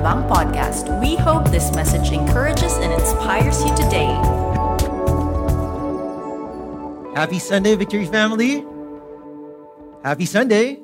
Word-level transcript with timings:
Alabang 0.00 0.24
podcast. 0.32 0.88
We 0.96 1.12
hope 1.12 1.52
this 1.52 1.76
message 1.76 2.08
encourages 2.08 2.72
and 2.80 2.88
inspires 2.88 3.60
you 3.60 3.68
today. 3.76 4.08
Happy 7.12 7.36
Sunday, 7.36 7.76
Victory 7.76 8.08
family. 8.08 8.64
Happy 10.00 10.24
Sunday. 10.24 10.80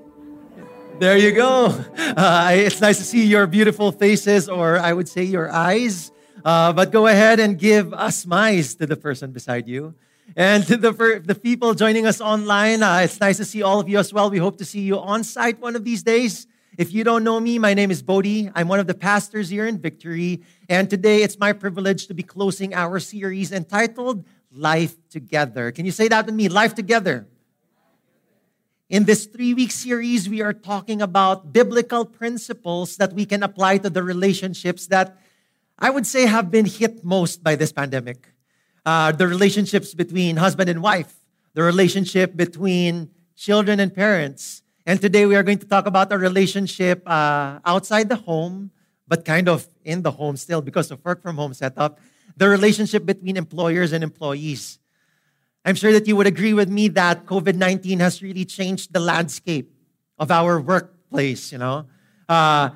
There 1.00 1.16
you 1.16 1.32
go. 1.32 1.72
Uh, 2.16 2.48
it's 2.52 2.80
nice 2.80 2.96
to 2.96 3.04
see 3.04 3.24
your 3.24 3.46
beautiful 3.46 3.92
faces, 3.92 4.48
or 4.48 4.78
I 4.78 4.92
would 4.92 5.08
say 5.08 5.24
your 5.24 5.52
eyes. 5.52 6.12
Uh, 6.44 6.72
but 6.72 6.92
go 6.92 7.08
ahead 7.08 7.40
and 7.40 7.58
give 7.58 7.92
a 7.92 8.12
smile 8.12 8.64
to 8.80 8.86
the 8.86 8.96
person 8.96 9.32
beside 9.32 9.68
you. 9.68 9.92
And 10.36 10.64
to 10.68 10.76
the, 10.80 10.92
the 11.24 11.34
people 11.34 11.74
joining 11.74 12.06
us 12.06 12.20
online, 12.20 12.82
uh, 12.82 13.04
it's 13.04 13.20
nice 13.20 13.36
to 13.36 13.44
see 13.44 13.60
all 13.62 13.80
of 13.80 13.88
you 13.88 13.98
as 13.98 14.12
well. 14.12 14.30
We 14.30 14.38
hope 14.38 14.56
to 14.58 14.64
see 14.64 14.80
you 14.80 14.98
on 14.98 15.24
site 15.24 15.60
one 15.60 15.76
of 15.76 15.84
these 15.84 16.02
days. 16.02 16.46
If 16.76 16.92
you 16.92 17.04
don't 17.04 17.24
know 17.24 17.40
me, 17.40 17.58
my 17.58 17.72
name 17.72 17.90
is 17.90 18.02
Bodhi. 18.02 18.50
I'm 18.54 18.68
one 18.68 18.80
of 18.80 18.86
the 18.86 18.94
pastors 18.94 19.48
here 19.48 19.66
in 19.66 19.78
Victory. 19.78 20.42
And 20.68 20.90
today 20.90 21.22
it's 21.22 21.38
my 21.38 21.54
privilege 21.54 22.06
to 22.08 22.14
be 22.14 22.22
closing 22.22 22.74
our 22.74 23.00
series 23.00 23.50
entitled 23.50 24.26
Life 24.52 24.94
Together. 25.08 25.72
Can 25.72 25.86
you 25.86 25.92
say 25.92 26.08
that 26.08 26.26
with 26.26 26.34
me? 26.34 26.50
Life 26.50 26.74
Together. 26.74 27.26
In 28.90 29.04
this 29.04 29.24
three 29.24 29.54
week 29.54 29.70
series, 29.70 30.28
we 30.28 30.42
are 30.42 30.52
talking 30.52 31.00
about 31.00 31.50
biblical 31.50 32.04
principles 32.04 32.98
that 32.98 33.14
we 33.14 33.24
can 33.24 33.42
apply 33.42 33.78
to 33.78 33.88
the 33.88 34.02
relationships 34.02 34.86
that 34.88 35.16
I 35.78 35.88
would 35.88 36.06
say 36.06 36.26
have 36.26 36.50
been 36.50 36.66
hit 36.66 37.02
most 37.02 37.42
by 37.42 37.56
this 37.56 37.72
pandemic. 37.72 38.28
Uh, 38.84 39.12
the 39.12 39.26
relationships 39.26 39.94
between 39.94 40.36
husband 40.36 40.68
and 40.68 40.82
wife, 40.82 41.14
the 41.54 41.62
relationship 41.62 42.36
between 42.36 43.10
children 43.34 43.80
and 43.80 43.94
parents. 43.94 44.62
And 44.86 45.00
today 45.00 45.26
we 45.26 45.34
are 45.34 45.42
going 45.42 45.58
to 45.58 45.66
talk 45.66 45.86
about 45.86 46.12
a 46.12 46.16
relationship 46.16 47.02
uh, 47.10 47.58
outside 47.64 48.08
the 48.08 48.14
home, 48.14 48.70
but 49.08 49.24
kind 49.24 49.48
of 49.48 49.68
in 49.84 50.02
the 50.02 50.12
home 50.12 50.36
still 50.36 50.62
because 50.62 50.92
of 50.92 51.04
work 51.04 51.22
from 51.22 51.34
home 51.34 51.54
setup. 51.54 51.98
The 52.36 52.48
relationship 52.48 53.04
between 53.04 53.36
employers 53.36 53.92
and 53.92 54.04
employees. 54.04 54.78
I'm 55.64 55.74
sure 55.74 55.90
that 55.90 56.06
you 56.06 56.14
would 56.14 56.28
agree 56.28 56.54
with 56.54 56.68
me 56.68 56.86
that 56.94 57.26
COVID 57.26 57.56
19 57.56 57.98
has 57.98 58.22
really 58.22 58.44
changed 58.44 58.92
the 58.92 59.00
landscape 59.00 59.72
of 60.20 60.30
our 60.30 60.60
workplace. 60.60 61.50
You 61.50 61.58
know, 61.58 61.86
uh, 62.28 62.70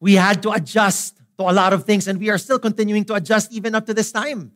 we 0.00 0.14
had 0.14 0.42
to 0.42 0.50
adjust 0.50 1.18
to 1.38 1.44
a 1.44 1.54
lot 1.54 1.72
of 1.72 1.84
things, 1.84 2.08
and 2.08 2.18
we 2.18 2.30
are 2.30 2.38
still 2.38 2.58
continuing 2.58 3.04
to 3.04 3.14
adjust 3.14 3.52
even 3.52 3.76
up 3.76 3.86
to 3.86 3.94
this 3.94 4.10
time. 4.10 4.50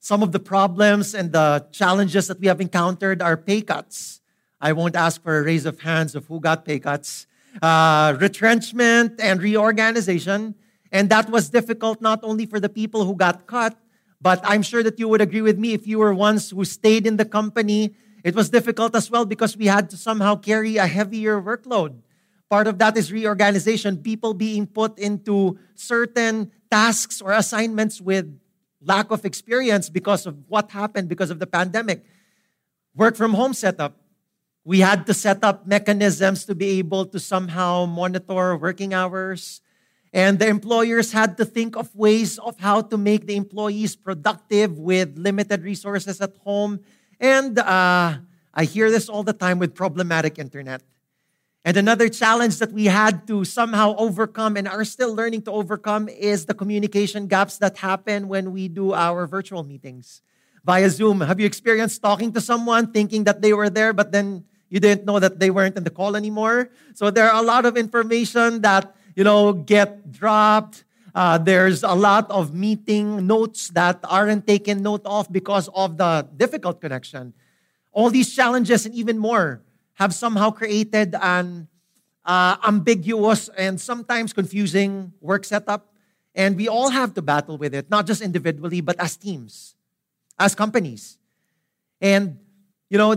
Some 0.00 0.22
of 0.22 0.32
the 0.32 0.40
problems 0.40 1.14
and 1.14 1.30
the 1.30 1.66
challenges 1.72 2.28
that 2.28 2.40
we 2.40 2.46
have 2.46 2.62
encountered 2.62 3.20
are 3.20 3.36
pay 3.36 3.60
cuts. 3.60 4.22
I 4.60 4.72
won't 4.72 4.96
ask 4.96 5.22
for 5.22 5.38
a 5.38 5.42
raise 5.42 5.66
of 5.66 5.80
hands 5.80 6.14
of 6.14 6.26
who 6.26 6.40
got 6.40 6.64
pay 6.64 6.78
cuts, 6.78 7.26
uh, 7.62 8.16
retrenchment 8.20 9.20
and 9.20 9.42
reorganization. 9.42 10.54
And 10.90 11.10
that 11.10 11.30
was 11.30 11.50
difficult 11.50 12.00
not 12.00 12.20
only 12.22 12.46
for 12.46 12.58
the 12.58 12.68
people 12.68 13.04
who 13.04 13.14
got 13.14 13.46
cut, 13.46 13.76
but 14.20 14.40
I'm 14.42 14.62
sure 14.62 14.82
that 14.82 14.98
you 14.98 15.08
would 15.08 15.20
agree 15.20 15.42
with 15.42 15.58
me 15.58 15.74
if 15.74 15.86
you 15.86 15.98
were 15.98 16.12
ones 16.12 16.50
who 16.50 16.64
stayed 16.64 17.06
in 17.06 17.16
the 17.16 17.24
company. 17.24 17.94
It 18.24 18.34
was 18.34 18.50
difficult 18.50 18.96
as 18.96 19.10
well 19.10 19.24
because 19.24 19.56
we 19.56 19.66
had 19.66 19.90
to 19.90 19.96
somehow 19.96 20.36
carry 20.36 20.76
a 20.76 20.86
heavier 20.86 21.40
workload. 21.40 22.00
Part 22.50 22.66
of 22.66 22.78
that 22.78 22.96
is 22.96 23.12
reorganization, 23.12 23.98
people 23.98 24.34
being 24.34 24.66
put 24.66 24.98
into 24.98 25.58
certain 25.74 26.50
tasks 26.70 27.20
or 27.20 27.32
assignments 27.32 28.00
with 28.00 28.26
lack 28.80 29.10
of 29.10 29.24
experience 29.24 29.88
because 29.88 30.26
of 30.26 30.36
what 30.48 30.70
happened 30.70 31.08
because 31.08 31.30
of 31.30 31.38
the 31.38 31.46
pandemic. 31.46 32.04
Work 32.94 33.16
from 33.16 33.34
home 33.34 33.54
setup. 33.54 33.96
We 34.68 34.80
had 34.80 35.06
to 35.06 35.14
set 35.14 35.42
up 35.44 35.66
mechanisms 35.66 36.44
to 36.44 36.54
be 36.54 36.76
able 36.78 37.06
to 37.06 37.18
somehow 37.18 37.86
monitor 37.86 38.54
working 38.54 38.92
hours, 38.92 39.62
and 40.12 40.38
the 40.38 40.46
employers 40.46 41.10
had 41.10 41.38
to 41.38 41.46
think 41.46 41.74
of 41.74 41.88
ways 41.96 42.36
of 42.36 42.60
how 42.60 42.82
to 42.82 42.98
make 42.98 43.24
the 43.24 43.34
employees 43.34 43.96
productive 43.96 44.76
with 44.76 45.16
limited 45.16 45.62
resources 45.62 46.20
at 46.20 46.36
home. 46.44 46.80
And 47.18 47.58
uh, 47.58 48.18
I 48.52 48.64
hear 48.64 48.90
this 48.90 49.08
all 49.08 49.22
the 49.22 49.32
time 49.32 49.58
with 49.58 49.74
problematic 49.74 50.38
internet. 50.38 50.82
And 51.64 51.78
another 51.78 52.10
challenge 52.10 52.58
that 52.58 52.70
we 52.70 52.92
had 52.92 53.26
to 53.28 53.46
somehow 53.46 53.96
overcome 53.96 54.58
and 54.58 54.68
are 54.68 54.84
still 54.84 55.14
learning 55.14 55.48
to 55.48 55.50
overcome 55.50 56.10
is 56.10 56.44
the 56.44 56.52
communication 56.52 57.26
gaps 57.26 57.56
that 57.64 57.78
happen 57.78 58.28
when 58.28 58.52
we 58.52 58.68
do 58.68 58.92
our 58.92 59.26
virtual 59.26 59.64
meetings 59.64 60.20
via 60.62 60.90
Zoom. 60.90 61.22
Have 61.22 61.40
you 61.40 61.46
experienced 61.46 62.02
talking 62.02 62.34
to 62.34 62.40
someone 62.42 62.92
thinking 62.92 63.24
that 63.24 63.40
they 63.40 63.54
were 63.54 63.70
there, 63.70 63.94
but 63.94 64.12
then 64.12 64.44
you 64.68 64.80
didn't 64.80 65.04
know 65.04 65.18
that 65.18 65.38
they 65.38 65.50
weren't 65.50 65.76
in 65.76 65.84
the 65.84 65.90
call 65.90 66.16
anymore? 66.16 66.70
So 66.94 67.10
there 67.10 67.30
are 67.30 67.42
a 67.42 67.44
lot 67.46 67.66
of 67.66 67.76
information 67.76 68.60
that 68.62 68.94
you 69.18 69.24
know, 69.24 69.52
get 69.52 70.12
dropped. 70.12 70.84
Uh, 71.12 71.36
there's 71.38 71.82
a 71.82 71.92
lot 71.92 72.30
of 72.30 72.54
meeting 72.54 73.26
notes 73.26 73.66
that 73.70 73.98
aren't 74.04 74.46
taken 74.46 74.80
note 74.80 75.02
of 75.04 75.26
because 75.32 75.68
of 75.74 75.98
the 75.98 76.24
difficult 76.36 76.80
connection. 76.80 77.34
All 77.90 78.10
these 78.10 78.32
challenges 78.32 78.86
and 78.86 78.94
even 78.94 79.18
more 79.18 79.60
have 79.94 80.14
somehow 80.14 80.52
created 80.52 81.16
an 81.20 81.66
uh, 82.24 82.58
ambiguous 82.64 83.50
and 83.58 83.80
sometimes 83.80 84.32
confusing 84.32 85.12
work 85.20 85.44
setup. 85.44 85.92
And 86.32 86.54
we 86.54 86.68
all 86.68 86.90
have 86.90 87.12
to 87.14 87.22
battle 87.22 87.58
with 87.58 87.74
it, 87.74 87.90
not 87.90 88.06
just 88.06 88.22
individually, 88.22 88.80
but 88.80 89.00
as 89.00 89.16
teams, 89.16 89.74
as 90.38 90.54
companies. 90.54 91.18
And, 92.00 92.38
you 92.88 92.98
know, 92.98 93.16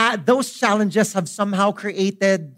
that 0.00 0.24
those 0.24 0.50
challenges 0.58 1.12
have 1.12 1.28
somehow 1.28 1.70
created 1.70 2.56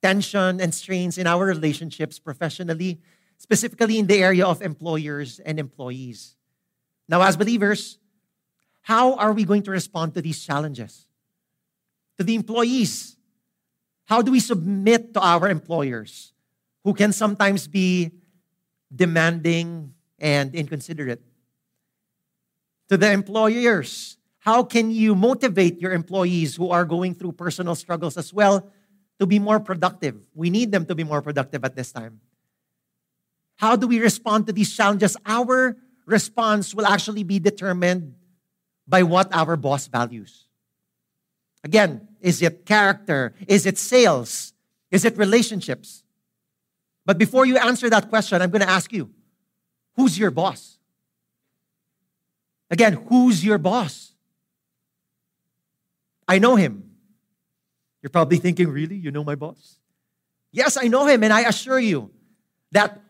tension 0.00 0.62
and 0.62 0.72
strains 0.72 1.18
in 1.18 1.26
our 1.26 1.44
relationships 1.44 2.18
professionally, 2.18 3.02
specifically 3.36 3.98
in 3.98 4.06
the 4.06 4.16
area 4.16 4.46
of 4.46 4.62
employers 4.62 5.40
and 5.40 5.60
employees. 5.60 6.34
Now, 7.06 7.20
as 7.20 7.36
believers, 7.36 7.98
how 8.80 9.16
are 9.16 9.34
we 9.34 9.44
going 9.44 9.62
to 9.64 9.70
respond 9.70 10.14
to 10.14 10.22
these 10.22 10.42
challenges? 10.42 11.06
To 12.16 12.24
the 12.24 12.34
employees, 12.34 13.18
how 14.06 14.22
do 14.22 14.32
we 14.32 14.40
submit 14.40 15.12
to 15.12 15.20
our 15.20 15.50
employers 15.50 16.32
who 16.82 16.94
can 16.94 17.12
sometimes 17.12 17.68
be 17.68 18.10
demanding 18.88 19.92
and 20.18 20.54
inconsiderate? 20.54 21.20
To 22.88 22.96
the 22.96 23.12
employers, 23.12 24.15
how 24.46 24.62
can 24.62 24.92
you 24.92 25.16
motivate 25.16 25.80
your 25.80 25.92
employees 25.92 26.54
who 26.54 26.70
are 26.70 26.84
going 26.84 27.14
through 27.16 27.32
personal 27.32 27.74
struggles 27.74 28.16
as 28.16 28.32
well 28.32 28.70
to 29.18 29.26
be 29.26 29.40
more 29.40 29.58
productive. 29.58 30.14
We 30.34 30.50
need 30.50 30.70
them 30.70 30.86
to 30.86 30.94
be 30.94 31.02
more 31.02 31.20
productive 31.20 31.64
at 31.64 31.74
this 31.74 31.90
time. 31.90 32.20
How 33.56 33.74
do 33.74 33.88
we 33.88 33.98
respond 33.98 34.46
to 34.46 34.52
these 34.52 34.72
challenges? 34.72 35.16
Our 35.26 35.76
response 36.04 36.76
will 36.76 36.86
actually 36.86 37.24
be 37.24 37.40
determined 37.40 38.14
by 38.86 39.02
what 39.02 39.34
our 39.34 39.56
boss 39.56 39.88
values. 39.88 40.46
Again, 41.64 42.06
is 42.20 42.40
it 42.40 42.64
character? 42.66 43.34
Is 43.48 43.66
it 43.66 43.78
sales? 43.78 44.52
Is 44.92 45.04
it 45.04 45.18
relationships? 45.18 46.04
But 47.04 47.18
before 47.18 47.46
you 47.46 47.56
answer 47.56 47.90
that 47.90 48.10
question, 48.10 48.40
I'm 48.40 48.50
going 48.50 48.62
to 48.62 48.70
ask 48.70 48.92
you 48.92 49.10
who's 49.96 50.16
your 50.16 50.30
boss? 50.30 50.78
Again, 52.70 52.92
who's 53.08 53.44
your 53.44 53.58
boss? 53.58 54.12
I 56.28 56.38
know 56.38 56.56
him. 56.56 56.90
You're 58.02 58.10
probably 58.10 58.38
thinking, 58.38 58.68
really? 58.68 58.96
You 58.96 59.10
know 59.10 59.24
my 59.24 59.34
boss? 59.34 59.78
Yes, 60.52 60.76
I 60.76 60.88
know 60.88 61.06
him, 61.06 61.22
and 61.22 61.32
I 61.32 61.42
assure 61.42 61.78
you 61.78 62.10
that 62.72 63.00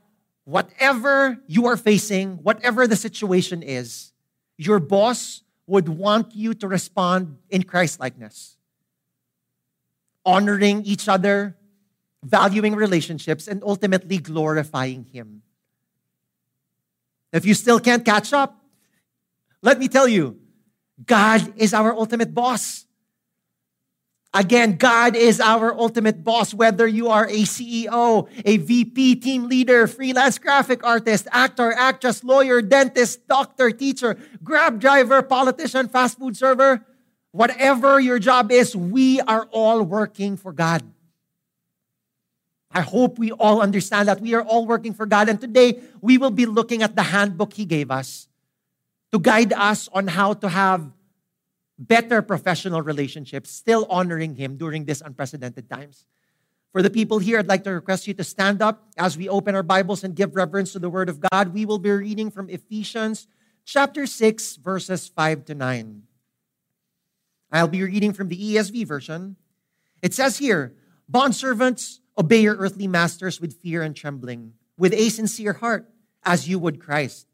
whatever 0.45 1.39
you 1.47 1.67
are 1.67 1.77
facing, 1.77 2.37
whatever 2.43 2.87
the 2.87 2.97
situation 2.97 3.63
is, 3.63 4.13
your 4.57 4.79
boss 4.79 5.43
would 5.67 5.89
want 5.89 6.35
you 6.35 6.55
to 6.55 6.69
respond 6.69 7.37
in 7.51 7.65
Christ 7.65 8.01
likeness, 8.01 8.57
honoring 10.25 10.83
each 10.85 11.09
other, 11.09 11.57
valuing 12.23 12.75
relationships, 12.75 13.49
and 13.49 13.63
ultimately 13.63 14.19
glorifying 14.19 15.05
Him. 15.05 15.43
If 17.33 17.45
you 17.45 17.55
still 17.55 17.81
can't 17.81 18.05
catch 18.05 18.33
up, 18.33 18.65
let 19.63 19.79
me 19.79 19.89
tell 19.89 20.09
you, 20.09 20.39
God 21.05 21.53
is 21.57 21.75
our 21.75 21.93
ultimate 21.93 22.33
boss. 22.33 22.86
Again, 24.37 24.77
God 24.77 25.17
is 25.17 25.41
our 25.41 25.73
ultimate 25.73 26.23
boss, 26.23 26.53
whether 26.53 26.87
you 26.87 27.09
are 27.09 27.25
a 27.25 27.49
CEO, 27.49 28.29
a 28.45 28.59
VP, 28.59 29.17
team 29.17 29.49
leader, 29.49 29.87
freelance 29.87 30.37
graphic 30.37 30.85
artist, 30.85 31.27
actor, 31.33 31.73
actress, 31.73 32.23
lawyer, 32.23 32.61
dentist, 32.61 33.27
doctor, 33.29 33.71
teacher, 33.71 34.19
grab 34.45 34.79
driver, 34.79 35.23
politician, 35.23 35.89
fast 35.89 36.19
food 36.19 36.37
server. 36.37 36.85
Whatever 37.33 37.99
your 37.99 38.19
job 38.19 38.53
is, 38.53 38.77
we 38.77 39.23
are 39.23 39.49
all 39.53 39.83
working 39.83 40.37
for 40.37 40.53
God. 40.53 40.83
I 42.71 42.83
hope 42.83 43.19
we 43.19 43.33
all 43.33 43.63
understand 43.63 44.09
that 44.09 44.21
we 44.21 44.35
are 44.35 44.43
all 44.43 44.67
working 44.67 44.93
for 44.93 45.07
God. 45.07 45.31
And 45.31 45.41
today 45.41 45.81
we 46.03 46.19
will 46.19 46.31
be 46.31 46.45
looking 46.45 46.83
at 46.83 46.95
the 46.95 47.05
handbook 47.05 47.55
He 47.55 47.65
gave 47.65 47.91
us 47.91 48.29
to 49.13 49.19
guide 49.19 49.55
us 49.55 49.89
on 49.95 50.09
how 50.09 50.35
to 50.35 50.49
have 50.51 50.93
better 51.79 52.23
professional 52.23 52.83
relationships, 52.83 53.51
still 53.51 53.87
honoring 53.91 54.35
Him 54.37 54.57
during 54.57 54.85
these 54.85 55.03
unprecedented 55.03 55.69
times. 55.69 56.07
For 56.73 56.83
the 56.83 56.91
people 56.91 57.19
here, 57.19 57.39
I'd 57.39 57.49
like 57.49 57.65
to 57.65 57.71
request 57.71 58.07
you 58.07 58.15
to 58.15 58.25
stand 58.25 58.61
up 58.61 58.89
as 58.99 59.17
we 59.17 59.29
open 59.29 59.55
our 59.55 59.63
Bibles 59.63 60.05
and 60.05 60.15
give 60.15 60.37
reverence 60.37 60.73
to 60.73 60.79
the 60.79 60.91
Word 60.91 61.09
of 61.09 61.21
God. 61.21 61.55
We 61.55 61.65
will 61.65 61.79
be 61.79 61.91
reading 61.91 62.31
from 62.31 62.51
Ephesians 62.51 63.29
chapter 63.65 64.07
6, 64.07 64.57
verses 64.57 65.09
5 65.09 65.45
to 65.47 65.55
9. 65.55 66.03
I'll 67.53 67.69
be 67.69 67.83
reading 67.83 68.13
from 68.13 68.29
the 68.29 68.37
ESV 68.37 68.87
version. 68.87 69.37
It 70.03 70.13
says 70.13 70.39
here, 70.39 70.75
Bondservants, 71.11 72.01
obey 72.19 72.41
your 72.41 72.57
earthly 72.57 72.87
masters 72.87 73.41
with 73.41 73.61
fear 73.63 73.83
and 73.83 73.95
trembling, 73.95 74.53
with 74.77 74.93
a 74.93 75.09
sincere 75.09 75.55
heart, 75.55 75.89
as 76.25 76.49
you 76.49 76.59
would 76.59 76.81
Christ. 76.81 77.27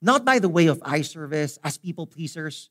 Not 0.00 0.24
by 0.24 0.38
the 0.38 0.48
way 0.48 0.66
of 0.66 0.82
eye 0.84 1.02
service 1.02 1.58
as 1.62 1.78
people 1.78 2.06
pleasers, 2.06 2.70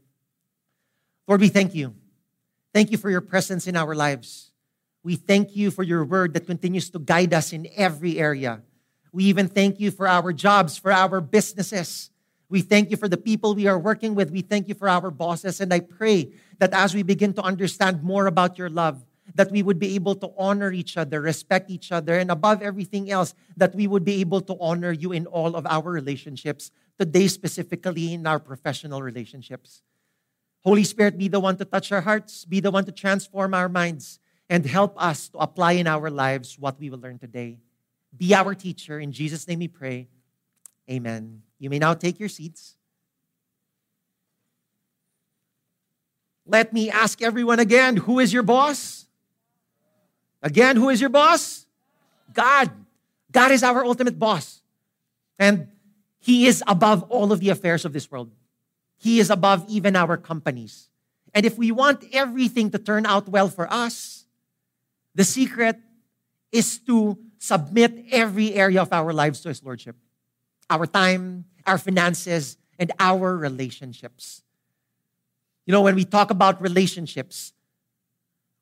Lord, 1.31 1.39
we 1.39 1.47
thank 1.47 1.73
you. 1.73 1.95
Thank 2.73 2.91
you 2.91 2.97
for 2.97 3.09
your 3.09 3.21
presence 3.21 3.65
in 3.65 3.77
our 3.77 3.95
lives. 3.95 4.51
We 5.01 5.15
thank 5.15 5.55
you 5.55 5.71
for 5.71 5.81
your 5.81 6.03
word 6.03 6.33
that 6.33 6.45
continues 6.45 6.89
to 6.89 6.99
guide 6.99 7.33
us 7.33 7.53
in 7.53 7.69
every 7.77 8.19
area. 8.19 8.61
We 9.13 9.23
even 9.31 9.47
thank 9.47 9.79
you 9.79 9.91
for 9.91 10.09
our 10.09 10.33
jobs, 10.33 10.77
for 10.77 10.91
our 10.91 11.21
businesses. 11.21 12.09
We 12.49 12.59
thank 12.59 12.91
you 12.91 12.97
for 12.97 13.07
the 13.07 13.15
people 13.15 13.55
we 13.55 13.67
are 13.67 13.79
working 13.79 14.13
with. 14.13 14.29
We 14.29 14.41
thank 14.41 14.67
you 14.67 14.73
for 14.73 14.89
our 14.89 15.09
bosses. 15.09 15.61
And 15.61 15.73
I 15.73 15.79
pray 15.79 16.33
that 16.59 16.73
as 16.73 16.93
we 16.93 17.01
begin 17.01 17.31
to 17.35 17.41
understand 17.41 18.03
more 18.03 18.27
about 18.27 18.57
your 18.57 18.69
love, 18.69 19.05
that 19.33 19.51
we 19.51 19.63
would 19.63 19.79
be 19.79 19.95
able 19.95 20.15
to 20.15 20.33
honor 20.37 20.73
each 20.73 20.97
other, 20.97 21.21
respect 21.21 21.71
each 21.71 21.93
other, 21.93 22.19
and 22.19 22.29
above 22.29 22.61
everything 22.61 23.09
else, 23.09 23.33
that 23.55 23.73
we 23.73 23.87
would 23.87 24.03
be 24.03 24.19
able 24.19 24.41
to 24.41 24.57
honor 24.59 24.91
you 24.91 25.13
in 25.13 25.27
all 25.27 25.55
of 25.55 25.65
our 25.65 25.91
relationships, 25.91 26.71
today 26.99 27.29
specifically 27.29 28.15
in 28.15 28.27
our 28.27 28.37
professional 28.37 29.01
relationships. 29.01 29.81
Holy 30.63 30.83
Spirit, 30.83 31.17
be 31.17 31.27
the 31.27 31.39
one 31.39 31.57
to 31.57 31.65
touch 31.65 31.91
our 31.91 32.01
hearts, 32.01 32.45
be 32.45 32.59
the 32.59 32.71
one 32.71 32.85
to 32.85 32.91
transform 32.91 33.53
our 33.53 33.67
minds, 33.67 34.19
and 34.49 34.65
help 34.65 34.93
us 35.01 35.29
to 35.29 35.37
apply 35.39 35.73
in 35.73 35.87
our 35.87 36.09
lives 36.09 36.59
what 36.59 36.79
we 36.79 36.89
will 36.89 36.99
learn 36.99 37.17
today. 37.17 37.57
Be 38.15 38.35
our 38.35 38.53
teacher. 38.53 38.99
In 38.99 39.11
Jesus' 39.11 39.47
name 39.47 39.59
we 39.59 39.67
pray. 39.67 40.07
Amen. 40.89 41.41
You 41.57 41.69
may 41.69 41.79
now 41.79 41.93
take 41.93 42.19
your 42.19 42.29
seats. 42.29 42.75
Let 46.45 46.73
me 46.73 46.89
ask 46.89 47.21
everyone 47.21 47.59
again 47.59 47.97
who 47.97 48.19
is 48.19 48.33
your 48.33 48.43
boss? 48.43 49.07
Again, 50.43 50.75
who 50.75 50.89
is 50.89 50.99
your 50.99 51.09
boss? 51.09 51.65
God. 52.33 52.71
God 53.31 53.51
is 53.51 53.63
our 53.63 53.85
ultimate 53.85 54.19
boss. 54.19 54.61
And 55.39 55.69
He 56.19 56.45
is 56.47 56.63
above 56.67 57.03
all 57.03 57.31
of 57.31 57.39
the 57.39 57.49
affairs 57.49 57.85
of 57.85 57.93
this 57.93 58.11
world. 58.11 58.31
He 59.01 59.19
is 59.19 59.31
above 59.31 59.65
even 59.67 59.95
our 59.95 60.15
companies. 60.15 60.87
And 61.33 61.43
if 61.43 61.57
we 61.57 61.71
want 61.71 62.05
everything 62.13 62.69
to 62.69 62.77
turn 62.77 63.07
out 63.07 63.27
well 63.27 63.49
for 63.49 63.65
us, 63.73 64.25
the 65.15 65.23
secret 65.23 65.77
is 66.51 66.77
to 66.85 67.17
submit 67.39 68.05
every 68.11 68.53
area 68.53 68.79
of 68.79 68.93
our 68.93 69.11
lives 69.11 69.41
to 69.41 69.49
His 69.49 69.63
Lordship 69.63 69.95
our 70.69 70.85
time, 70.85 71.43
our 71.65 71.77
finances, 71.77 72.57
and 72.79 72.93
our 72.97 73.35
relationships. 73.35 74.41
You 75.65 75.73
know, 75.73 75.81
when 75.81 75.95
we 75.95 76.05
talk 76.05 76.31
about 76.31 76.61
relationships, 76.61 77.51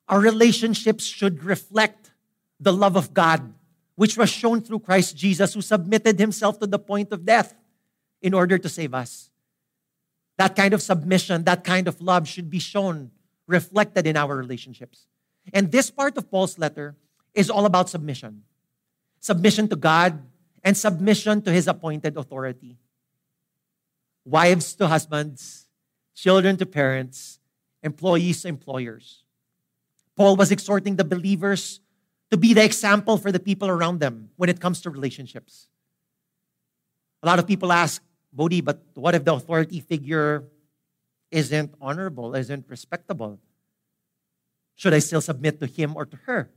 our 0.08 0.18
relationships 0.18 1.04
should 1.04 1.44
reflect 1.44 2.10
the 2.58 2.72
love 2.72 2.96
of 2.96 3.14
God, 3.14 3.52
which 3.94 4.16
was 4.16 4.28
shown 4.30 4.60
through 4.60 4.80
Christ 4.80 5.16
Jesus, 5.16 5.54
who 5.54 5.60
submitted 5.60 6.18
himself 6.18 6.58
to 6.60 6.66
the 6.66 6.80
point 6.80 7.12
of 7.12 7.24
death 7.24 7.54
in 8.20 8.34
order 8.34 8.58
to 8.58 8.68
save 8.68 8.92
us. 8.92 9.29
That 10.40 10.56
kind 10.56 10.72
of 10.72 10.80
submission, 10.80 11.44
that 11.44 11.64
kind 11.64 11.86
of 11.86 12.00
love 12.00 12.26
should 12.26 12.48
be 12.48 12.60
shown, 12.60 13.10
reflected 13.46 14.06
in 14.06 14.16
our 14.16 14.34
relationships. 14.34 15.04
And 15.52 15.70
this 15.70 15.90
part 15.90 16.16
of 16.16 16.30
Paul's 16.30 16.58
letter 16.58 16.96
is 17.34 17.50
all 17.50 17.66
about 17.66 17.90
submission 17.90 18.44
submission 19.20 19.68
to 19.68 19.76
God 19.76 20.18
and 20.64 20.74
submission 20.74 21.42
to 21.42 21.52
his 21.52 21.68
appointed 21.68 22.16
authority. 22.16 22.78
Wives 24.24 24.72
to 24.76 24.86
husbands, 24.86 25.68
children 26.14 26.56
to 26.56 26.64
parents, 26.64 27.38
employees 27.82 28.40
to 28.40 28.48
employers. 28.48 29.24
Paul 30.16 30.36
was 30.36 30.50
exhorting 30.50 30.96
the 30.96 31.04
believers 31.04 31.80
to 32.30 32.38
be 32.38 32.54
the 32.54 32.64
example 32.64 33.18
for 33.18 33.30
the 33.30 33.40
people 33.40 33.68
around 33.68 34.00
them 34.00 34.30
when 34.36 34.48
it 34.48 34.58
comes 34.58 34.80
to 34.80 34.88
relationships. 34.88 35.68
A 37.22 37.26
lot 37.26 37.38
of 37.38 37.46
people 37.46 37.70
ask, 37.70 38.02
Bodhi, 38.32 38.60
but 38.60 38.82
what 38.94 39.14
if 39.14 39.24
the 39.24 39.34
authority 39.34 39.80
figure 39.80 40.44
isn't 41.30 41.74
honorable, 41.80 42.34
isn't 42.34 42.68
respectable? 42.68 43.38
Should 44.74 44.94
I 44.94 45.00
still 45.00 45.20
submit 45.20 45.60
to 45.60 45.66
him 45.66 45.96
or 45.96 46.06
to 46.06 46.16
her? 46.24 46.50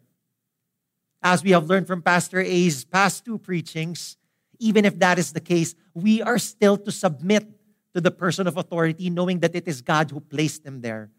As 1.22 1.44
we 1.44 1.52
have 1.52 1.66
learned 1.68 1.88
from 1.88 2.02
Pastor 2.02 2.40
A's 2.40 2.86
past 2.86 3.26
two 3.26 3.38
preachings, 3.38 4.18
even 4.60 4.86
if 4.86 5.00
that 5.00 5.20
is 5.20 5.34
the 5.34 5.40
case, 5.40 5.76
we 5.94 6.22
are 6.22 6.38
still 6.38 6.78
to 6.78 6.92
submit 6.92 7.48
to 7.94 8.02
the 8.02 8.12
person 8.12 8.48
of 8.48 8.58
authority, 8.58 9.10
knowing 9.10 9.40
that 9.40 9.56
it 9.56 9.68
is 9.68 9.82
God 9.82 10.12
who 10.12 10.20
placed 10.20 10.64
them 10.64 10.82
there. 10.82 11.12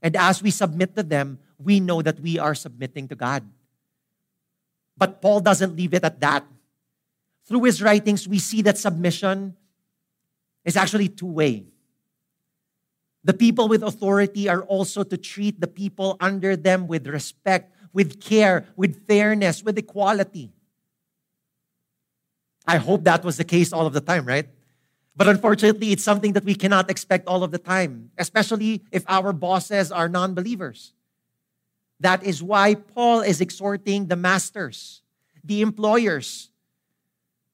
And 0.00 0.16
as 0.16 0.42
we 0.42 0.50
submit 0.50 0.96
to 0.96 1.02
them, 1.02 1.38
we 1.58 1.80
know 1.80 2.02
that 2.02 2.20
we 2.20 2.38
are 2.38 2.54
submitting 2.54 3.08
to 3.08 3.14
God. 3.14 3.48
But 4.96 5.22
Paul 5.22 5.40
doesn't 5.40 5.76
leave 5.76 5.94
it 5.94 6.04
at 6.04 6.20
that. 6.20 6.44
Through 7.46 7.64
his 7.64 7.82
writings, 7.82 8.28
we 8.28 8.38
see 8.38 8.62
that 8.62 8.78
submission 8.78 9.56
is 10.64 10.76
actually 10.76 11.08
two 11.08 11.26
way. 11.26 11.66
The 13.24 13.34
people 13.34 13.68
with 13.68 13.82
authority 13.82 14.48
are 14.48 14.62
also 14.62 15.04
to 15.04 15.16
treat 15.16 15.60
the 15.60 15.66
people 15.66 16.16
under 16.20 16.56
them 16.56 16.88
with 16.88 17.06
respect, 17.06 17.74
with 17.92 18.20
care, 18.20 18.66
with 18.76 19.06
fairness, 19.06 19.62
with 19.62 19.78
equality. 19.78 20.52
I 22.66 22.76
hope 22.76 23.04
that 23.04 23.24
was 23.24 23.36
the 23.36 23.44
case 23.44 23.72
all 23.72 23.86
of 23.86 23.92
the 23.92 24.00
time, 24.00 24.24
right? 24.26 24.48
But 25.14 25.28
unfortunately, 25.28 25.92
it's 25.92 26.04
something 26.04 26.32
that 26.32 26.44
we 26.44 26.54
cannot 26.54 26.90
expect 26.90 27.26
all 27.26 27.44
of 27.44 27.50
the 27.50 27.58
time, 27.58 28.10
especially 28.18 28.82
if 28.90 29.04
our 29.08 29.32
bosses 29.32 29.92
are 29.92 30.08
non 30.08 30.34
believers. 30.34 30.94
That 32.00 32.24
is 32.24 32.42
why 32.42 32.74
Paul 32.74 33.20
is 33.20 33.40
exhorting 33.40 34.06
the 34.06 34.16
masters, 34.16 35.02
the 35.44 35.60
employers, 35.60 36.50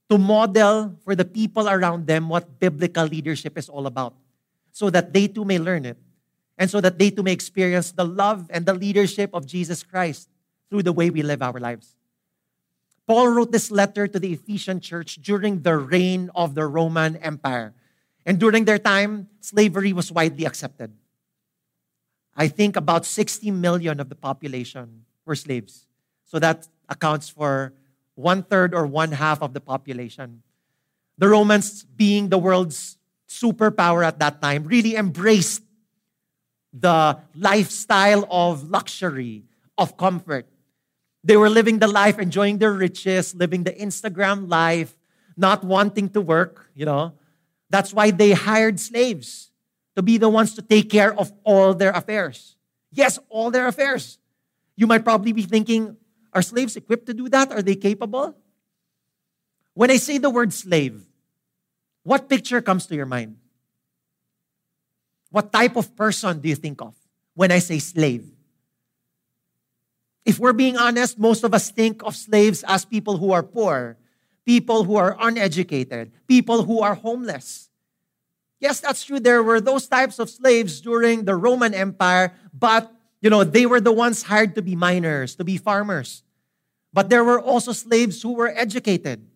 to 0.09 0.19
model 0.19 0.97
for 1.05 1.15
the 1.15 1.25
people 1.25 1.69
around 1.69 2.07
them 2.07 2.29
what 2.29 2.59
biblical 2.59 3.05
leadership 3.05 3.59
is 3.59 3.69
all 3.69 3.87
about, 3.87 4.15
so 4.73 4.91
that 4.91 5.13
they 5.13 5.29
too 5.29 5.45
may 5.45 5.59
learn 5.59 5.85
it, 5.85 5.99
and 6.57 6.71
so 6.71 6.81
that 6.81 6.99
they 6.99 7.11
too 7.11 7.23
may 7.23 7.33
experience 7.33 7.93
the 7.93 8.05
love 8.05 8.47
and 8.51 8.67
the 8.67 8.75
leadership 8.75 9.31
of 9.35 9.47
Jesus 9.47 9.83
Christ 9.83 10.29
through 10.71 10.83
the 10.83 10.93
way 10.93 11.11
we 11.11 11.23
live 11.23 11.43
our 11.43 11.61
lives. 11.61 11.97
Paul 13.07 13.29
wrote 13.29 13.53
this 13.53 13.71
letter 13.71 14.07
to 14.07 14.19
the 14.19 14.35
Ephesian 14.35 14.81
church 14.81 15.17
during 15.17 15.63
the 15.63 15.77
reign 15.77 16.31
of 16.35 16.55
the 16.55 16.67
Roman 16.67 17.17
Empire. 17.17 17.73
And 18.27 18.39
during 18.39 18.67
their 18.67 18.79
time, 18.79 19.29
slavery 19.41 19.95
was 19.95 20.13
widely 20.13 20.45
accepted. 20.45 20.93
I 22.37 22.49
think 22.49 22.77
about 22.77 23.07
60 23.07 23.51
million 23.51 23.99
of 23.99 24.11
the 24.11 24.15
population 24.15 25.07
were 25.25 25.35
slaves. 25.35 25.87
So 26.27 26.39
that 26.39 26.69
accounts 26.91 27.31
for 27.31 27.73
one 28.19 28.43
third 28.43 28.75
or 28.75 28.85
one 28.85 29.13
half 29.13 29.41
of 29.41 29.55
the 29.55 29.61
population. 29.61 30.43
The 31.19 31.29
Romans, 31.29 31.85
being 31.85 32.29
the 32.29 32.39
world's 32.39 32.99
superpower 33.29 34.05
at 34.05 34.19
that 34.19 34.43
time, 34.43 34.65
really 34.65 34.97
embraced 34.97 35.63
the 36.73 37.19
lifestyle 37.35 38.27
of 38.31 38.69
luxury, 38.69 39.45
of 39.79 39.97
comfort. 39.97 40.47
They 41.23 41.37
were 41.37 41.49
living 41.49 41.79
the 41.79 41.87
life, 41.87 42.19
enjoying 42.19 42.59
their 42.59 42.73
riches, 42.73 43.35
living 43.35 43.63
the 43.63 43.73
Instagram 43.73 44.51
life, 44.51 44.99
not 45.37 45.63
wanting 45.63 46.09
to 46.11 46.21
work, 46.21 46.71
you 46.75 46.87
know. 46.87 47.15
That's 47.71 47.95
why 47.95 48.11
they 48.11 48.33
hired 48.33 48.81
slaves 48.81 49.51
to 49.95 50.03
be 50.03 50.19
the 50.19 50.29
ones 50.29 50.55
to 50.55 50.63
take 50.63 50.91
care 50.91 51.15
of 51.15 51.33
all 51.45 51.73
their 51.73 51.91
affairs. 51.91 52.57
Yes, 52.91 53.19
all 53.29 53.51
their 53.51 53.69
affairs. 53.69 54.19
You 54.77 54.87
might 54.87 55.05
probably 55.05 55.33
be 55.33 55.43
thinking, 55.43 55.97
are 56.33 56.43
slaves 56.43 56.77
equipped 56.77 57.07
to 57.07 57.15
do 57.15 57.29
that? 57.29 57.53
Are 57.53 57.63
they 57.63 57.77
capable? 57.77 58.37
When 59.75 59.91
I 59.91 59.97
say 59.97 60.19
the 60.19 60.31
word 60.31 60.53
slave, 60.53 61.07
what 62.03 62.29
picture 62.29 62.61
comes 62.61 62.87
to 62.87 62.95
your 62.95 63.07
mind? 63.07 63.37
What 65.31 65.53
type 65.53 65.77
of 65.77 65.95
person 65.95 66.41
do 66.41 66.49
you 66.49 66.57
think 66.57 66.81
of 66.81 66.95
when 67.35 67.53
I 67.53 67.59
say 67.59 67.79
slave? 67.79 68.27
If 70.25 70.39
we're 70.39 70.53
being 70.53 70.77
honest, 70.77 71.19
most 71.19 71.45
of 71.45 71.55
us 71.55 71.71
think 71.71 72.03
of 72.03 72.17
slaves 72.17 72.65
as 72.67 72.85
people 72.85 73.17
who 73.17 73.33
are 73.33 73.43
poor, 73.43 73.97
people 74.45 74.85
who 74.85 74.97
are 74.97 75.17
uneducated, 75.21 76.13
people 76.27 76.65
who 76.65 76.81
are 76.81 76.95
homeless. 76.95 77.71
Yes, 78.61 78.81
that's 78.81 79.05
true. 79.05 79.21
There 79.21 79.43
were 79.43 79.61
those 79.61 79.87
types 79.87 80.19
of 80.19 80.29
slaves 80.29 80.81
during 80.81 81.25
the 81.25 81.37
Roman 81.37 81.73
Empire, 81.73 82.35
but 82.53 82.93
you 83.21 83.31
know, 83.31 83.45
they 83.45 83.67
were 83.67 83.81
the 83.81 83.93
ones 83.93 84.23
hired 84.23 84.55
to 84.55 84.63
be 84.63 84.77
miners, 84.77 85.35
to 85.37 85.45
be 85.45 85.57
farmers. 85.57 86.23
But 86.93 87.11
there 87.11 87.25
were 87.25 87.41
also 87.41 87.73
slaves 87.73 88.23
who 88.23 88.33
were 88.33 88.49
educated, 88.49 89.27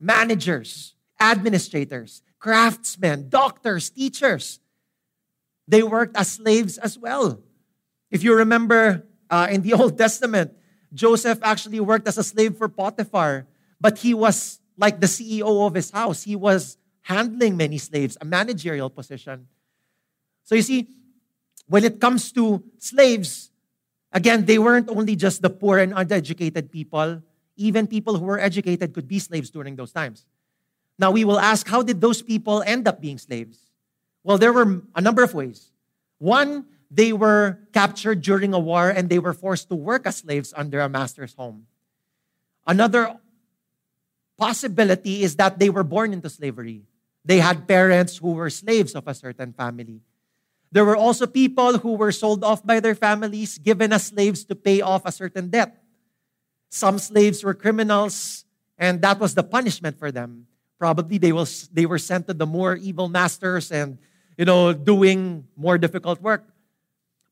managers, 0.00 0.94
administrators, 1.20 2.22
craftsmen, 2.38 3.28
doctors, 3.28 3.90
teachers. 3.90 4.60
They 5.66 5.82
worked 5.82 6.16
as 6.16 6.32
slaves 6.32 6.78
as 6.78 6.98
well. 6.98 7.40
If 8.10 8.22
you 8.22 8.34
remember 8.34 9.06
uh, 9.30 9.48
in 9.50 9.62
the 9.62 9.72
Old 9.80 9.98
Testament, 9.98 10.52
Joseph 10.92 11.40
actually 11.42 11.80
worked 11.80 12.06
as 12.06 12.18
a 12.18 12.24
slave 12.24 12.56
for 12.56 12.68
Potiphar, 12.68 13.46
but 13.80 13.98
he 13.98 14.14
was 14.14 14.60
like 14.76 15.00
the 15.00 15.06
CEO 15.06 15.66
of 15.66 15.74
his 15.74 15.90
house. 15.90 16.22
He 16.22 16.36
was 16.36 16.78
handling 17.02 17.56
many 17.56 17.78
slaves, 17.78 18.16
a 18.20 18.24
managerial 18.24 18.88
position. 18.88 19.48
So 20.44 20.54
you 20.54 20.62
see, 20.62 20.88
when 21.68 21.84
it 21.84 22.00
comes 22.00 22.32
to 22.32 22.62
slaves, 22.78 23.50
again, 24.12 24.44
they 24.44 24.58
weren't 24.58 24.88
only 24.88 25.16
just 25.16 25.42
the 25.42 25.50
poor 25.50 25.78
and 25.78 25.92
uneducated 25.96 26.70
people. 26.70 27.22
Even 27.56 27.86
people 27.86 28.18
who 28.18 28.24
were 28.24 28.38
educated 28.38 28.92
could 28.92 29.08
be 29.08 29.18
slaves 29.18 29.50
during 29.50 29.76
those 29.76 29.92
times. 29.92 30.26
Now, 30.98 31.10
we 31.10 31.24
will 31.24 31.40
ask, 31.40 31.66
how 31.66 31.82
did 31.82 32.00
those 32.00 32.22
people 32.22 32.62
end 32.62 32.86
up 32.86 33.00
being 33.00 33.18
slaves? 33.18 33.58
Well, 34.22 34.38
there 34.38 34.52
were 34.52 34.82
a 34.94 35.00
number 35.00 35.22
of 35.22 35.34
ways. 35.34 35.70
One, 36.18 36.66
they 36.90 37.12
were 37.12 37.58
captured 37.72 38.22
during 38.22 38.54
a 38.54 38.58
war 38.58 38.88
and 38.88 39.08
they 39.08 39.18
were 39.18 39.34
forced 39.34 39.68
to 39.68 39.74
work 39.74 40.06
as 40.06 40.18
slaves 40.18 40.54
under 40.56 40.80
a 40.80 40.88
master's 40.88 41.34
home. 41.34 41.66
Another 42.66 43.16
possibility 44.36 45.22
is 45.22 45.36
that 45.36 45.58
they 45.58 45.70
were 45.70 45.84
born 45.84 46.12
into 46.12 46.30
slavery. 46.30 46.82
They 47.24 47.38
had 47.38 47.66
parents 47.66 48.18
who 48.18 48.32
were 48.32 48.50
slaves 48.50 48.94
of 48.94 49.08
a 49.08 49.14
certain 49.14 49.52
family. 49.52 50.00
There 50.74 50.84
were 50.84 50.96
also 50.96 51.28
people 51.30 51.78
who 51.78 51.94
were 51.94 52.10
sold 52.10 52.42
off 52.42 52.66
by 52.66 52.80
their 52.80 52.96
families, 52.96 53.58
given 53.58 53.92
as 53.92 54.10
slaves 54.10 54.42
to 54.46 54.56
pay 54.56 54.82
off 54.82 55.06
a 55.06 55.12
certain 55.12 55.48
debt. 55.48 55.80
Some 56.68 56.98
slaves 56.98 57.44
were 57.44 57.54
criminals, 57.54 58.44
and 58.76 59.00
that 59.02 59.20
was 59.20 59.36
the 59.36 59.44
punishment 59.44 59.96
for 60.00 60.10
them. 60.10 60.48
Probably 60.76 61.18
they, 61.18 61.30
will, 61.30 61.46
they 61.72 61.86
were 61.86 62.02
sent 62.02 62.26
to 62.26 62.34
the 62.34 62.44
more 62.44 62.74
evil 62.74 63.08
masters 63.08 63.70
and, 63.70 63.98
you 64.36 64.44
know, 64.44 64.72
doing 64.72 65.46
more 65.54 65.78
difficult 65.78 66.20
work. 66.20 66.42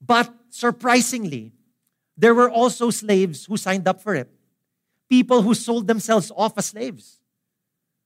But 0.00 0.32
surprisingly, 0.48 1.50
there 2.16 2.36
were 2.36 2.48
also 2.48 2.90
slaves 2.90 3.46
who 3.46 3.56
signed 3.56 3.88
up 3.88 4.00
for 4.00 4.14
it. 4.14 4.30
People 5.10 5.42
who 5.42 5.54
sold 5.54 5.88
themselves 5.88 6.30
off 6.36 6.56
as 6.58 6.66
slaves. 6.66 7.18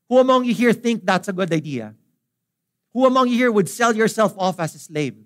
Who 0.09 0.17
among 0.17 0.47
you 0.47 0.55
here 0.55 0.73
think 0.73 1.05
that's 1.05 1.29
a 1.29 1.33
good 1.35 1.53
idea? 1.53 1.95
Who 2.95 3.05
among 3.05 3.29
you 3.29 3.37
here 3.37 3.53
would 3.53 3.69
sell 3.69 3.95
yourself 3.95 4.35
off 4.39 4.59
as 4.59 4.75
a 4.75 4.79
slave? 4.79 5.26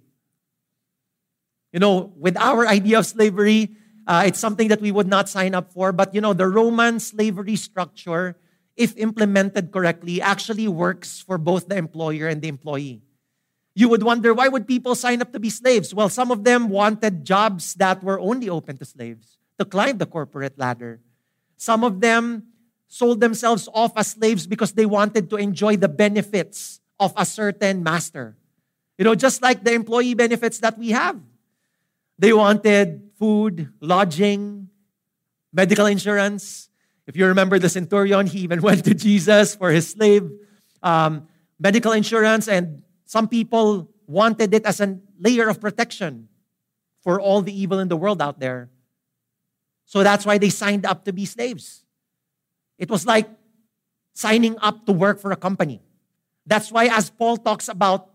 You 1.73 1.81
know, 1.81 2.13
with 2.17 2.37
our 2.37 2.67
idea 2.67 2.99
of 2.99 3.07
slavery, 3.07 3.77
uh, 4.07 4.25
it's 4.27 4.39
something 4.39 4.69
that 4.69 4.81
we 4.81 4.91
would 4.91 5.07
not 5.07 5.29
sign 5.29 5.55
up 5.55 5.73
for. 5.73 5.93
But, 5.93 6.15
you 6.15 6.21
know, 6.21 6.33
the 6.33 6.49
Roman 6.49 6.99
slavery 6.99 7.57
structure, 7.57 8.37
if 8.77 8.97
implemented 8.97 9.71
correctly, 9.71 10.21
actually 10.21 10.67
works 10.67 11.21
for 11.21 11.39
both 11.39 11.69
the 11.69 11.77
employer 11.77 12.27
and 12.27 12.43
the 12.43 12.49
employee. 12.49 13.03
You 13.75 13.89
would 13.89 14.03
wonder 14.03 14.35
why 14.35 14.49
would 14.49 14.67
people 14.67 14.95
sign 14.95 15.23
up 15.23 15.33
to 15.33 15.39
be 15.39 15.49
slaves? 15.49 15.95
Well, 15.95 16.09
some 16.09 16.31
of 16.31 16.43
them 16.43 16.69
wanted 16.69 17.25
jobs 17.25 17.75
that 17.75 18.03
were 18.03 18.19
only 18.19 18.49
open 18.49 18.77
to 18.79 18.85
slaves 18.85 19.39
to 19.59 19.65
climb 19.65 19.99
the 19.99 20.07
corporate 20.07 20.59
ladder. 20.59 21.01
Some 21.57 21.85
of 21.85 22.01
them 22.01 22.49
sold 22.89 23.21
themselves 23.21 23.69
off 23.73 23.93
as 23.97 24.09
slaves 24.09 24.47
because 24.47 24.73
they 24.73 24.87
wanted 24.87 25.31
to 25.31 25.37
enjoy 25.37 25.77
the 25.77 25.89
benefits 25.89 26.81
of 26.99 27.15
a 27.17 27.25
certain 27.25 27.85
master. 27.85 28.37
You 28.99 29.05
know, 29.05 29.15
just 29.15 29.41
like 29.41 29.63
the 29.63 29.73
employee 29.73 30.15
benefits 30.15 30.59
that 30.59 30.77
we 30.77 30.91
have. 30.91 31.21
They 32.21 32.35
wanted 32.35 33.17
food, 33.19 33.73
lodging, 33.81 34.69
medical 35.55 35.87
insurance. 35.87 36.69
If 37.07 37.17
you 37.17 37.25
remember 37.25 37.59
the 37.59 37.71
centurion, 37.71 38.27
he 38.27 38.41
even 38.41 38.61
went 38.69 38.85
to 38.85 38.93
Jesus 38.93 39.55
for 39.57 39.71
his 39.71 39.89
slave 39.89 40.31
um, 40.83 41.29
medical 41.59 41.93
insurance, 41.93 42.47
and 42.47 42.83
some 43.07 43.27
people 43.27 43.89
wanted 44.07 44.53
it 44.53 44.67
as 44.67 44.81
a 44.81 44.99
layer 45.19 45.49
of 45.49 45.61
protection 45.61 46.29
for 47.01 47.19
all 47.19 47.41
the 47.41 47.59
evil 47.59 47.79
in 47.79 47.89
the 47.89 47.97
world 47.97 48.21
out 48.21 48.39
there. 48.39 48.69
So 49.87 50.03
that's 50.03 50.27
why 50.27 50.37
they 50.37 50.51
signed 50.51 50.85
up 50.85 51.07
to 51.07 51.13
be 51.13 51.25
slaves. 51.25 51.85
It 52.77 52.91
was 52.91 53.07
like 53.07 53.29
signing 54.13 54.59
up 54.61 54.85
to 54.85 54.93
work 54.93 55.21
for 55.21 55.33
a 55.33 55.37
company. 55.37 55.81
That's 56.45 56.71
why, 56.71 56.87
as 56.87 57.09
Paul 57.09 57.39
talks 57.39 57.69
about 57.69 58.11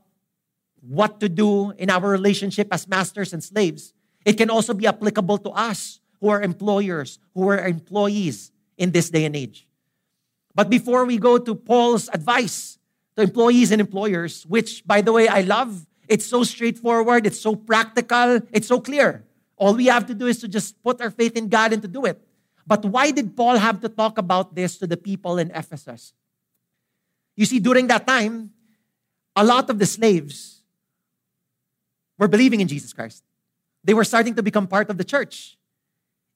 what 0.88 1.20
to 1.20 1.30
do 1.30 1.72
in 1.72 1.90
our 1.90 2.10
relationship 2.10 2.68
as 2.72 2.88
masters 2.88 3.34
and 3.34 3.44
slaves, 3.44 3.94
it 4.26 4.34
can 4.34 4.50
also 4.50 4.74
be 4.74 4.88
applicable 4.88 5.38
to 5.40 5.50
us 5.52 6.00
who 6.20 6.30
are 6.30 6.42
employers, 6.42 7.20
who 7.34 7.48
are 7.50 7.60
employees 7.68 8.52
in 8.78 8.92
this 8.92 9.10
day 9.10 9.26
and 9.26 9.36
age. 9.36 9.68
But 10.54 10.70
before 10.70 11.06
we 11.06 11.18
go 11.18 11.38
to 11.38 11.54
Paul's 11.54 12.10
advice 12.10 12.80
to 13.16 13.24
employees 13.24 13.72
and 13.72 13.82
employers, 13.82 14.46
which, 14.46 14.86
by 14.86 15.02
the 15.02 15.12
way, 15.12 15.28
I 15.28 15.42
love, 15.42 15.86
it's 16.08 16.26
so 16.26 16.44
straightforward, 16.44 17.26
it's 17.26 17.40
so 17.40 17.56
practical, 17.56 18.42
it's 18.52 18.68
so 18.68 18.80
clear. 18.80 19.26
All 19.58 19.74
we 19.74 19.86
have 19.88 20.06
to 20.08 20.14
do 20.14 20.28
is 20.28 20.40
to 20.40 20.48
just 20.48 20.82
put 20.84 21.02
our 21.02 21.12
faith 21.12 21.36
in 21.36 21.50
God 21.50 21.74
and 21.74 21.82
to 21.82 21.88
do 21.88 22.06
it. 22.06 22.22
But 22.68 22.84
why 22.84 23.12
did 23.12 23.36
Paul 23.36 23.58
have 23.58 23.82
to 23.82 23.90
talk 23.90 24.18
about 24.18 24.56
this 24.56 24.78
to 24.80 24.88
the 24.88 24.98
people 24.98 25.38
in 25.38 25.52
Ephesus? 25.52 26.14
You 27.36 27.46
see, 27.46 27.60
during 27.60 27.88
that 27.88 28.08
time, 28.08 28.52
a 29.36 29.44
lot 29.44 29.70
of 29.70 29.78
the 29.78 29.86
slaves 29.86 30.55
were 32.18 32.28
believing 32.28 32.62
in 32.62 32.68
Jesus 32.68 32.94
Christ 32.94 33.24
they 33.86 33.94
were 33.94 34.04
starting 34.04 34.34
to 34.34 34.44
become 34.44 34.68
part 34.68 34.90
of 34.90 34.98
the 34.98 35.04
church. 35.06 35.58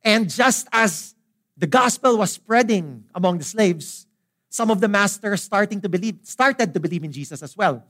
And 0.04 0.30
just 0.30 0.68
as 0.72 1.16
the 1.58 1.68
gospel 1.68 2.18
was 2.18 2.32
spreading 2.32 3.04
among 3.14 3.40
the 3.40 3.44
slaves, 3.44 4.06
some 4.50 4.72
of 4.72 4.80
the 4.80 4.88
masters 4.88 5.42
starting 5.44 5.82
to 5.82 5.90
believe, 5.90 6.20
started 6.24 6.74
to 6.74 6.80
believe 6.80 7.04
in 7.04 7.12
Jesus 7.12 7.44
as 7.44 7.58
well. 7.58 7.84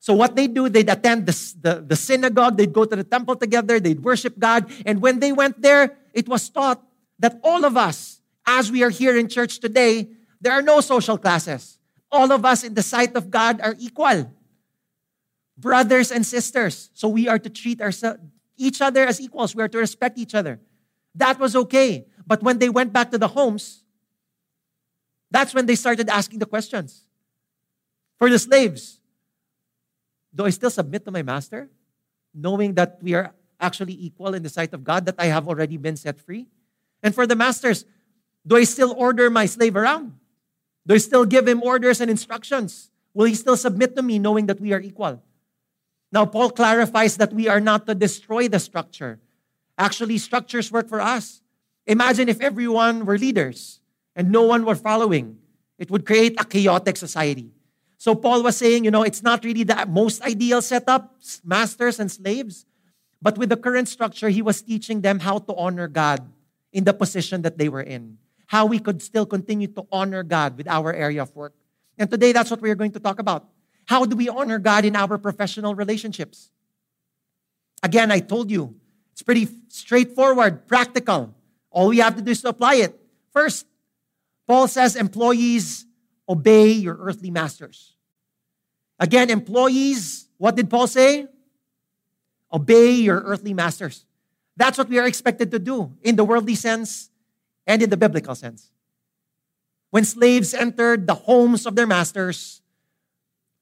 So 0.00 0.14
what 0.14 0.36
they 0.36 0.46
do, 0.46 0.68
they'd 0.68 0.90
attend 0.90 1.26
the, 1.26 1.54
the, 1.62 1.84
the 1.86 1.96
synagogue, 1.96 2.56
they'd 2.58 2.72
go 2.72 2.84
to 2.84 2.94
the 2.94 3.04
temple 3.04 3.36
together, 3.36 3.80
they'd 3.80 4.02
worship 4.02 4.38
God. 4.38 4.70
And 4.84 5.00
when 5.00 5.20
they 5.20 5.32
went 5.32 5.62
there, 5.62 5.96
it 6.12 6.28
was 6.28 6.48
taught 6.48 6.82
that 7.18 7.40
all 7.42 7.64
of 7.64 7.76
us, 7.76 8.20
as 8.46 8.70
we 8.70 8.82
are 8.82 8.90
here 8.90 9.16
in 9.16 9.28
church 9.28 9.58
today, 9.60 10.08
there 10.40 10.52
are 10.52 10.62
no 10.62 10.80
social 10.80 11.16
classes. 11.16 11.78
All 12.12 12.30
of 12.30 12.44
us 12.44 12.62
in 12.62 12.74
the 12.74 12.82
sight 12.82 13.16
of 13.16 13.30
God 13.30 13.60
are 13.62 13.74
equal. 13.78 14.30
Brothers 15.58 16.12
and 16.12 16.24
sisters. 16.24 16.90
So 16.94 17.08
we 17.08 17.28
are 17.28 17.38
to 17.38 17.48
treat 17.48 17.80
ourselves 17.80 18.20
each 18.56 18.80
other 18.80 19.04
as 19.04 19.20
equals. 19.20 19.54
We 19.54 19.62
are 19.62 19.68
to 19.68 19.78
respect 19.78 20.18
each 20.18 20.34
other. 20.34 20.60
That 21.14 21.38
was 21.38 21.56
okay. 21.56 22.06
But 22.26 22.42
when 22.42 22.58
they 22.58 22.68
went 22.68 22.92
back 22.92 23.10
to 23.12 23.18
the 23.18 23.28
homes, 23.28 23.84
that's 25.30 25.54
when 25.54 25.66
they 25.66 25.74
started 25.74 26.08
asking 26.08 26.38
the 26.38 26.46
questions. 26.46 27.04
For 28.18 28.30
the 28.30 28.38
slaves, 28.38 29.00
do 30.34 30.44
I 30.44 30.50
still 30.50 30.70
submit 30.70 31.04
to 31.04 31.10
my 31.10 31.22
master, 31.22 31.70
knowing 32.34 32.74
that 32.74 32.98
we 33.02 33.14
are 33.14 33.34
actually 33.60 33.94
equal 33.94 34.34
in 34.34 34.42
the 34.42 34.48
sight 34.48 34.72
of 34.74 34.84
God, 34.84 35.06
that 35.06 35.16
I 35.18 35.26
have 35.26 35.48
already 35.48 35.76
been 35.76 35.96
set 35.96 36.20
free? 36.20 36.46
And 37.02 37.14
for 37.14 37.26
the 37.26 37.36
masters, 37.36 37.84
do 38.46 38.56
I 38.56 38.64
still 38.64 38.94
order 38.96 39.28
my 39.30 39.46
slave 39.46 39.76
around? 39.76 40.14
Do 40.86 40.94
I 40.94 40.98
still 40.98 41.24
give 41.24 41.48
him 41.48 41.62
orders 41.62 42.00
and 42.00 42.10
instructions? 42.10 42.90
Will 43.12 43.26
he 43.26 43.34
still 43.34 43.56
submit 43.56 43.96
to 43.96 44.02
me, 44.02 44.18
knowing 44.18 44.46
that 44.46 44.60
we 44.60 44.72
are 44.72 44.80
equal? 44.80 45.22
Now, 46.12 46.24
Paul 46.24 46.50
clarifies 46.50 47.16
that 47.16 47.32
we 47.32 47.48
are 47.48 47.60
not 47.60 47.86
to 47.86 47.94
destroy 47.94 48.48
the 48.48 48.58
structure. 48.58 49.18
Actually, 49.76 50.18
structures 50.18 50.70
work 50.70 50.88
for 50.88 51.00
us. 51.00 51.42
Imagine 51.86 52.28
if 52.28 52.40
everyone 52.40 53.04
were 53.04 53.18
leaders 53.18 53.80
and 54.14 54.30
no 54.30 54.42
one 54.42 54.64
were 54.64 54.74
following. 54.74 55.38
It 55.78 55.90
would 55.90 56.06
create 56.06 56.40
a 56.40 56.44
chaotic 56.44 56.96
society. 56.96 57.50
So, 57.98 58.14
Paul 58.14 58.42
was 58.42 58.56
saying, 58.56 58.84
you 58.84 58.90
know, 58.90 59.02
it's 59.02 59.22
not 59.22 59.44
really 59.44 59.64
the 59.64 59.86
most 59.88 60.22
ideal 60.22 60.62
setup, 60.62 61.16
masters 61.44 61.98
and 62.00 62.10
slaves. 62.10 62.66
But 63.20 63.38
with 63.38 63.48
the 63.48 63.56
current 63.56 63.88
structure, 63.88 64.28
he 64.28 64.42
was 64.42 64.62
teaching 64.62 65.00
them 65.00 65.18
how 65.18 65.38
to 65.38 65.54
honor 65.54 65.88
God 65.88 66.20
in 66.72 66.84
the 66.84 66.92
position 66.92 67.42
that 67.42 67.58
they 67.58 67.68
were 67.68 67.82
in, 67.82 68.18
how 68.46 68.66
we 68.66 68.78
could 68.78 69.02
still 69.02 69.26
continue 69.26 69.66
to 69.68 69.86
honor 69.90 70.22
God 70.22 70.56
with 70.56 70.68
our 70.68 70.92
area 70.92 71.22
of 71.22 71.34
work. 71.34 71.54
And 71.98 72.10
today, 72.10 72.32
that's 72.32 72.50
what 72.50 72.60
we're 72.60 72.74
going 72.74 72.92
to 72.92 73.00
talk 73.00 73.18
about. 73.18 73.48
How 73.86 74.04
do 74.04 74.16
we 74.16 74.28
honor 74.28 74.58
God 74.58 74.84
in 74.84 74.94
our 74.94 75.16
professional 75.16 75.74
relationships? 75.74 76.50
Again, 77.82 78.10
I 78.10 78.20
told 78.20 78.50
you, 78.50 78.74
it's 79.12 79.22
pretty 79.22 79.48
straightforward, 79.68 80.66
practical. 80.66 81.34
All 81.70 81.88
we 81.88 81.98
have 81.98 82.16
to 82.16 82.22
do 82.22 82.30
is 82.30 82.42
to 82.42 82.48
apply 82.48 82.76
it. 82.76 83.00
First, 83.32 83.66
Paul 84.46 84.68
says, 84.68 84.96
employees, 84.96 85.86
obey 86.28 86.70
your 86.72 86.96
earthly 86.96 87.30
masters. 87.30 87.94
Again, 88.98 89.30
employees, 89.30 90.28
what 90.38 90.56
did 90.56 90.68
Paul 90.68 90.86
say? 90.86 91.26
Obey 92.52 92.92
your 92.92 93.20
earthly 93.20 93.54
masters. 93.54 94.04
That's 94.56 94.78
what 94.78 94.88
we 94.88 94.98
are 94.98 95.06
expected 95.06 95.50
to 95.50 95.58
do 95.58 95.92
in 96.02 96.16
the 96.16 96.24
worldly 96.24 96.54
sense 96.54 97.10
and 97.66 97.82
in 97.82 97.90
the 97.90 97.96
biblical 97.96 98.34
sense. 98.34 98.70
When 99.90 100.04
slaves 100.04 100.54
entered 100.54 101.06
the 101.06 101.14
homes 101.14 101.66
of 101.66 101.76
their 101.76 101.86
masters, 101.86 102.62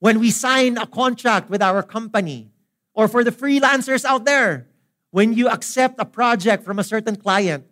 when 0.04 0.20
we 0.20 0.30
sign 0.30 0.76
a 0.76 0.84
contract 0.84 1.48
with 1.48 1.62
our 1.62 1.82
company, 1.82 2.52
or 2.92 3.08
for 3.08 3.24
the 3.24 3.32
freelancers 3.32 4.04
out 4.04 4.26
there, 4.26 4.68
when 5.12 5.32
you 5.32 5.48
accept 5.48 5.96
a 5.98 6.04
project 6.04 6.62
from 6.62 6.78
a 6.78 6.84
certain 6.84 7.16
client, 7.16 7.64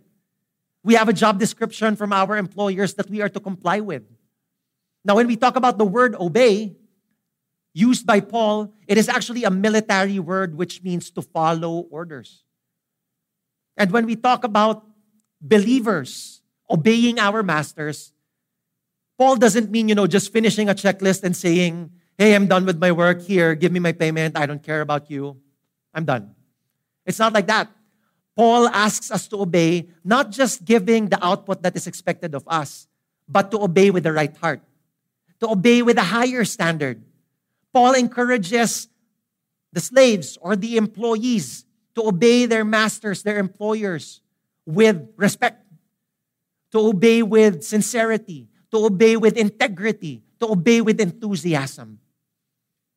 we 0.83 0.95
have 0.95 1.11
a 1.11 1.13
job 1.13 1.39
description 1.39 1.95
from 1.95 2.11
our 2.11 2.39
employers 2.39 2.95
that 2.95 3.11
we 3.11 3.21
are 3.21 3.29
to 3.29 3.39
comply 3.39 3.81
with. 3.81 4.01
Now, 5.05 5.17
when 5.17 5.27
we 5.27 5.37
talk 5.37 5.57
about 5.57 5.77
the 5.77 5.85
word 5.85 6.15
obey, 6.15 6.75
used 7.75 8.07
by 8.07 8.21
Paul, 8.21 8.73
it 8.89 8.97
is 8.97 9.11
actually 9.11 9.45
a 9.45 9.51
military 9.51 10.19
word 10.19 10.57
which 10.57 10.83
means 10.83 11.11
to 11.11 11.21
follow 11.21 11.81
orders. 11.91 12.45
And 13.77 13.91
when 13.91 14.07
we 14.07 14.17
talk 14.17 14.43
about 14.43 14.87
believers 15.39 16.41
obeying 16.71 17.19
our 17.19 17.43
masters, 17.43 18.15
Paul 19.19 19.37
doesn't 19.37 19.71
mean, 19.71 19.91
you 19.91 19.95
know, 19.95 20.07
just 20.07 20.33
finishing 20.33 20.71
a 20.71 20.75
checklist 20.75 21.25
and 21.25 21.37
saying, 21.37 21.91
hey, 22.19 22.35
I'm 22.35 22.47
done 22.47 22.65
with 22.65 22.79
my 22.79 22.93
work 22.93 23.23
here, 23.23 23.55
give 23.55 23.73
me 23.73 23.81
my 23.81 23.93
payment, 23.93 24.37
I 24.37 24.47
don't 24.47 24.63
care 24.63 24.81
about 24.81 25.11
you, 25.11 25.37
I'm 25.95 26.05
done. 26.05 26.35
It's 27.05 27.19
not 27.19 27.33
like 27.33 27.47
that. 27.49 27.69
Paul 28.37 28.69
asks 28.69 29.11
us 29.11 29.29
to 29.29 29.43
obey, 29.43 29.89
not 30.05 30.31
just 30.31 30.65
giving 30.65 31.09
the 31.09 31.23
output 31.25 31.63
that 31.63 31.77
is 31.77 31.87
expected 31.87 32.35
of 32.35 32.45
us, 32.47 32.87
but 33.29 33.51
to 33.51 33.61
obey 33.61 33.91
with 33.91 34.05
the 34.05 34.13
right 34.13 34.35
heart, 34.37 34.63
to 35.41 35.51
obey 35.51 35.83
with 35.83 35.99
a 35.99 36.05
higher 36.05 36.45
standard. 36.45 37.03
Paul 37.73 37.95
encourages 37.95 38.89
the 39.73 39.81
slaves 39.81 40.39
or 40.41 40.57
the 40.57 40.77
employees 40.77 41.65
to 41.95 42.07
obey 42.07 42.47
their 42.47 42.65
masters, 42.65 43.23
their 43.23 43.39
employers, 43.39 44.21
with 44.65 45.09
respect, 45.17 45.65
to 46.71 46.79
obey 46.79 47.23
with 47.23 47.63
sincerity, 47.63 48.49
to 48.71 48.87
obey 48.87 49.17
with 49.17 49.37
integrity, 49.37 50.23
to 50.41 50.53
obey 50.53 50.81
with 50.81 51.01
enthusiasm. 51.01 51.99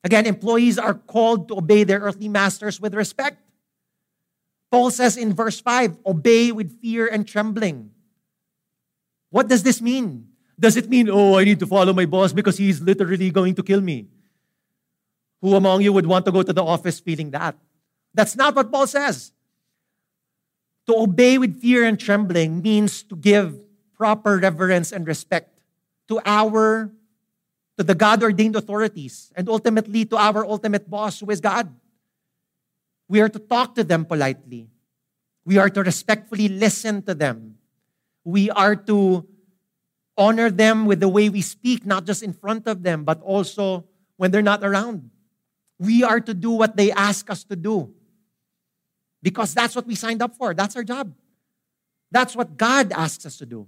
Again, 0.05 0.27
employees 0.27 0.77
are 0.77 0.93
called 0.93 1.49
to 1.49 1.57
obey 1.57 1.83
their 1.83 1.99
earthly 1.99 2.29
masters 2.29 2.79
with 2.79 2.93
respect. 2.93 3.41
Paul 4.69 4.91
says 4.91 5.17
in 5.17 5.33
verse 5.33 5.59
5 5.59 5.97
obey 6.05 6.51
with 6.51 6.79
fear 6.79 7.07
and 7.07 7.27
trembling. 7.27 7.89
What 9.31 9.47
does 9.49 9.63
this 9.63 9.81
mean? 9.81 10.29
Does 10.59 10.77
it 10.77 10.89
mean, 10.89 11.09
oh, 11.09 11.39
I 11.39 11.43
need 11.43 11.57
to 11.59 11.65
follow 11.65 11.91
my 11.91 12.05
boss 12.05 12.33
because 12.33 12.57
he's 12.57 12.79
literally 12.81 13.31
going 13.31 13.55
to 13.55 13.63
kill 13.63 13.81
me? 13.81 14.07
Who 15.41 15.55
among 15.55 15.81
you 15.81 15.91
would 15.91 16.05
want 16.05 16.25
to 16.25 16.31
go 16.31 16.43
to 16.43 16.53
the 16.53 16.63
office 16.63 16.99
feeling 16.99 17.31
that? 17.31 17.57
That's 18.13 18.35
not 18.35 18.55
what 18.55 18.71
Paul 18.71 18.85
says. 18.85 19.33
To 20.85 20.95
obey 20.95 21.39
with 21.39 21.59
fear 21.59 21.83
and 21.83 21.99
trembling 21.99 22.61
means 22.61 23.01
to 23.03 23.15
give 23.15 23.57
proper 23.97 24.37
reverence 24.37 24.91
and 24.91 25.07
respect 25.07 25.59
to 26.09 26.21
our 26.25 26.91
to 27.77 27.83
the 27.83 27.95
God 27.95 28.23
ordained 28.23 28.55
authorities 28.55 29.31
and 29.35 29.49
ultimately 29.49 30.05
to 30.05 30.17
our 30.17 30.45
ultimate 30.45 30.89
boss 30.89 31.19
who 31.19 31.29
is 31.29 31.41
God. 31.41 31.73
We 33.07 33.21
are 33.21 33.29
to 33.29 33.39
talk 33.39 33.75
to 33.75 33.83
them 33.83 34.05
politely. 34.05 34.67
We 35.45 35.57
are 35.57 35.69
to 35.69 35.83
respectfully 35.83 36.47
listen 36.47 37.03
to 37.03 37.13
them. 37.13 37.57
We 38.23 38.49
are 38.49 38.75
to 38.75 39.27
honor 40.17 40.49
them 40.49 40.85
with 40.85 40.99
the 40.99 41.09
way 41.09 41.29
we 41.29 41.41
speak, 41.41 41.85
not 41.85 42.05
just 42.05 42.23
in 42.23 42.33
front 42.33 42.67
of 42.67 42.81
them, 42.81 43.03
but 43.03 43.21
also 43.21 43.85
when 44.17 44.31
they're 44.31 44.41
not 44.41 44.63
around. 44.63 45.11
We 45.77 46.03
are 46.03 46.21
to 46.21 46.33
do 46.33 46.51
what 46.51 46.77
they 46.77 46.91
ask 46.91 47.29
us 47.29 47.43
to 47.45 47.55
do 47.55 47.93
because 49.21 49.53
that's 49.53 49.75
what 49.75 49.85
we 49.85 49.95
signed 49.95 50.21
up 50.21 50.35
for. 50.35 50.53
That's 50.53 50.75
our 50.75 50.83
job. 50.83 51.13
That's 52.11 52.35
what 52.35 52.57
God 52.57 52.91
asks 52.93 53.25
us 53.25 53.37
to 53.37 53.45
do. 53.45 53.67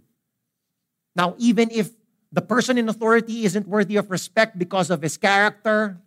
Now, 1.16 1.36
even 1.38 1.70
if 1.72 1.92
the 2.32 2.42
person 2.42 2.78
in 2.78 2.90
authority 2.90 3.46
isn't 3.46 3.68
worthy 3.68 3.96
of 3.96 4.12
respect 4.12 4.58
because 4.58 4.90
of 4.90 5.02
his 5.02 5.18
character, 5.18 6.02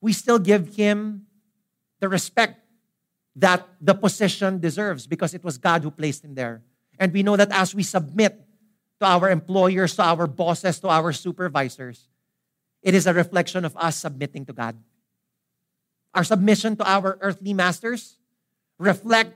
we 0.00 0.12
still 0.12 0.38
give 0.38 0.74
him 0.76 1.26
the 2.00 2.08
respect 2.08 2.60
that 3.36 3.66
the 3.80 3.94
position 3.94 4.58
deserves 4.58 5.06
because 5.06 5.34
it 5.34 5.44
was 5.44 5.58
God 5.58 5.82
who 5.82 5.90
placed 5.90 6.24
him 6.24 6.34
there. 6.34 6.62
And 6.98 7.12
we 7.12 7.22
know 7.22 7.36
that 7.36 7.52
as 7.52 7.74
we 7.74 7.82
submit 7.82 8.40
to 9.00 9.06
our 9.06 9.30
employers, 9.30 9.94
to 9.96 10.02
our 10.02 10.26
bosses, 10.26 10.80
to 10.80 10.88
our 10.88 11.12
supervisors, 11.12 12.08
it 12.82 12.94
is 12.94 13.06
a 13.06 13.12
reflection 13.12 13.64
of 13.64 13.76
us 13.76 13.96
submitting 13.96 14.46
to 14.46 14.52
God. 14.52 14.76
Our 16.14 16.24
submission 16.24 16.76
to 16.76 16.84
our 16.88 17.18
earthly 17.20 17.52
masters 17.52 18.16
reflect 18.78 19.34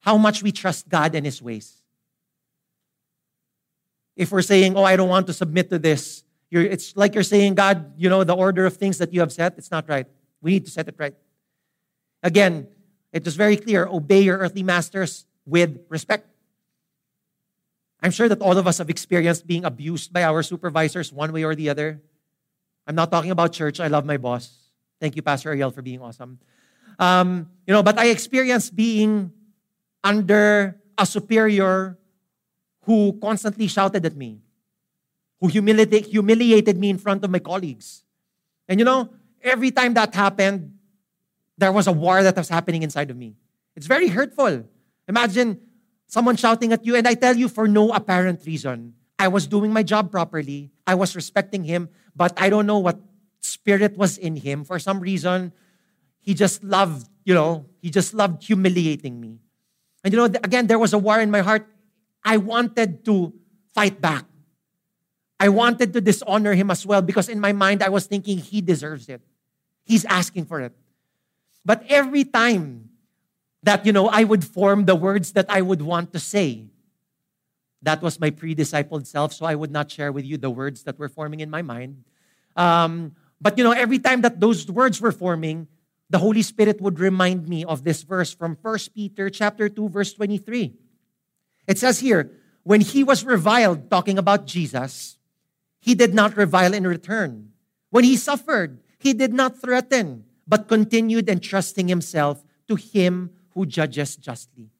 how 0.00 0.18
much 0.18 0.42
we 0.42 0.52
trust 0.52 0.88
God 0.88 1.14
and 1.14 1.24
His 1.24 1.40
ways. 1.40 1.79
If 4.16 4.32
we're 4.32 4.42
saying, 4.42 4.76
oh, 4.76 4.84
I 4.84 4.96
don't 4.96 5.08
want 5.08 5.26
to 5.28 5.32
submit 5.32 5.70
to 5.70 5.78
this, 5.78 6.24
it's 6.50 6.96
like 6.96 7.14
you're 7.14 7.22
saying, 7.22 7.54
God, 7.54 7.92
you 7.96 8.08
know, 8.08 8.24
the 8.24 8.34
order 8.34 8.66
of 8.66 8.76
things 8.76 8.98
that 8.98 9.12
you 9.12 9.20
have 9.20 9.32
set, 9.32 9.54
it's 9.56 9.70
not 9.70 9.88
right. 9.88 10.06
We 10.42 10.52
need 10.52 10.64
to 10.64 10.70
set 10.70 10.88
it 10.88 10.96
right. 10.98 11.14
Again, 12.22 12.66
it 13.12 13.24
was 13.24 13.36
very 13.36 13.56
clear 13.56 13.86
obey 13.86 14.22
your 14.22 14.38
earthly 14.38 14.62
masters 14.62 15.26
with 15.46 15.78
respect. 15.88 16.26
I'm 18.02 18.10
sure 18.10 18.28
that 18.28 18.40
all 18.40 18.56
of 18.56 18.66
us 18.66 18.78
have 18.78 18.90
experienced 18.90 19.46
being 19.46 19.64
abused 19.64 20.12
by 20.12 20.24
our 20.24 20.42
supervisors 20.42 21.12
one 21.12 21.32
way 21.32 21.44
or 21.44 21.54
the 21.54 21.68
other. 21.68 22.00
I'm 22.86 22.94
not 22.94 23.10
talking 23.10 23.30
about 23.30 23.52
church. 23.52 23.78
I 23.78 23.88
love 23.88 24.04
my 24.04 24.16
boss. 24.16 24.50
Thank 25.00 25.16
you, 25.16 25.22
Pastor 25.22 25.50
Ariel, 25.50 25.70
for 25.70 25.82
being 25.82 26.00
awesome. 26.00 26.38
Um, 26.98 27.50
you 27.66 27.72
know, 27.72 27.82
but 27.82 27.98
I 27.98 28.06
experienced 28.06 28.74
being 28.74 29.32
under 30.02 30.80
a 30.98 31.06
superior 31.06 31.98
who 32.90 33.14
constantly 33.22 33.68
shouted 33.68 34.04
at 34.04 34.16
me, 34.16 34.42
who 35.38 35.46
humiliated, 35.46 36.06
humiliated 36.06 36.76
me 36.76 36.90
in 36.90 36.98
front 36.98 37.22
of 37.22 37.30
my 37.30 37.38
colleagues. 37.38 38.02
And 38.66 38.80
you 38.80 38.84
know, 38.84 39.10
every 39.42 39.70
time 39.70 39.94
that 39.94 40.12
happened, 40.12 40.74
there 41.56 41.70
was 41.70 41.86
a 41.86 41.92
war 41.92 42.20
that 42.24 42.34
was 42.34 42.48
happening 42.48 42.82
inside 42.82 43.08
of 43.08 43.16
me. 43.16 43.36
It's 43.76 43.86
very 43.86 44.08
hurtful. 44.08 44.66
Imagine 45.06 45.60
someone 46.08 46.34
shouting 46.34 46.72
at 46.72 46.84
you, 46.84 46.96
and 46.96 47.06
I 47.06 47.14
tell 47.14 47.36
you 47.36 47.48
for 47.48 47.68
no 47.68 47.92
apparent 47.92 48.44
reason. 48.44 48.94
I 49.20 49.28
was 49.28 49.46
doing 49.46 49.72
my 49.72 49.84
job 49.84 50.10
properly, 50.10 50.72
I 50.84 50.96
was 50.96 51.14
respecting 51.14 51.62
him, 51.62 51.90
but 52.16 52.34
I 52.42 52.50
don't 52.50 52.66
know 52.66 52.80
what 52.80 52.98
spirit 53.38 53.96
was 53.96 54.18
in 54.18 54.34
him. 54.34 54.64
For 54.64 54.80
some 54.80 54.98
reason, 54.98 55.52
he 56.18 56.34
just 56.34 56.64
loved, 56.64 57.06
you 57.22 57.34
know, 57.34 57.66
he 57.78 57.90
just 57.90 58.14
loved 58.14 58.42
humiliating 58.42 59.20
me. 59.20 59.38
And 60.02 60.12
you 60.12 60.18
know, 60.18 60.24
again, 60.24 60.66
there 60.66 60.78
was 60.80 60.92
a 60.92 60.98
war 60.98 61.20
in 61.20 61.30
my 61.30 61.46
heart. 61.46 61.68
I 62.24 62.36
wanted 62.36 63.04
to 63.04 63.32
fight 63.74 64.00
back. 64.00 64.24
I 65.38 65.48
wanted 65.48 65.92
to 65.94 66.00
dishonor 66.00 66.54
him 66.54 66.70
as 66.70 66.84
well 66.84 67.00
because 67.00 67.28
in 67.28 67.40
my 67.40 67.52
mind 67.52 67.82
I 67.82 67.88
was 67.88 68.06
thinking 68.06 68.38
he 68.38 68.60
deserves 68.60 69.08
it. 69.08 69.22
He's 69.84 70.04
asking 70.04 70.44
for 70.44 70.60
it. 70.60 70.72
But 71.64 71.84
every 71.88 72.24
time 72.24 72.90
that, 73.62 73.86
you 73.86 73.92
know, 73.92 74.08
I 74.08 74.24
would 74.24 74.44
form 74.44 74.84
the 74.84 74.94
words 74.94 75.32
that 75.32 75.46
I 75.48 75.62
would 75.62 75.82
want 75.82 76.12
to 76.12 76.18
say, 76.18 76.66
that 77.82 78.02
was 78.02 78.20
my 78.20 78.30
pre-discipled 78.30 79.06
self, 79.06 79.32
so 79.32 79.46
I 79.46 79.54
would 79.54 79.70
not 79.70 79.90
share 79.90 80.12
with 80.12 80.24
you 80.24 80.36
the 80.36 80.50
words 80.50 80.82
that 80.84 80.98
were 80.98 81.08
forming 81.08 81.40
in 81.40 81.48
my 81.48 81.62
mind. 81.62 82.04
Um, 82.56 83.16
but, 83.40 83.56
you 83.56 83.64
know, 83.64 83.72
every 83.72 83.98
time 83.98 84.20
that 84.20 84.40
those 84.40 84.70
words 84.70 85.00
were 85.00 85.12
forming, 85.12 85.66
the 86.10 86.18
Holy 86.18 86.42
Spirit 86.42 86.80
would 86.80 86.98
remind 86.98 87.48
me 87.48 87.64
of 87.64 87.84
this 87.84 88.02
verse 88.02 88.34
from 88.34 88.58
1 88.60 88.78
Peter 88.94 89.30
chapter 89.30 89.68
2 89.68 89.88
verse 89.88 90.12
23. 90.12 90.74
It 91.70 91.78
says 91.78 92.00
here, 92.00 92.32
when 92.64 92.80
he 92.80 93.04
was 93.04 93.22
reviled 93.22 93.92
talking 93.92 94.18
about 94.18 94.44
Jesus, 94.44 95.18
he 95.78 95.94
did 95.94 96.12
not 96.12 96.36
revile 96.36 96.74
in 96.74 96.84
return. 96.84 97.52
When 97.90 98.02
he 98.02 98.16
suffered, 98.16 98.82
he 98.98 99.14
did 99.14 99.32
not 99.32 99.62
threaten, 99.62 100.24
but 100.48 100.66
continued 100.66 101.28
entrusting 101.28 101.86
himself 101.86 102.42
to 102.66 102.74
him 102.74 103.30
who 103.54 103.66
judges 103.66 104.16
justly. 104.16 104.72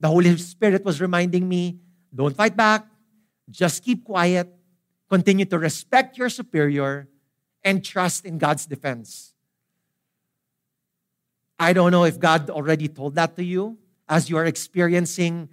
The 0.00 0.08
Holy 0.08 0.34
Spirit 0.38 0.86
was 0.86 1.02
reminding 1.02 1.46
me, 1.46 1.76
don't 2.14 2.34
fight 2.34 2.56
back, 2.56 2.86
just 3.50 3.84
keep 3.84 4.02
quiet, 4.02 4.48
continue 5.10 5.44
to 5.44 5.58
respect 5.58 6.16
your 6.16 6.30
superior, 6.30 7.08
and 7.62 7.84
trust 7.84 8.24
in 8.24 8.38
God's 8.38 8.64
defense. 8.64 9.34
I 11.58 11.74
don't 11.74 11.92
know 11.92 12.04
if 12.04 12.18
God 12.18 12.48
already 12.48 12.88
told 12.88 13.16
that 13.16 13.36
to 13.36 13.44
you 13.44 13.76
as 14.08 14.30
you 14.30 14.38
are 14.38 14.46
experiencing, 14.46 15.50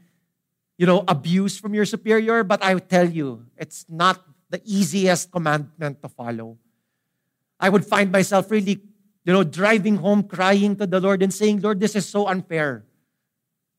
you 0.78 0.86
know, 0.86 1.04
abuse 1.08 1.58
from 1.58 1.74
your 1.74 1.86
superior, 1.86 2.44
but 2.44 2.63
I 2.63 2.78
tell 2.80 3.10
you, 3.10 3.46
it's 3.58 3.86
not 3.90 4.24
the 4.50 4.62
easiest 4.63 5.32
commandment 5.32 6.02
to 6.02 6.10
follow. 6.10 6.58
I 7.60 7.70
would 7.70 7.86
find 7.86 8.12
myself 8.12 8.50
really, 8.52 8.80
you 9.26 9.34
know, 9.34 9.44
driving 9.44 9.98
home 9.98 10.24
crying 10.24 10.76
to 10.78 10.86
the 10.86 11.00
Lord 11.00 11.24
and 11.24 11.34
saying, 11.34 11.62
Lord, 11.62 11.80
this 11.80 11.96
is 11.96 12.08
so 12.08 12.28
unfair. 12.28 12.86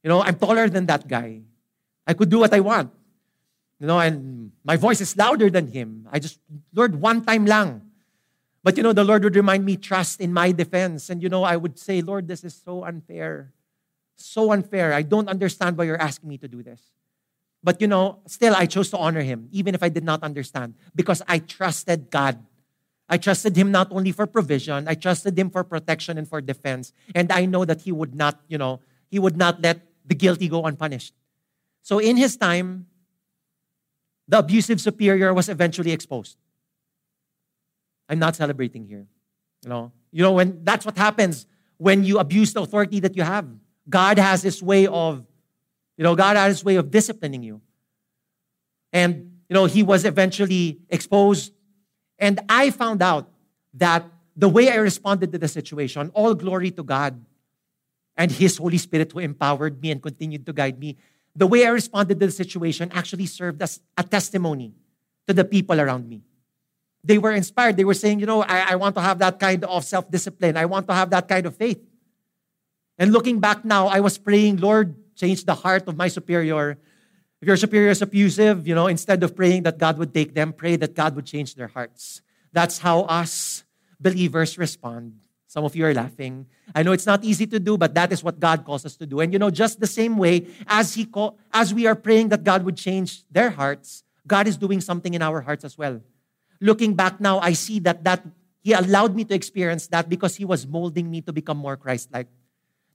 You 0.02 0.08
know, 0.08 0.22
I'm 0.22 0.34
taller 0.34 0.68
than 0.68 0.86
that 0.86 1.06
guy. 1.06 1.42
I 2.06 2.14
could 2.14 2.28
do 2.28 2.40
what 2.40 2.52
I 2.52 2.60
want. 2.60 2.90
You 3.78 3.86
know, 3.86 4.00
and 4.00 4.50
my 4.64 4.76
voice 4.76 5.00
is 5.00 5.16
louder 5.16 5.50
than 5.50 5.68
him. 5.68 6.08
I 6.10 6.18
just, 6.18 6.40
Lord, 6.74 7.00
one 7.00 7.24
time 7.24 7.46
lang. 7.46 7.82
But 8.64 8.76
you 8.76 8.82
know, 8.82 8.92
the 8.92 9.04
Lord 9.04 9.22
would 9.22 9.36
remind 9.36 9.64
me, 9.64 9.76
trust 9.76 10.20
in 10.20 10.32
my 10.32 10.50
defense. 10.50 11.10
And 11.10 11.22
you 11.22 11.28
know, 11.28 11.44
I 11.44 11.56
would 11.56 11.78
say, 11.78 12.02
Lord, 12.02 12.26
this 12.26 12.42
is 12.42 12.60
so 12.64 12.84
unfair. 12.84 13.52
So 14.18 14.52
unfair. 14.52 14.92
I 14.92 15.02
don't 15.02 15.28
understand 15.28 15.78
why 15.78 15.84
you're 15.84 16.00
asking 16.00 16.28
me 16.28 16.38
to 16.38 16.48
do 16.48 16.62
this. 16.62 16.82
But 17.62 17.80
you 17.80 17.86
know, 17.86 18.20
still, 18.26 18.54
I 18.54 18.66
chose 18.66 18.90
to 18.90 18.98
honor 18.98 19.22
him, 19.22 19.48
even 19.52 19.74
if 19.74 19.82
I 19.82 19.88
did 19.88 20.04
not 20.04 20.22
understand, 20.22 20.74
because 20.94 21.22
I 21.26 21.38
trusted 21.38 22.10
God. 22.10 22.38
I 23.08 23.16
trusted 23.16 23.56
him 23.56 23.72
not 23.72 23.88
only 23.90 24.12
for 24.12 24.26
provision, 24.26 24.86
I 24.86 24.94
trusted 24.94 25.38
him 25.38 25.48
for 25.48 25.64
protection 25.64 26.18
and 26.18 26.28
for 26.28 26.40
defense. 26.40 26.92
And 27.14 27.32
I 27.32 27.46
know 27.46 27.64
that 27.64 27.80
he 27.80 27.90
would 27.90 28.14
not, 28.14 28.40
you 28.48 28.58
know, 28.58 28.80
he 29.08 29.18
would 29.18 29.36
not 29.36 29.62
let 29.62 29.80
the 30.04 30.14
guilty 30.14 30.48
go 30.48 30.66
unpunished. 30.66 31.14
So 31.82 31.98
in 31.98 32.16
his 32.16 32.36
time, 32.36 32.86
the 34.26 34.40
abusive 34.40 34.80
superior 34.80 35.32
was 35.32 35.48
eventually 35.48 35.90
exposed. 35.90 36.36
I'm 38.08 38.18
not 38.18 38.36
celebrating 38.36 38.84
here. 38.84 39.06
You 39.62 39.70
know, 39.70 39.92
you 40.12 40.22
know 40.22 40.32
when 40.32 40.64
that's 40.64 40.84
what 40.84 40.96
happens 40.96 41.46
when 41.78 42.04
you 42.04 42.18
abuse 42.18 42.52
the 42.52 42.60
authority 42.60 43.00
that 43.00 43.16
you 43.16 43.22
have. 43.22 43.48
God 43.88 44.18
has 44.18 44.42
His 44.42 44.62
way 44.62 44.86
of, 44.86 45.24
you 45.96 46.04
know, 46.04 46.14
God 46.14 46.36
has 46.36 46.58
His 46.58 46.64
way 46.64 46.76
of 46.76 46.90
disciplining 46.90 47.42
you. 47.42 47.60
And 48.92 49.38
you 49.48 49.54
know, 49.54 49.64
He 49.64 49.82
was 49.82 50.04
eventually 50.04 50.78
exposed, 50.88 51.52
and 52.18 52.40
I 52.48 52.70
found 52.70 53.02
out 53.02 53.30
that 53.74 54.04
the 54.36 54.48
way 54.48 54.70
I 54.70 54.76
responded 54.76 55.32
to 55.32 55.38
the 55.38 55.48
situation, 55.48 56.10
all 56.14 56.34
glory 56.34 56.70
to 56.72 56.82
God 56.82 57.24
and 58.16 58.30
His 58.30 58.56
Holy 58.56 58.78
Spirit 58.78 59.12
who 59.12 59.20
empowered 59.20 59.80
me 59.80 59.90
and 59.90 60.02
continued 60.02 60.46
to 60.46 60.52
guide 60.52 60.78
me. 60.78 60.96
The 61.34 61.46
way 61.46 61.66
I 61.66 61.70
responded 61.70 62.18
to 62.20 62.26
the 62.26 62.32
situation 62.32 62.90
actually 62.92 63.26
served 63.26 63.62
as 63.62 63.80
a 63.96 64.02
testimony 64.02 64.74
to 65.26 65.34
the 65.34 65.44
people 65.44 65.80
around 65.80 66.08
me 66.08 66.22
they 67.04 67.18
were 67.18 67.32
inspired. 67.32 67.76
They 67.76 67.84
were 67.84 67.94
saying, 67.94 68.20
you 68.20 68.26
know, 68.26 68.42
I, 68.42 68.72
I 68.72 68.74
want 68.76 68.94
to 68.96 69.00
have 69.00 69.18
that 69.20 69.38
kind 69.38 69.64
of 69.64 69.84
self 69.84 70.10
discipline. 70.10 70.56
I 70.56 70.66
want 70.66 70.86
to 70.88 70.94
have 70.94 71.10
that 71.10 71.28
kind 71.28 71.46
of 71.46 71.56
faith. 71.56 71.80
And 72.98 73.12
looking 73.12 73.40
back 73.40 73.64
now, 73.64 73.86
I 73.86 74.00
was 74.00 74.18
praying, 74.18 74.58
Lord, 74.58 74.94
change 75.14 75.44
the 75.44 75.54
heart 75.54 75.86
of 75.86 75.96
my 75.96 76.08
superior. 76.08 76.78
If 77.40 77.46
your 77.46 77.56
superior 77.56 77.90
is 77.90 78.02
abusive, 78.02 78.66
you 78.66 78.74
know, 78.74 78.86
instead 78.86 79.22
of 79.22 79.36
praying 79.36 79.62
that 79.64 79.78
God 79.78 79.98
would 79.98 80.12
take 80.12 80.34
them, 80.34 80.52
pray 80.52 80.76
that 80.76 80.94
God 80.94 81.14
would 81.14 81.26
change 81.26 81.54
their 81.54 81.68
hearts. 81.68 82.20
That's 82.52 82.78
how 82.78 83.02
us 83.02 83.64
believers 84.00 84.58
respond. 84.58 85.14
Some 85.46 85.64
of 85.64 85.74
you 85.74 85.86
are 85.86 85.94
laughing. 85.94 86.46
I 86.74 86.82
know 86.82 86.92
it's 86.92 87.06
not 87.06 87.24
easy 87.24 87.46
to 87.46 87.58
do, 87.58 87.78
but 87.78 87.94
that 87.94 88.12
is 88.12 88.22
what 88.22 88.38
God 88.38 88.64
calls 88.64 88.84
us 88.84 88.96
to 88.96 89.06
do. 89.06 89.20
And 89.20 89.32
you 89.32 89.38
know, 89.38 89.50
just 89.50 89.80
the 89.80 89.86
same 89.86 90.18
way 90.18 90.46
as 90.66 90.94
He 90.94 91.06
call, 91.06 91.38
as 91.52 91.72
we 91.72 91.86
are 91.86 91.94
praying 91.94 92.28
that 92.30 92.44
God 92.44 92.64
would 92.64 92.76
change 92.76 93.24
their 93.30 93.50
hearts, 93.50 94.02
God 94.26 94.46
is 94.46 94.56
doing 94.56 94.80
something 94.80 95.14
in 95.14 95.22
our 95.22 95.40
hearts 95.40 95.64
as 95.64 95.78
well 95.78 96.02
looking 96.60 96.94
back 96.94 97.20
now, 97.20 97.38
I 97.38 97.52
see 97.52 97.78
that, 97.80 98.04
that 98.04 98.24
He 98.60 98.72
allowed 98.72 99.14
me 99.14 99.24
to 99.24 99.34
experience 99.34 99.86
that 99.88 100.08
because 100.08 100.36
He 100.36 100.44
was 100.44 100.66
molding 100.66 101.10
me 101.10 101.20
to 101.22 101.32
become 101.32 101.56
more 101.56 101.76
Christ 101.76 102.10
like, 102.12 102.26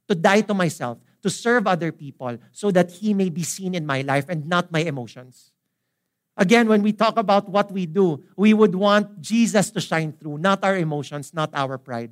to 0.08 0.14
die 0.14 0.42
to 0.42 0.54
myself, 0.54 0.98
to 1.22 1.30
serve 1.30 1.66
other 1.66 1.92
people, 1.92 2.38
so 2.52 2.70
that 2.70 2.90
He 2.90 3.14
may 3.14 3.30
be 3.30 3.42
seen 3.42 3.74
in 3.74 3.86
my 3.86 4.02
life 4.02 4.26
and 4.28 4.48
not 4.48 4.70
my 4.72 4.80
emotions. 4.80 5.52
Again, 6.36 6.68
when 6.68 6.82
we 6.82 6.92
talk 6.92 7.16
about 7.16 7.48
what 7.48 7.70
we 7.70 7.86
do, 7.86 8.22
we 8.36 8.54
would 8.54 8.74
want 8.74 9.20
Jesus 9.20 9.70
to 9.70 9.80
shine 9.80 10.12
through, 10.12 10.38
not 10.38 10.64
our 10.64 10.76
emotions, 10.76 11.32
not 11.32 11.50
our 11.54 11.78
pride. 11.78 12.10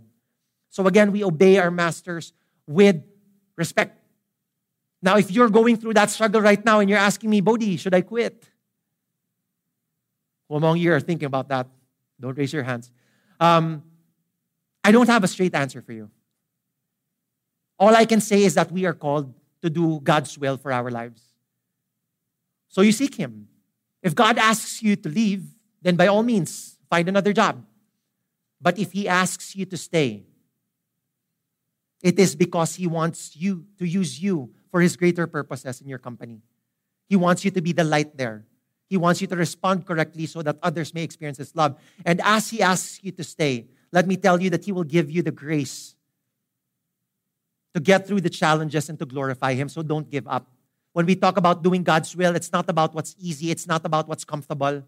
So 0.71 0.87
again, 0.87 1.11
we 1.11 1.25
obey 1.25 1.59
our 1.59 1.71
masters 1.71 2.33
with 2.67 3.03
respect. 3.57 3.99
Now, 5.03 5.17
if 5.17 5.31
you're 5.31 5.51
going 5.51 5.77
through 5.77 5.95
that 5.95 6.11
struggle 6.11 6.41
right 6.41 6.65
now 6.65 6.79
and 6.79 6.89
you're 6.89 6.99
asking 6.99 7.31
me, 7.31 7.41
Bodhi, 7.41 7.77
should 7.77 7.95
I 7.95 8.03
quit? 8.03 8.49
Who 10.49 10.55
among 10.55 10.79
you 10.79 10.93
are 10.93 11.01
thinking 11.01 11.27
about 11.27 11.49
that? 11.49 11.67
Don't 12.21 12.39
raise 12.39 12.53
your 12.53 12.63
hands. 12.63 12.93
Um, 13.41 13.83
I 14.85 14.93
don't 14.93 15.09
have 15.09 15.25
a 15.25 15.29
straight 15.29 15.55
answer 15.55 15.83
for 15.83 15.93
you. 15.93 16.09
All 17.83 17.97
I 17.97 18.05
can 18.05 18.21
say 18.21 18.45
is 18.45 18.55
that 18.55 18.71
we 18.71 18.87
are 18.87 18.95
called 18.95 19.35
to 19.61 19.69
do 19.69 19.99
God's 19.99 20.39
will 20.39 20.57
for 20.57 20.71
our 20.71 20.89
lives. 20.89 21.21
So 22.69 22.81
you 22.81 22.93
seek 22.93 23.17
Him. 23.17 23.49
If 24.05 24.15
God 24.15 24.39
asks 24.39 24.85
you 24.85 24.95
to 24.95 25.09
leave, 25.09 25.43
then 25.83 25.97
by 25.97 26.07
all 26.07 26.23
means, 26.23 26.79
find 26.89 27.09
another 27.09 27.33
job. 27.33 27.67
But 28.61 28.79
if 28.79 28.93
He 28.93 29.09
asks 29.09 29.57
you 29.57 29.67
to 29.67 29.77
stay, 29.77 30.23
it 32.01 32.21
is 32.21 32.37
because 32.37 32.77
He 32.77 32.87
wants 32.87 33.35
you 33.35 33.67
to 33.79 33.85
use 33.85 34.23
you 34.23 34.55
for 34.71 34.81
His 34.81 34.97
greater 34.97 35.27
purposes 35.27 35.81
in 35.81 35.89
your 35.89 35.99
company. 35.99 36.41
He 37.09 37.17
wants 37.17 37.45
you 37.45 37.51
to 37.51 37.61
be 37.61 37.73
the 37.73 37.83
light 37.83 38.17
there. 38.17 38.47
He 38.89 38.97
wants 38.97 39.21
you 39.21 39.27
to 39.27 39.35
respond 39.35 39.87
correctly 39.87 40.27
so 40.27 40.41
that 40.43 40.57
others 40.63 40.95
may 40.95 41.03
experience 41.03 41.39
His 41.39 41.57
love. 41.57 41.81
And 42.07 42.21
as 42.23 42.49
He 42.49 42.63
asks 42.63 43.01
you 43.03 43.11
to 43.11 43.25
stay, 43.25 43.67
let 43.91 44.07
me 44.07 44.17
tell 44.17 44.41
you 44.41 44.51
that 44.51 44.67
He 44.67 44.71
will 44.71 44.85
give 44.85 45.11
you 45.11 45.23
the 45.23 45.33
grace 45.33 45.97
to 47.75 47.81
get 47.81 48.07
through 48.07 48.21
the 48.21 48.31
challenges 48.31 48.89
and 48.89 48.99
to 48.99 49.07
glorify 49.07 49.55
Him. 49.55 49.69
So 49.69 49.83
don't 49.83 50.09
give 50.11 50.27
up. 50.29 50.51
When 50.93 51.07
we 51.07 51.17
talk 51.17 51.37
about 51.37 51.63
doing 51.63 51.83
God's 51.83 52.15
will, 52.15 52.37
it's 52.37 52.53
not 52.53 52.69
about 52.69 52.95
what's 52.95 53.17
easy, 53.19 53.51
it's 53.51 53.67
not 53.67 53.85
about 53.85 54.09
what's 54.09 54.25
comfortable. 54.25 54.83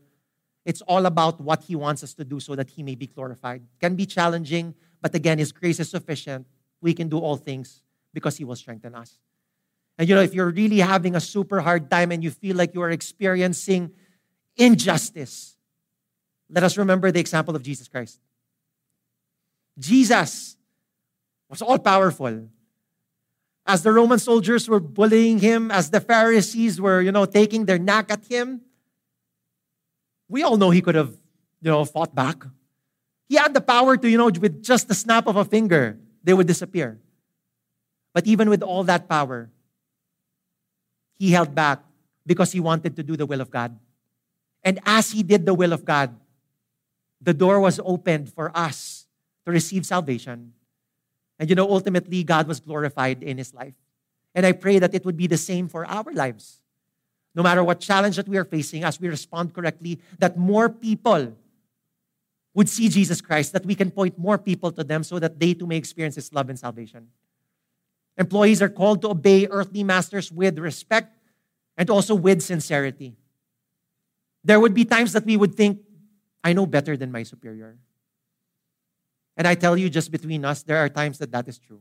It's 0.65 0.81
all 0.83 1.05
about 1.05 1.41
what 1.41 1.65
He 1.65 1.77
wants 1.77 2.03
us 2.03 2.15
to 2.15 2.25
do 2.25 2.41
so 2.41 2.55
that 2.55 2.71
He 2.71 2.83
may 2.83 2.95
be 2.95 3.07
glorified. 3.07 3.63
It 3.63 3.81
can 3.81 3.97
be 3.97 4.07
challenging, 4.07 4.75
but 5.01 5.15
again, 5.15 5.39
His 5.39 5.53
grace 5.53 5.81
is 5.81 5.91
sufficient. 5.91 6.47
We 6.81 6.95
can 6.95 7.09
do 7.09 7.19
all 7.19 7.37
things 7.37 7.83
because 8.13 8.37
He 8.37 8.45
will 8.45 8.57
strengthen 8.57 8.95
us. 8.95 9.19
And 9.99 10.09
you 10.09 10.15
know, 10.15 10.23
if 10.23 10.35
you're 10.35 10.51
really 10.51 10.79
having 10.79 11.15
a 11.15 11.21
super 11.21 11.61
hard 11.61 11.91
time 11.91 12.13
and 12.13 12.25
you 12.25 12.31
feel 12.31 12.57
like 12.57 12.75
you 12.75 12.83
are 12.83 12.91
experiencing 12.91 13.93
injustice, 14.57 15.57
let 16.51 16.63
us 16.65 16.77
remember 16.77 17.11
the 17.11 17.21
example 17.21 17.55
of 17.55 17.63
Jesus 17.63 17.89
Christ. 17.89 18.21
Jesus 19.79 20.57
was 21.49 21.63
all 21.63 21.79
powerful. 21.79 22.49
As 23.67 23.83
the 23.83 23.93
Roman 23.93 24.19
soldiers 24.19 24.69
were 24.69 24.81
bullying 24.81 25.39
him, 25.39 25.71
as 25.71 25.91
the 25.91 26.01
Pharisees 26.01 26.81
were, 26.81 27.01
you 27.01 27.13
know, 27.13 27.25
taking 27.25 27.65
their 27.65 27.79
knack 27.79 28.11
at 28.11 28.25
him, 28.27 28.61
we 30.29 30.43
all 30.43 30.57
know 30.57 30.71
he 30.71 30.83
could 30.83 30.95
have, 30.95 31.11
you 31.63 31.71
know, 31.71 31.85
fought 31.85 32.15
back. 32.15 32.45
He 33.29 33.37
had 33.37 33.55
the 33.55 33.61
power 33.61 33.97
to, 33.97 34.09
you 34.09 34.19
know, 34.19 34.27
with 34.27 34.63
just 34.63 34.89
the 34.89 34.95
snap 34.95 35.27
of 35.27 35.37
a 35.37 35.45
finger, 35.45 35.99
they 36.23 36.35
would 36.35 36.47
disappear. 36.47 37.01
But 38.13 38.27
even 38.27 38.51
with 38.51 38.63
all 38.63 38.85
that 38.85 39.09
power, 39.09 39.51
he 41.19 41.31
held 41.31 41.55
back 41.55 41.83
because 42.27 42.53
he 42.53 42.61
wanted 42.61 42.97
to 42.97 43.03
do 43.03 43.17
the 43.17 43.27
will 43.27 43.41
of 43.41 43.51
God. 43.51 43.79
And 44.63 44.79
as 44.85 45.11
he 45.13 45.23
did 45.23 45.47
the 45.47 45.55
will 45.55 45.73
of 45.73 45.85
God, 45.85 46.15
the 47.21 47.35
door 47.35 47.61
was 47.61 47.81
opened 47.85 48.33
for 48.33 48.51
us 48.55 49.07
to 49.47 49.53
receive 49.53 49.87
salvation. 49.87 50.53
And 51.39 51.49
you 51.49 51.57
know, 51.57 51.69
ultimately, 51.69 52.23
God 52.25 52.47
was 52.47 52.61
glorified 52.61 53.23
in 53.23 53.39
his 53.39 53.53
life. 53.53 53.75
And 54.35 54.45
I 54.45 54.53
pray 54.53 54.79
that 54.79 54.95
it 54.95 55.05
would 55.05 55.17
be 55.17 55.27
the 55.27 55.37
same 55.37 55.69
for 55.69 55.87
our 55.87 56.13
lives. 56.13 56.61
No 57.35 57.43
matter 57.43 57.65
what 57.65 57.81
challenge 57.81 58.17
that 58.17 58.29
we 58.29 58.37
are 58.37 58.45
facing, 58.45 58.85
as 58.85 59.01
we 59.01 59.09
respond 59.09 59.55
correctly, 59.55 60.01
that 60.19 60.37
more 60.37 60.69
people 60.69 61.35
would 62.55 62.69
see 62.69 62.89
Jesus 62.89 63.21
Christ, 63.21 63.53
that 63.53 63.67
we 63.67 63.75
can 63.75 63.91
point 63.91 64.17
more 64.17 64.39
people 64.39 64.71
to 64.73 64.85
them 64.85 65.03
so 65.03 65.19
that 65.19 65.41
they 65.41 65.55
too 65.55 65.67
may 65.67 65.77
experience 65.77 66.15
his 66.15 66.33
love 66.33 66.49
and 66.49 66.59
salvation. 66.59 67.09
Employees 68.17 68.63
are 68.63 68.69
called 68.69 69.03
to 69.03 69.11
obey 69.11 69.49
earthly 69.49 69.83
masters 69.83 70.31
with 70.31 70.59
respect 70.59 71.19
and 71.77 71.91
also 71.91 72.15
with 72.15 72.43
sincerity. 72.43 73.17
There 74.45 74.61
would 74.61 74.75
be 74.75 74.85
times 74.85 75.13
that 75.15 75.25
we 75.25 75.37
would 75.37 75.57
think, 75.57 75.81
I 76.45 76.53
know 76.53 76.67
better 76.67 76.97
than 76.97 77.11
my 77.11 77.25
superior. 77.25 77.77
And 79.37 79.47
I 79.47 79.55
tell 79.55 79.77
you, 79.77 79.91
just 79.91 80.11
between 80.11 80.45
us, 80.45 80.63
there 80.63 80.77
are 80.79 80.89
times 80.89 81.19
that 81.19 81.33
that 81.33 81.49
is 81.49 81.59
true. 81.59 81.81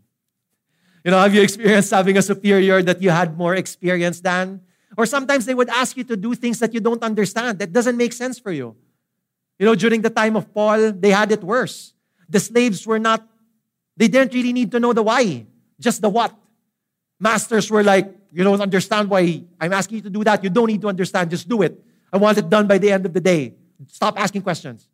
You 1.03 1.11
know, 1.11 1.19
have 1.19 1.33
you 1.35 1.41
experienced 1.41 1.91
having 1.91 2.17
a 2.17 2.21
superior 2.21 2.81
that 2.81 3.01
you 3.01 3.09
had 3.09 3.37
more 3.37 3.55
experience 3.55 4.21
than? 4.21 4.61
Or 4.97 5.05
sometimes 5.05 5.45
they 5.45 5.53
would 5.53 5.69
ask 5.69 5.97
you 5.97 6.03
to 6.05 6.15
do 6.15 6.33
things 6.35 6.59
that 6.59 6.73
you 6.73 6.79
don't 6.79 7.03
understand, 7.03 7.59
that 7.59 7.73
doesn't 7.73 7.97
make 7.97 8.13
sense 8.13 8.39
for 8.39 8.51
you. 8.51 8.75
You 9.59 9.65
know, 9.65 9.75
during 9.75 10.01
the 10.01 10.09
time 10.09 10.35
of 10.35 10.53
Paul, 10.53 10.91
they 10.93 11.11
had 11.11 11.31
it 11.31 11.43
worse. 11.43 11.93
The 12.29 12.39
slaves 12.39 12.87
were 12.87 12.99
not, 12.99 13.27
they 13.97 14.07
didn't 14.07 14.33
really 14.33 14.53
need 14.53 14.71
to 14.71 14.79
know 14.79 14.93
the 14.93 15.03
why 15.03 15.45
just 15.83 16.01
the 16.01 16.09
what. 16.09 16.33
Masters 17.19 17.69
were 17.69 17.83
like, 17.83 18.13
you 18.31 18.43
don't 18.43 18.59
understand 18.59 19.09
why 19.09 19.43
I'm 19.59 19.73
asking 19.73 19.97
you 19.97 20.01
to 20.03 20.09
do 20.09 20.23
that. 20.23 20.43
You 20.43 20.49
don't 20.49 20.67
need 20.67 20.81
to 20.81 20.87
understand, 20.87 21.29
just 21.29 21.47
do 21.47 21.61
it. 21.61 21.79
I 22.11 22.17
want 22.17 22.37
it 22.37 22.49
done 22.49 22.67
by 22.67 22.77
the 22.77 22.91
end 22.91 23.05
of 23.05 23.13
the 23.13 23.21
day. 23.21 23.53
Stop 23.87 24.19
asking 24.19 24.41
questions. 24.41 24.87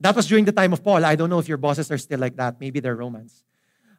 That 0.00 0.16
was 0.16 0.26
during 0.26 0.44
the 0.44 0.52
time 0.52 0.72
of 0.72 0.82
Paul. 0.82 1.04
I 1.04 1.14
don't 1.14 1.30
know 1.30 1.38
if 1.38 1.48
your 1.48 1.58
bosses 1.58 1.90
are 1.90 1.98
still 1.98 2.18
like 2.18 2.36
that. 2.36 2.60
Maybe 2.60 2.80
they're 2.80 2.96
Romans. 2.96 3.44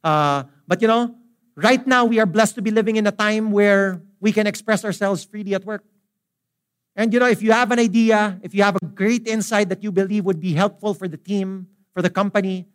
Uh, 0.03 0.43
but 0.67 0.81
you 0.81 0.87
know, 0.87 1.15
right 1.55 1.85
now 1.85 2.05
we 2.05 2.19
are 2.19 2.25
blessed 2.25 2.55
to 2.55 2.61
be 2.61 2.71
living 2.71 2.95
in 2.95 3.05
a 3.05 3.11
time 3.11 3.51
where 3.51 4.01
we 4.19 4.31
can 4.31 4.47
express 4.47 4.83
ourselves 4.83 5.23
freely 5.23 5.53
at 5.53 5.63
work. 5.63 5.83
And 6.95 7.13
you 7.13 7.19
know, 7.19 7.27
if 7.27 7.41
you 7.41 7.51
have 7.51 7.71
an 7.71 7.79
idea, 7.79 8.39
if 8.41 8.53
you 8.53 8.63
have 8.63 8.75
a 8.75 8.85
great 8.85 9.27
insight 9.27 9.69
that 9.69 9.83
you 9.83 9.91
believe 9.91 10.25
would 10.25 10.39
be 10.39 10.53
helpful 10.53 10.93
for 10.93 11.07
the 11.07 11.17
team, 11.17 11.67
for 11.93 12.01
the 12.01 12.09
company, 12.09 12.67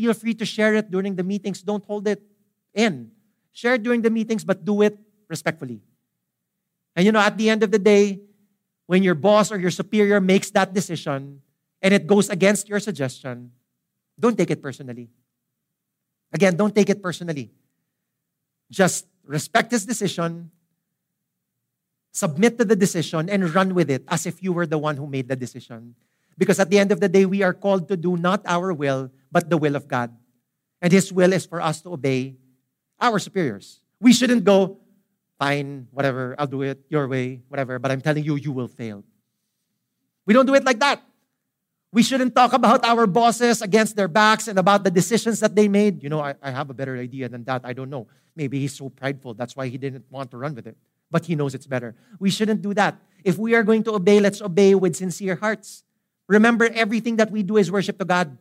Feel 0.00 0.14
free 0.14 0.32
to 0.32 0.46
share 0.46 0.74
it 0.80 0.90
during 0.90 1.14
the 1.14 1.22
meetings. 1.22 1.60
Don't 1.60 1.84
hold 1.84 2.08
it 2.08 2.22
in. 2.72 3.10
Share 3.52 3.74
it 3.74 3.82
during 3.82 4.00
the 4.00 4.08
meetings, 4.08 4.44
but 4.44 4.64
do 4.64 4.80
it 4.80 4.96
respectfully. 5.28 5.82
And 6.96 7.04
you 7.04 7.12
know, 7.12 7.20
at 7.20 7.36
the 7.36 7.50
end 7.50 7.62
of 7.62 7.70
the 7.70 7.78
day, 7.78 8.20
when 8.86 9.02
your 9.02 9.14
boss 9.14 9.52
or 9.52 9.58
your 9.58 9.70
superior 9.70 10.18
makes 10.18 10.50
that 10.52 10.72
decision, 10.72 11.42
and 11.82 11.94
it 11.94 12.06
goes 12.06 12.28
against 12.28 12.68
your 12.68 12.80
suggestion, 12.80 13.52
don't 14.18 14.36
take 14.36 14.50
it 14.50 14.62
personally. 14.62 15.08
Again, 16.32 16.56
don't 16.56 16.74
take 16.74 16.90
it 16.90 17.02
personally. 17.02 17.50
Just 18.70 19.06
respect 19.24 19.72
his 19.72 19.84
decision, 19.84 20.50
submit 22.12 22.58
to 22.58 22.64
the 22.64 22.76
decision, 22.76 23.28
and 23.28 23.52
run 23.54 23.74
with 23.74 23.90
it 23.90 24.04
as 24.08 24.26
if 24.26 24.42
you 24.42 24.52
were 24.52 24.66
the 24.66 24.78
one 24.78 24.96
who 24.96 25.06
made 25.06 25.28
the 25.28 25.36
decision. 25.36 25.94
Because 26.38 26.60
at 26.60 26.70
the 26.70 26.78
end 26.78 26.92
of 26.92 27.00
the 27.00 27.08
day, 27.08 27.26
we 27.26 27.42
are 27.42 27.52
called 27.52 27.88
to 27.88 27.96
do 27.96 28.16
not 28.16 28.42
our 28.46 28.72
will, 28.72 29.10
but 29.32 29.50
the 29.50 29.58
will 29.58 29.76
of 29.76 29.88
God. 29.88 30.14
And 30.80 30.92
his 30.92 31.12
will 31.12 31.32
is 31.32 31.44
for 31.44 31.60
us 31.60 31.82
to 31.82 31.92
obey 31.92 32.36
our 33.00 33.18
superiors. 33.18 33.80
We 34.00 34.12
shouldn't 34.12 34.44
go, 34.44 34.78
fine, 35.38 35.88
whatever, 35.90 36.34
I'll 36.38 36.46
do 36.46 36.62
it 36.62 36.80
your 36.88 37.08
way, 37.08 37.42
whatever, 37.48 37.78
but 37.78 37.90
I'm 37.90 38.00
telling 38.00 38.24
you, 38.24 38.36
you 38.36 38.52
will 38.52 38.68
fail. 38.68 39.04
We 40.26 40.34
don't 40.34 40.46
do 40.46 40.54
it 40.54 40.64
like 40.64 40.78
that. 40.80 41.02
We 41.92 42.02
shouldn't 42.02 42.36
talk 42.36 42.52
about 42.52 42.84
our 42.84 43.06
bosses 43.06 43.62
against 43.62 43.96
their 43.96 44.06
backs 44.06 44.46
and 44.46 44.58
about 44.58 44.84
the 44.84 44.90
decisions 44.90 45.40
that 45.40 45.56
they 45.56 45.66
made. 45.66 46.02
You 46.02 46.08
know, 46.08 46.20
I, 46.20 46.34
I 46.40 46.50
have 46.52 46.70
a 46.70 46.74
better 46.74 46.96
idea 46.96 47.28
than 47.28 47.42
that. 47.44 47.62
I 47.64 47.72
don't 47.72 47.90
know. 47.90 48.06
Maybe 48.36 48.60
he's 48.60 48.74
so 48.74 48.90
prideful. 48.90 49.34
That's 49.34 49.56
why 49.56 49.66
he 49.66 49.76
didn't 49.76 50.04
want 50.08 50.30
to 50.30 50.36
run 50.36 50.54
with 50.54 50.66
it. 50.66 50.76
But 51.10 51.26
he 51.26 51.34
knows 51.34 51.54
it's 51.54 51.66
better. 51.66 51.96
We 52.20 52.30
shouldn't 52.30 52.62
do 52.62 52.74
that. 52.74 52.96
If 53.24 53.38
we 53.38 53.54
are 53.54 53.64
going 53.64 53.82
to 53.84 53.94
obey, 53.94 54.20
let's 54.20 54.40
obey 54.40 54.76
with 54.76 54.94
sincere 54.94 55.34
hearts. 55.34 55.82
Remember, 56.28 56.70
everything 56.72 57.16
that 57.16 57.32
we 57.32 57.42
do 57.42 57.56
is 57.56 57.72
worship 57.72 57.98
to 57.98 58.04
God, 58.04 58.38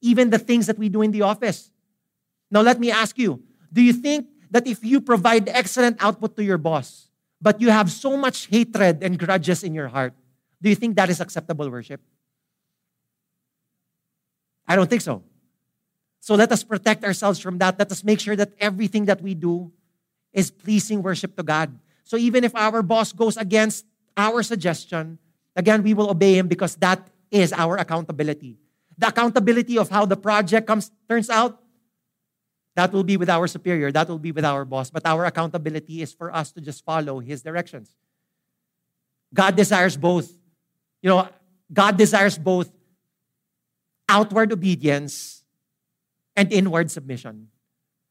even 0.00 0.30
the 0.30 0.38
things 0.38 0.66
that 0.66 0.76
we 0.76 0.88
do 0.88 1.02
in 1.02 1.12
the 1.12 1.22
office. 1.22 1.70
Now, 2.50 2.62
let 2.62 2.80
me 2.80 2.90
ask 2.90 3.16
you 3.18 3.42
do 3.72 3.82
you 3.82 3.92
think 3.92 4.26
that 4.50 4.66
if 4.66 4.84
you 4.84 5.00
provide 5.00 5.48
excellent 5.48 6.02
output 6.02 6.36
to 6.36 6.44
your 6.44 6.58
boss, 6.58 7.08
but 7.40 7.60
you 7.60 7.70
have 7.70 7.90
so 7.90 8.16
much 8.16 8.46
hatred 8.46 9.02
and 9.02 9.18
grudges 9.18 9.62
in 9.62 9.74
your 9.74 9.88
heart, 9.88 10.14
do 10.60 10.68
you 10.68 10.74
think 10.74 10.96
that 10.96 11.08
is 11.08 11.20
acceptable 11.20 11.70
worship? 11.70 12.00
I 14.74 14.76
don't 14.76 14.90
think 14.90 15.02
so. 15.02 15.22
So 16.18 16.34
let 16.34 16.50
us 16.50 16.64
protect 16.64 17.04
ourselves 17.04 17.38
from 17.38 17.58
that. 17.58 17.78
Let 17.78 17.92
us 17.92 18.02
make 18.02 18.18
sure 18.18 18.34
that 18.34 18.50
everything 18.58 19.04
that 19.04 19.22
we 19.22 19.34
do 19.34 19.70
is 20.32 20.50
pleasing 20.50 21.00
worship 21.00 21.36
to 21.36 21.44
God. 21.44 21.78
So 22.02 22.16
even 22.16 22.42
if 22.42 22.56
our 22.56 22.82
boss 22.82 23.12
goes 23.12 23.36
against 23.36 23.86
our 24.16 24.42
suggestion, 24.42 25.20
again, 25.54 25.84
we 25.84 25.94
will 25.94 26.10
obey 26.10 26.34
him 26.34 26.48
because 26.48 26.74
that 26.82 27.06
is 27.30 27.52
our 27.52 27.76
accountability. 27.76 28.58
The 28.98 29.14
accountability 29.14 29.78
of 29.78 29.90
how 29.90 30.06
the 30.06 30.16
project 30.16 30.66
comes 30.66 30.90
turns 31.08 31.30
out, 31.30 31.62
that 32.74 32.90
will 32.90 33.04
be 33.04 33.16
with 33.16 33.30
our 33.30 33.46
superior, 33.46 33.92
that 33.92 34.08
will 34.08 34.18
be 34.18 34.32
with 34.32 34.44
our 34.44 34.64
boss. 34.64 34.90
But 34.90 35.06
our 35.06 35.26
accountability 35.26 36.02
is 36.02 36.12
for 36.12 36.34
us 36.34 36.50
to 36.50 36.60
just 36.60 36.84
follow 36.84 37.20
his 37.20 37.42
directions. 37.42 37.94
God 39.32 39.54
desires 39.54 39.96
both. 39.96 40.32
You 41.00 41.10
know, 41.10 41.28
God 41.72 41.96
desires 41.96 42.36
both 42.36 42.73
outward 44.08 44.52
obedience 44.52 45.44
and 46.36 46.52
inward 46.52 46.90
submission. 46.90 47.48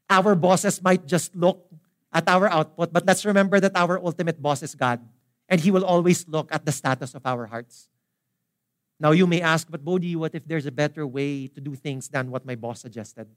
Our 0.09 0.35
bosses 0.35 0.81
might 0.81 1.05
just 1.05 1.35
look 1.35 1.67
at 2.11 2.27
our 2.27 2.47
output, 2.47 2.93
but 2.93 3.05
let's 3.05 3.25
remember 3.25 3.59
that 3.59 3.75
our 3.75 3.99
ultimate 3.99 4.41
boss 4.41 4.61
is 4.61 4.75
God, 4.75 5.01
and 5.49 5.59
He 5.59 5.71
will 5.71 5.85
always 5.85 6.27
look 6.27 6.53
at 6.53 6.65
the 6.65 6.71
status 6.71 7.15
of 7.15 7.25
our 7.25 7.45
hearts. 7.45 7.89
Now, 8.99 9.11
you 9.11 9.27
may 9.27 9.41
ask, 9.41 9.67
but 9.69 9.83
Bodhi, 9.83 10.15
what 10.15 10.35
if 10.35 10.45
there's 10.47 10.65
a 10.65 10.71
better 10.71 11.05
way 11.05 11.47
to 11.47 11.59
do 11.59 11.75
things 11.75 12.07
than 12.07 12.29
what 12.31 12.45
my 12.45 12.55
boss 12.55 12.81
suggested? 12.81 13.27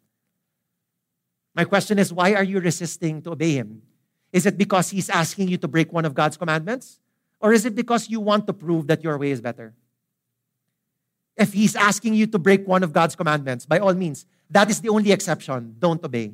My 1.55 1.65
question 1.65 1.99
is, 1.99 2.13
why 2.13 2.35
are 2.35 2.45
you 2.45 2.61
resisting 2.61 3.23
to 3.23 3.33
obey 3.33 3.53
Him? 3.53 3.83
Is 4.33 4.45
it 4.45 4.59
because 4.59 4.91
He's 4.91 5.09
asking 5.09 5.49
you 5.49 5.57
to 5.59 5.69
break 5.69 5.93
one 5.93 6.05
of 6.05 6.15
God's 6.15 6.37
commandments? 6.37 7.01
Or 7.41 7.53
is 7.53 7.65
it 7.65 7.75
because 7.75 8.09
you 8.09 8.21
want 8.21 8.47
to 8.47 8.53
prove 8.53 8.87
that 8.89 9.03
your 9.03 9.17
way 9.19 9.31
is 9.31 9.41
better? 9.41 9.75
If 11.37 11.53
he's 11.53 11.77
asking 11.77 12.15
you 12.15 12.27
to 12.29 12.39
break 12.39 12.67
one 12.67 12.83
of 12.83 12.93
God's 12.93 13.15
commandments, 13.15 13.67
by 13.67 13.79
all 13.79 13.93
means, 13.93 14.25
that 14.51 14.71
is 14.71 14.81
the 14.81 14.89
only 14.89 15.13
exception. 15.13 15.77
Don't 15.79 16.03
obey. 16.03 16.33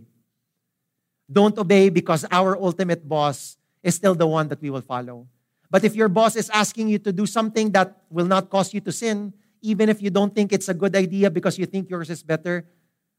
Don't 1.31 1.57
obey 1.59 1.89
because 1.89 2.25
our 2.31 2.57
ultimate 2.57 3.09
boss 3.09 3.57
is 3.83 3.95
still 3.95 4.15
the 4.15 4.27
one 4.27 4.49
that 4.49 4.61
we 4.61 4.71
will 4.71 4.83
follow. 4.83 5.27
But 5.71 5.85
if 5.85 5.97
your 5.97 6.09
boss 6.09 6.37
is 6.37 6.51
asking 6.51 6.89
you 6.89 6.99
to 7.01 7.13
do 7.13 7.27
something 7.27 7.71
that 7.73 7.97
will 8.11 8.27
not 8.27 8.51
cause 8.51 8.75
you 8.75 8.81
to 8.83 8.93
sin, 8.93 9.33
even 9.63 9.89
if 9.89 10.03
you 10.03 10.11
don't 10.11 10.35
think 10.35 10.53
it's 10.53 10.69
a 10.69 10.75
good 10.75 10.95
idea 10.95 11.31
because 11.31 11.59
you 11.59 11.67
think 11.67 11.89
yours 11.89 12.11
is 12.11 12.23
better, 12.23 12.67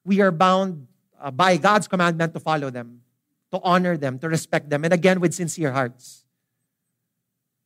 we 0.06 0.22
are 0.22 0.32
bound 0.32 0.86
uh, 1.19 1.32
by 1.32 1.58
God's 1.58 1.88
commandment 1.88 2.34
to 2.34 2.39
follow 2.39 2.69
them, 2.69 3.02
to 3.52 3.60
honor 3.63 3.98
them, 3.98 4.19
to 4.19 4.30
respect 4.30 4.69
them, 4.69 4.84
and 4.84 4.93
again 4.93 5.19
with 5.19 5.34
sincere 5.34 5.72
hearts. 5.72 6.24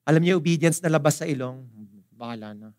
Alam 0.07 0.23
niyo, 0.23 0.37
obedience 0.37 0.79
na 0.81 0.87
labas 0.87 1.19
sa 1.19 1.25
ilong, 1.25 1.67
bahala 2.15 2.55
na. 2.55 2.71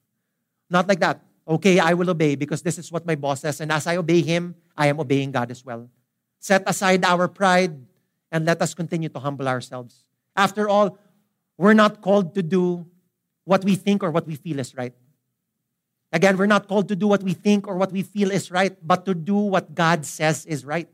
Not 0.70 0.88
like 0.88 1.00
that. 1.00 1.20
Okay, 1.48 1.78
I 1.78 1.94
will 1.94 2.10
obey 2.10 2.34
because 2.34 2.60
this 2.60 2.78
is 2.78 2.92
what 2.92 3.06
my 3.06 3.14
boss 3.14 3.40
says. 3.40 3.60
And 3.60 3.72
as 3.72 3.86
I 3.86 3.96
obey 3.96 4.20
him, 4.20 4.54
I 4.76 4.88
am 4.88 5.00
obeying 5.00 5.32
God 5.32 5.50
as 5.50 5.64
well. 5.64 5.88
Set 6.38 6.62
aside 6.68 7.04
our 7.04 7.26
pride 7.26 7.74
and 8.30 8.44
let 8.44 8.60
us 8.60 8.74
continue 8.74 9.08
to 9.08 9.18
humble 9.18 9.48
ourselves. 9.48 10.04
After 10.36 10.68
all, 10.68 10.98
we're 11.56 11.74
not 11.74 12.02
called 12.02 12.34
to 12.34 12.42
do 12.42 12.86
what 13.44 13.64
we 13.64 13.76
think 13.76 14.02
or 14.02 14.10
what 14.10 14.26
we 14.26 14.36
feel 14.36 14.58
is 14.58 14.76
right. 14.76 14.92
Again, 16.12 16.36
we're 16.36 16.46
not 16.46 16.68
called 16.68 16.88
to 16.88 16.96
do 16.96 17.08
what 17.08 17.22
we 17.22 17.32
think 17.32 17.66
or 17.66 17.76
what 17.76 17.92
we 17.92 18.02
feel 18.02 18.30
is 18.30 18.50
right, 18.50 18.76
but 18.86 19.04
to 19.06 19.14
do 19.14 19.36
what 19.36 19.74
God 19.74 20.04
says 20.04 20.44
is 20.44 20.64
right. 20.64 20.88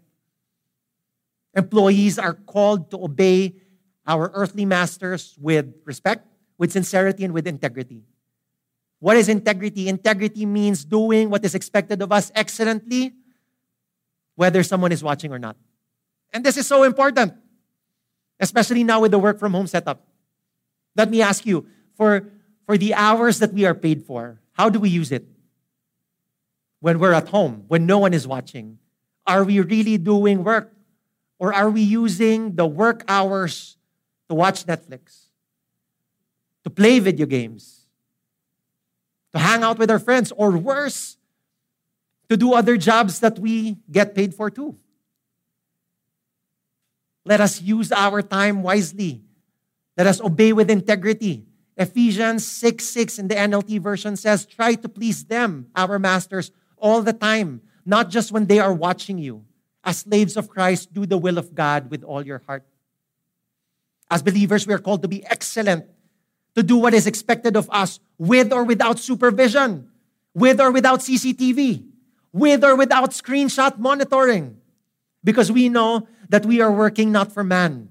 Employees 1.55 2.19
are 2.19 2.35
called 2.35 2.91
to 2.91 3.05
obey 3.05 3.55
our 4.07 4.31
earthly 4.35 4.65
masters 4.65 5.37
with 5.41 5.67
respect, 5.85 6.27
with 6.59 6.73
sincerity, 6.73 7.25
and 7.25 7.35
with 7.35 7.47
integrity. 7.47 8.03
What 9.05 9.19
is 9.19 9.29
integrity? 9.29 9.89
Integrity 9.89 10.47
means 10.47 10.83
doing 10.83 11.29
what 11.29 11.45
is 11.45 11.55
expected 11.55 12.01
of 12.01 12.11
us 12.11 12.33
excellently, 12.35 13.13
whether 14.35 14.63
someone 14.63 14.93
is 14.93 15.05
watching 15.05 15.31
or 15.31 15.39
not. 15.39 15.59
And 16.33 16.43
this 16.43 16.57
is 16.57 16.67
so 16.67 16.85
important, 16.85 17.35
especially 18.41 18.83
now 18.83 19.03
with 19.03 19.11
the 19.11 19.19
work 19.19 19.39
from 19.39 19.53
home 19.53 19.67
setup. 19.67 20.07
Let 20.97 21.11
me 21.11 21.21
ask 21.21 21.45
you 21.45 21.67
for, 21.99 22.33
for 22.65 22.79
the 22.79 22.95
hours 22.95 23.41
that 23.41 23.53
we 23.53 23.67
are 23.67 23.75
paid 23.75 24.07
for, 24.07 24.41
how 24.53 24.71
do 24.71 24.81
we 24.81 24.89
use 24.89 25.13
it? 25.13 25.27
When 26.81 26.99
we're 26.99 27.13
at 27.13 27.29
home, 27.29 27.65
when 27.69 27.85
no 27.85 27.99
one 27.99 28.15
is 28.15 28.27
watching, 28.27 28.79
are 29.27 29.45
we 29.45 29.61
really 29.61 29.99
doing 29.99 30.45
work? 30.45 30.73
Or 31.39 31.53
are 31.53 31.69
we 31.69 31.83
using 31.83 32.57
the 32.57 32.65
work 32.65 33.05
hours 33.07 33.77
to 34.31 34.35
watch 34.35 34.65
Netflix, 34.65 35.27
to 36.63 36.71
play 36.71 37.01
video 37.01 37.27
games, 37.27 37.84
to 39.35 39.41
hang 39.41 39.63
out 39.63 39.79
with 39.79 39.91
our 39.91 39.99
friends, 39.99 40.33
or 40.37 40.57
worse, 40.57 41.19
to 42.31 42.37
do 42.37 42.55
other 42.55 42.77
jobs 42.77 43.19
that 43.19 43.39
we 43.39 43.77
get 43.91 44.15
paid 44.15 44.33
for 44.33 44.49
too. 44.49 44.79
Let 47.27 47.41
us 47.41 47.61
use 47.61 47.91
our 47.91 48.23
time 48.23 48.63
wisely. 48.63 49.23
Let 49.97 50.07
us 50.07 50.21
obey 50.21 50.53
with 50.53 50.71
integrity. 50.71 51.47
Ephesians 51.77 52.47
6 52.47 52.85
6 52.85 53.19
in 53.19 53.29
the 53.29 53.35
NLT 53.35 53.81
version 53.81 54.17
says, 54.17 54.47
Try 54.47 54.75
to 54.75 54.89
please 54.89 55.25
them, 55.25 55.67
our 55.75 55.99
masters, 55.99 56.53
all 56.77 57.03
the 57.03 57.13
time, 57.13 57.61
not 57.85 58.11
just 58.11 58.31
when 58.31 58.47
they 58.47 58.61
are 58.61 58.73
watching 58.73 59.19
you. 59.19 59.45
As 59.83 59.99
slaves 59.99 60.37
of 60.37 60.49
Christ, 60.49 60.95
do 60.95 61.05
the 61.07 61.19
will 61.19 61.39
of 61.39 61.55
God 61.55 61.91
with 61.91 62.05
all 62.05 62.25
your 62.25 62.43
heart. 62.47 62.65
As 64.11 64.23
believers, 64.23 64.67
we 64.67 64.75
are 64.75 64.79
called 64.79 65.03
to 65.03 65.09
be 65.09 65.27
excellent 65.27 65.87
to 66.55 66.63
do 66.63 66.77
what 66.77 66.95
is 66.95 67.07
expected 67.07 67.57
of 67.57 67.69
us 67.71 68.01
with 68.19 68.53
or 68.53 68.65
without 68.65 68.99
supervision, 68.99 69.89
with 70.35 70.61
or 70.61 70.71
without 70.71 71.01
CCTV, 71.01 71.85
with 72.33 72.65
or 72.65 72.77
without 72.77 73.11
screenshot 73.11 73.79
monitoring. 73.79 74.57
Because 75.23 75.51
we 75.51 75.69
know 75.69 76.07
that 76.29 76.45
we 76.45 76.61
are 76.61 76.71
working 76.71 77.11
not 77.11 77.33
for 77.33 77.43
man. 77.43 77.89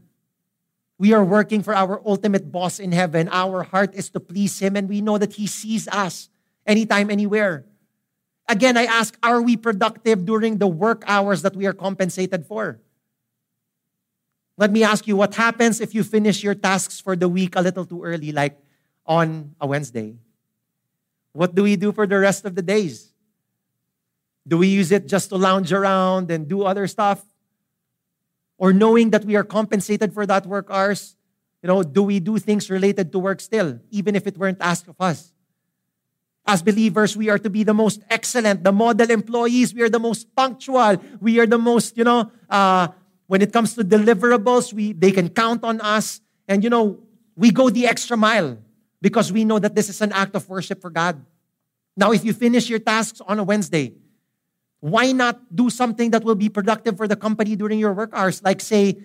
We 0.99 1.11
are 1.13 1.23
working 1.25 1.63
for 1.63 1.75
our 1.75 2.01
ultimate 2.05 2.51
boss 2.51 2.79
in 2.79 2.91
heaven. 2.91 3.27
Our 3.31 3.63
heart 3.63 3.95
is 3.95 4.09
to 4.11 4.19
please 4.19 4.59
him, 4.59 4.77
and 4.77 4.87
we 4.87 5.01
know 5.01 5.17
that 5.17 5.33
he 5.33 5.47
sees 5.47 5.87
us 5.87 6.29
anytime, 6.65 7.09
anywhere. 7.09 7.65
Again, 8.47 8.77
I 8.77 8.85
ask, 8.85 9.17
are 9.23 9.41
we 9.41 9.57
productive 9.57 10.25
during 10.25 10.57
the 10.57 10.67
work 10.67 11.03
hours 11.07 11.41
that 11.41 11.55
we 11.55 11.65
are 11.65 11.73
compensated 11.73 12.45
for? 12.45 12.79
Let 14.57 14.71
me 14.71 14.83
ask 14.83 15.07
you 15.07 15.15
what 15.15 15.33
happens 15.33 15.81
if 15.81 15.95
you 15.95 16.03
finish 16.03 16.43
your 16.43 16.55
tasks 16.55 16.99
for 16.99 17.15
the 17.15 17.27
week 17.27 17.55
a 17.55 17.61
little 17.61 17.85
too 17.85 18.03
early, 18.03 18.31
like 18.31 18.57
on 19.05 19.55
a 19.59 19.65
Wednesday? 19.65 20.15
What 21.33 21.55
do 21.55 21.63
we 21.63 21.75
do 21.75 21.91
for 21.91 22.05
the 22.05 22.19
rest 22.19 22.45
of 22.45 22.55
the 22.55 22.61
days? 22.61 23.11
Do 24.47 24.57
we 24.57 24.67
use 24.67 24.91
it 24.91 25.07
just 25.07 25.29
to 25.29 25.37
lounge 25.37 25.73
around 25.73 26.29
and 26.29 26.47
do 26.47 26.63
other 26.63 26.85
stuff? 26.85 27.23
Or 28.57 28.71
knowing 28.71 29.09
that 29.09 29.25
we 29.25 29.35
are 29.35 29.43
compensated 29.43 30.13
for 30.13 30.25
that 30.27 30.45
work 30.45 30.67
hours, 30.69 31.15
you 31.63 31.67
know, 31.67 31.81
do 31.81 32.03
we 32.03 32.19
do 32.19 32.37
things 32.37 32.69
related 32.69 33.11
to 33.13 33.19
work 33.19 33.41
still, 33.41 33.79
even 33.89 34.15
if 34.15 34.27
it 34.27 34.37
weren't 34.37 34.59
asked 34.61 34.87
of 34.87 34.95
us? 34.99 35.33
As 36.45 36.61
believers, 36.61 37.15
we 37.15 37.29
are 37.29 37.39
to 37.39 37.49
be 37.49 37.63
the 37.63 37.73
most 37.73 38.01
excellent, 38.09 38.63
the 38.63 38.71
model 38.71 39.09
employees. 39.09 39.73
We 39.73 39.81
are 39.81 39.89
the 39.89 39.99
most 39.99 40.35
punctual. 40.35 41.01
We 41.21 41.39
are 41.39 41.47
the 41.47 41.57
most, 41.57 41.97
you 41.97 42.03
know, 42.03 42.29
uh, 42.49 42.89
when 43.33 43.41
it 43.41 43.51
comes 43.51 43.73
to 43.73 43.83
deliverables, 43.83 44.73
we, 44.73 44.93
they 44.93 45.11
can 45.11 45.27
count 45.27 45.63
on 45.63 45.81
us. 45.81 46.21
And, 46.47 46.63
you 46.63 46.69
know, 46.69 46.99
we 47.35 47.49
go 47.49 47.67
the 47.71 47.87
extra 47.87 48.15
mile 48.15 48.59
because 49.01 49.31
we 49.31 49.43
know 49.43 49.57
that 49.57 49.73
this 49.73 49.89
is 49.89 50.01
an 50.01 50.11
act 50.11 50.35
of 50.35 50.47
worship 50.47 50.79
for 50.79 50.91
God. 50.91 51.19
Now, 51.97 52.11
if 52.11 52.23
you 52.23 52.31
finish 52.31 52.69
your 52.69 52.77
tasks 52.77 53.21
on 53.25 53.39
a 53.39 53.43
Wednesday, 53.43 53.95
why 54.81 55.13
not 55.13 55.41
do 55.49 55.71
something 55.71 56.11
that 56.11 56.23
will 56.23 56.35
be 56.35 56.47
productive 56.47 56.95
for 56.95 57.07
the 57.07 57.15
company 57.15 57.55
during 57.55 57.79
your 57.79 57.93
work 57.93 58.11
hours? 58.13 58.43
Like, 58.43 58.61
say, 58.61 59.01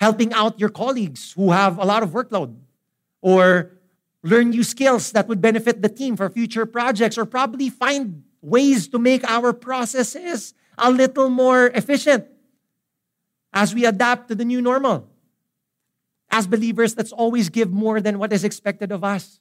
helping 0.00 0.32
out 0.32 0.58
your 0.58 0.70
colleagues 0.70 1.30
who 1.30 1.52
have 1.52 1.78
a 1.78 1.84
lot 1.84 2.02
of 2.02 2.10
workload, 2.10 2.56
or 3.22 3.78
learn 4.24 4.50
new 4.50 4.64
skills 4.64 5.12
that 5.12 5.28
would 5.28 5.40
benefit 5.40 5.82
the 5.82 5.88
team 5.88 6.16
for 6.16 6.28
future 6.30 6.66
projects, 6.66 7.16
or 7.16 7.24
probably 7.24 7.70
find 7.70 8.24
ways 8.42 8.88
to 8.88 8.98
make 8.98 9.22
our 9.22 9.52
processes 9.52 10.52
a 10.76 10.90
little 10.90 11.30
more 11.30 11.68
efficient 11.68 12.26
as 13.52 13.74
we 13.74 13.84
adapt 13.84 14.28
to 14.28 14.34
the 14.34 14.44
new 14.44 14.62
normal. 14.62 15.08
As 16.30 16.46
believers, 16.46 16.96
let's 16.96 17.12
always 17.12 17.48
give 17.48 17.70
more 17.70 18.00
than 18.00 18.18
what 18.18 18.32
is 18.32 18.44
expected 18.44 18.92
of 18.92 19.02
us, 19.02 19.40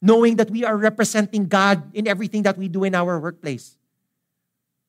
knowing 0.00 0.36
that 0.36 0.50
we 0.50 0.64
are 0.64 0.76
representing 0.76 1.44
God 1.46 1.94
in 1.94 2.08
everything 2.08 2.42
that 2.44 2.56
we 2.56 2.68
do 2.68 2.84
in 2.84 2.94
our 2.94 3.20
workplace. 3.20 3.76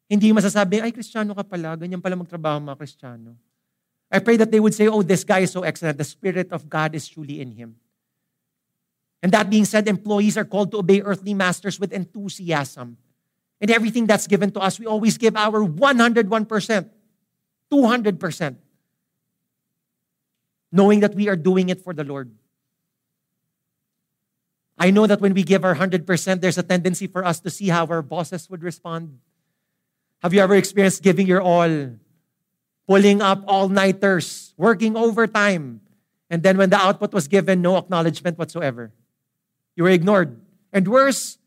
Hindi 0.09 0.31
masasabi, 0.31 0.83
ay, 0.83 0.91
Kristiyano 0.91 1.35
ka 1.35 1.43
pala, 1.43 1.75
ganyan 1.75 2.03
pala 2.03 2.15
magtrabaho 2.15 2.59
mga 2.63 2.79
Kristiyano. 2.79 3.35
I 4.11 4.19
pray 4.19 4.35
that 4.35 4.51
they 4.51 4.59
would 4.59 4.75
say, 4.75 4.87
oh, 4.87 5.01
this 5.01 5.23
guy 5.23 5.39
is 5.39 5.51
so 5.51 5.63
excellent. 5.63 5.97
The 5.97 6.03
Spirit 6.03 6.51
of 6.51 6.67
God 6.67 6.95
is 6.95 7.07
truly 7.07 7.39
in 7.39 7.51
him. 7.51 7.75
And 9.23 9.31
that 9.31 9.49
being 9.49 9.63
said, 9.63 9.87
employees 9.87 10.35
are 10.37 10.43
called 10.43 10.71
to 10.71 10.79
obey 10.79 11.01
earthly 11.01 11.33
masters 11.33 11.79
with 11.79 11.93
enthusiasm. 11.93 12.97
And 13.61 13.71
everything 13.71 14.07
that's 14.07 14.27
given 14.27 14.51
to 14.51 14.59
us, 14.59 14.79
we 14.79 14.85
always 14.85 15.17
give 15.17 15.37
our 15.37 15.63
101%, 15.63 16.89
200%, 17.71 18.55
knowing 20.71 20.99
that 20.99 21.15
we 21.15 21.29
are 21.29 21.35
doing 21.35 21.69
it 21.69 21.81
for 21.81 21.93
the 21.93 22.03
Lord. 22.03 22.31
I 24.77 24.89
know 24.89 25.05
that 25.05 25.21
when 25.21 25.33
we 25.33 25.43
give 25.43 25.63
our 25.63 25.75
100%, 25.75 26.41
there's 26.41 26.57
a 26.57 26.63
tendency 26.63 27.07
for 27.07 27.23
us 27.23 27.39
to 27.41 27.49
see 27.49 27.69
how 27.69 27.85
our 27.85 28.01
bosses 28.01 28.49
would 28.49 28.63
respond. 28.63 29.19
Have 30.23 30.33
you 30.33 30.41
ever 30.41 30.55
experienced 30.55 31.03
giving 31.03 31.27
your 31.27 31.41
all, 31.41 31.91
pulling 32.87 33.21
up 33.21 33.43
all 33.47 33.69
nighters, 33.69 34.53
working 34.57 34.97
overtime, 34.97 35.81
and 36.29 36.41
then 36.41 36.57
when 36.57 36.69
the 36.69 36.77
output 36.77 37.13
was 37.13 37.27
given, 37.27 37.61
no 37.61 37.77
acknowledgement 37.77 38.37
whatsoever? 38.37 38.91
You 39.75 39.83
were 39.83 39.89
ignored. 39.89 40.39
And 40.73 40.87
worse, 40.87 41.37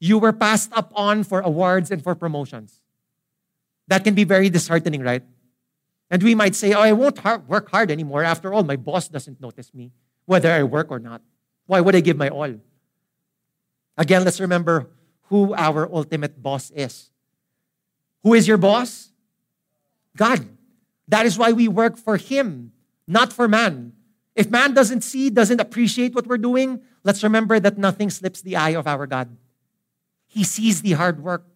you 0.00 0.18
were 0.18 0.32
passed 0.32 0.72
up 0.72 0.92
on 0.94 1.24
for 1.24 1.40
awards 1.40 1.90
and 1.90 2.02
for 2.02 2.14
promotions. 2.14 2.80
That 3.88 4.02
can 4.04 4.14
be 4.14 4.24
very 4.24 4.50
disheartening, 4.50 5.02
right? 5.02 5.22
And 6.10 6.22
we 6.22 6.34
might 6.34 6.54
say, 6.54 6.72
oh, 6.72 6.80
I 6.80 6.92
won't 6.92 7.24
work 7.48 7.70
hard 7.70 7.90
anymore. 7.90 8.22
After 8.22 8.52
all, 8.52 8.62
my 8.62 8.76
boss 8.76 9.08
doesn't 9.08 9.40
notice 9.40 9.72
me, 9.74 9.90
whether 10.26 10.50
I 10.52 10.62
work 10.62 10.90
or 10.90 10.98
not. 10.98 11.22
Why 11.66 11.80
would 11.80 11.96
I 11.96 12.00
give 12.00 12.16
my 12.16 12.28
all? 12.28 12.54
Again, 13.96 14.24
let's 14.24 14.40
remember 14.40 14.90
who 15.28 15.54
our 15.54 15.90
ultimate 15.92 16.42
boss 16.42 16.70
is. 16.70 17.10
Who 18.22 18.34
is 18.34 18.46
your 18.46 18.58
boss? 18.58 19.10
God. 20.16 20.46
That 21.08 21.26
is 21.26 21.36
why 21.38 21.52
we 21.52 21.68
work 21.68 21.96
for 21.98 22.16
Him, 22.16 22.72
not 23.06 23.32
for 23.32 23.46
man. 23.46 23.92
If 24.34 24.50
man 24.50 24.74
doesn't 24.74 25.02
see, 25.02 25.30
doesn't 25.30 25.60
appreciate 25.60 26.14
what 26.14 26.26
we're 26.26 26.38
doing, 26.38 26.80
let's 27.04 27.22
remember 27.22 27.60
that 27.60 27.78
nothing 27.78 28.10
slips 28.10 28.40
the 28.40 28.56
eye 28.56 28.70
of 28.70 28.86
our 28.86 29.06
God. 29.06 29.36
He 30.26 30.42
sees 30.42 30.82
the 30.82 30.92
hard 30.92 31.22
work. 31.22 31.46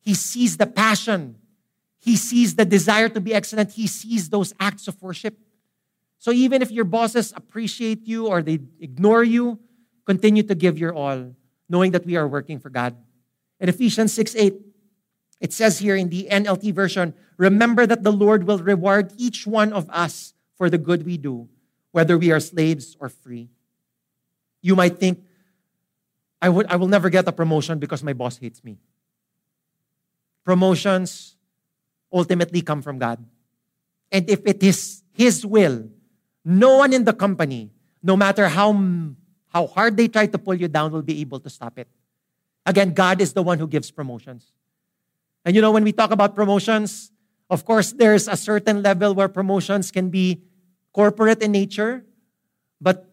He 0.00 0.14
sees 0.14 0.56
the 0.56 0.66
passion. 0.66 1.36
He 2.02 2.16
sees 2.16 2.56
the 2.56 2.64
desire 2.64 3.08
to 3.08 3.20
be 3.20 3.32
excellent. 3.32 3.72
He 3.72 3.86
sees 3.86 4.28
those 4.28 4.52
acts 4.58 4.88
of 4.88 5.00
worship. 5.00 5.38
So 6.18 6.32
even 6.32 6.60
if 6.60 6.70
your 6.72 6.84
bosses 6.84 7.32
appreciate 7.36 8.08
you 8.08 8.26
or 8.26 8.42
they 8.42 8.58
ignore 8.80 9.22
you, 9.22 9.60
continue 10.04 10.42
to 10.42 10.54
give 10.56 10.76
your 10.76 10.92
all, 10.92 11.32
knowing 11.68 11.92
that 11.92 12.04
we 12.04 12.16
are 12.16 12.26
working 12.26 12.58
for 12.58 12.70
God. 12.70 12.96
In 13.60 13.68
Ephesians 13.68 14.12
6 14.14 14.34
8, 14.34 14.54
it 15.40 15.52
says 15.52 15.78
here 15.78 15.94
in 15.94 16.08
the 16.08 16.26
NLT 16.28 16.74
version, 16.74 17.14
remember 17.36 17.86
that 17.86 18.02
the 18.02 18.12
Lord 18.12 18.48
will 18.48 18.58
reward 18.58 19.12
each 19.16 19.46
one 19.46 19.72
of 19.72 19.88
us 19.90 20.34
for 20.56 20.68
the 20.68 20.78
good 20.78 21.06
we 21.06 21.16
do, 21.16 21.48
whether 21.92 22.18
we 22.18 22.32
are 22.32 22.40
slaves 22.40 22.96
or 22.98 23.08
free. 23.08 23.48
You 24.60 24.74
might 24.74 24.98
think, 24.98 25.22
I, 26.40 26.48
would, 26.48 26.66
I 26.66 26.74
will 26.76 26.88
never 26.88 27.10
get 27.10 27.28
a 27.28 27.32
promotion 27.32 27.78
because 27.78 28.02
my 28.02 28.12
boss 28.12 28.38
hates 28.38 28.64
me. 28.64 28.78
Promotions 30.44 31.31
ultimately 32.12 32.62
come 32.62 32.82
from 32.82 32.98
God. 32.98 33.24
And 34.10 34.28
if 34.28 34.40
it 34.44 34.62
is 34.62 35.02
His 35.12 35.44
will, 35.46 35.88
no 36.44 36.78
one 36.78 36.92
in 36.92 37.04
the 37.04 37.12
company, 37.12 37.70
no 38.02 38.16
matter 38.16 38.48
how, 38.48 38.72
how 39.48 39.66
hard 39.66 39.96
they 39.96 40.08
try 40.08 40.26
to 40.26 40.38
pull 40.38 40.54
you 40.54 40.68
down, 40.68 40.92
will 40.92 41.02
be 41.02 41.20
able 41.20 41.40
to 41.40 41.50
stop 41.50 41.78
it. 41.78 41.88
Again, 42.66 42.92
God 42.92 43.20
is 43.20 43.32
the 43.32 43.42
one 43.42 43.58
who 43.58 43.66
gives 43.66 43.90
promotions. 43.90 44.52
And 45.44 45.54
you 45.54 45.62
know, 45.62 45.72
when 45.72 45.84
we 45.84 45.92
talk 45.92 46.10
about 46.10 46.36
promotions, 46.36 47.10
of 47.50 47.64
course, 47.64 47.92
there's 47.92 48.28
a 48.28 48.36
certain 48.36 48.82
level 48.82 49.14
where 49.14 49.28
promotions 49.28 49.90
can 49.90 50.10
be 50.10 50.42
corporate 50.92 51.42
in 51.42 51.52
nature, 51.52 52.04
but 52.80 53.08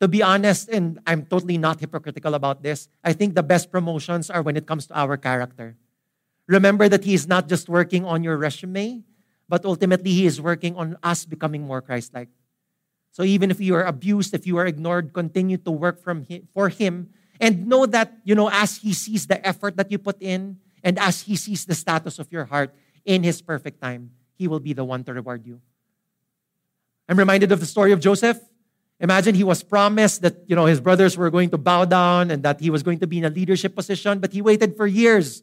to 0.00 0.08
be 0.08 0.22
honest, 0.22 0.68
and 0.68 0.98
I'm 1.06 1.26
totally 1.26 1.58
not 1.58 1.80
hypocritical 1.80 2.34
about 2.34 2.62
this, 2.62 2.88
I 3.04 3.12
think 3.12 3.34
the 3.34 3.42
best 3.42 3.70
promotions 3.70 4.30
are 4.30 4.42
when 4.42 4.56
it 4.56 4.66
comes 4.66 4.86
to 4.88 4.98
our 4.98 5.16
character. 5.16 5.76
Remember 6.52 6.88
that 6.88 7.02
He 7.02 7.14
is 7.14 7.26
not 7.26 7.48
just 7.48 7.68
working 7.68 8.04
on 8.04 8.22
your 8.22 8.36
resume, 8.36 9.00
but 9.48 9.64
ultimately 9.64 10.12
He 10.12 10.26
is 10.26 10.36
working 10.36 10.76
on 10.76 11.00
us 11.02 11.24
becoming 11.24 11.64
more 11.64 11.80
Christ 11.80 12.12
like. 12.12 12.28
So 13.12 13.24
even 13.24 13.50
if 13.50 13.60
you 13.60 13.74
are 13.74 13.84
abused, 13.84 14.34
if 14.34 14.46
you 14.46 14.58
are 14.58 14.66
ignored, 14.66 15.12
continue 15.12 15.56
to 15.56 15.70
work 15.70 16.00
from 16.00 16.24
him, 16.28 16.48
for 16.52 16.68
Him 16.68 17.08
and 17.40 17.66
know 17.66 17.86
that, 17.86 18.20
you 18.24 18.34
know, 18.34 18.50
as 18.52 18.76
He 18.76 18.92
sees 18.92 19.26
the 19.26 19.40
effort 19.40 19.76
that 19.76 19.90
you 19.90 19.96
put 19.96 20.20
in 20.20 20.60
and 20.84 20.98
as 20.98 21.22
He 21.22 21.36
sees 21.36 21.64
the 21.64 21.74
status 21.74 22.18
of 22.18 22.30
your 22.30 22.44
heart 22.44 22.74
in 23.04 23.22
His 23.22 23.40
perfect 23.40 23.80
time, 23.80 24.12
He 24.36 24.46
will 24.46 24.60
be 24.60 24.74
the 24.74 24.84
one 24.84 25.04
to 25.04 25.14
reward 25.14 25.46
you. 25.46 25.60
I'm 27.08 27.18
reminded 27.18 27.50
of 27.50 27.60
the 27.60 27.66
story 27.66 27.92
of 27.92 28.00
Joseph. 28.00 28.40
Imagine 29.00 29.34
he 29.34 29.42
was 29.42 29.64
promised 29.64 30.22
that 30.22 30.36
you 30.46 30.54
know 30.54 30.66
his 30.66 30.80
brothers 30.80 31.18
were 31.18 31.28
going 31.28 31.50
to 31.50 31.58
bow 31.58 31.84
down 31.84 32.30
and 32.30 32.44
that 32.44 32.60
he 32.60 32.70
was 32.70 32.84
going 32.84 33.00
to 33.00 33.06
be 33.06 33.18
in 33.18 33.24
a 33.24 33.30
leadership 33.30 33.74
position, 33.74 34.20
but 34.20 34.32
he 34.32 34.40
waited 34.40 34.76
for 34.76 34.86
years. 34.86 35.42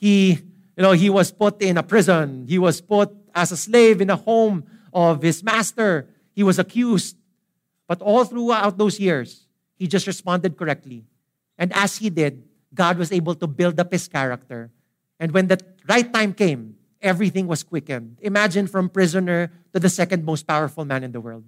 He, 0.00 0.40
you 0.76 0.82
know, 0.82 0.92
he 0.92 1.10
was 1.10 1.30
put 1.30 1.60
in 1.60 1.76
a 1.76 1.82
prison. 1.82 2.46
He 2.48 2.58
was 2.58 2.80
put 2.80 3.12
as 3.34 3.52
a 3.52 3.56
slave 3.56 4.00
in 4.00 4.08
a 4.08 4.16
home 4.16 4.64
of 4.92 5.20
his 5.20 5.44
master. 5.44 6.08
He 6.32 6.42
was 6.42 6.58
accused. 6.58 7.16
But 7.86 8.00
all 8.00 8.24
throughout 8.24 8.78
those 8.78 8.98
years, 8.98 9.46
he 9.76 9.86
just 9.86 10.06
responded 10.06 10.56
correctly. 10.56 11.04
And 11.58 11.70
as 11.74 11.98
he 11.98 12.08
did, 12.08 12.42
God 12.72 12.96
was 12.96 13.12
able 13.12 13.34
to 13.34 13.46
build 13.46 13.78
up 13.78 13.92
his 13.92 14.08
character. 14.08 14.70
And 15.18 15.32
when 15.32 15.48
the 15.48 15.60
right 15.86 16.10
time 16.10 16.32
came, 16.32 16.76
everything 17.02 17.46
was 17.46 17.62
quickened. 17.62 18.16
Imagine 18.22 18.66
from 18.66 18.88
prisoner 18.88 19.52
to 19.74 19.80
the 19.80 19.90
second 19.90 20.24
most 20.24 20.46
powerful 20.46 20.84
man 20.86 21.04
in 21.04 21.12
the 21.12 21.20
world. 21.20 21.44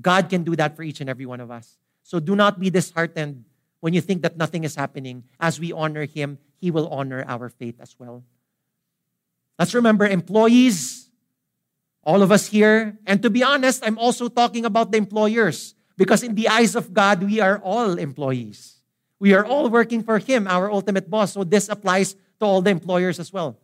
God 0.00 0.28
can 0.28 0.42
do 0.42 0.56
that 0.56 0.74
for 0.74 0.82
each 0.82 1.00
and 1.00 1.08
every 1.08 1.26
one 1.26 1.40
of 1.40 1.52
us. 1.52 1.78
So 2.02 2.18
do 2.18 2.34
not 2.34 2.58
be 2.58 2.68
disheartened 2.68 3.44
when 3.78 3.94
you 3.94 4.00
think 4.00 4.22
that 4.22 4.36
nothing 4.36 4.64
is 4.64 4.74
happening. 4.74 5.24
As 5.38 5.60
we 5.60 5.70
honor 5.72 6.04
Him, 6.04 6.38
He 6.64 6.70
will 6.70 6.88
honor 6.88 7.20
our 7.28 7.50
faith 7.52 7.76
as 7.76 7.92
well. 7.98 8.24
Let's 9.58 9.74
remember 9.74 10.06
employees, 10.06 11.10
all 12.02 12.22
of 12.22 12.32
us 12.32 12.48
here. 12.48 12.96
And 13.04 13.20
to 13.20 13.28
be 13.28 13.42
honest, 13.42 13.84
I'm 13.84 13.98
also 13.98 14.28
talking 14.28 14.64
about 14.64 14.90
the 14.90 14.96
employers 14.96 15.74
because 15.98 16.22
in 16.22 16.34
the 16.34 16.48
eyes 16.48 16.74
of 16.74 16.94
God, 16.94 17.22
we 17.22 17.38
are 17.38 17.58
all 17.58 17.98
employees. 17.98 18.80
We 19.20 19.34
are 19.34 19.44
all 19.44 19.68
working 19.68 20.02
for 20.02 20.16
Him, 20.16 20.48
our 20.48 20.72
ultimate 20.72 21.10
boss. 21.10 21.34
So 21.34 21.44
this 21.44 21.68
applies 21.68 22.14
to 22.40 22.46
all 22.48 22.62
the 22.62 22.70
employers 22.70 23.20
as 23.20 23.30
well. 23.30 23.60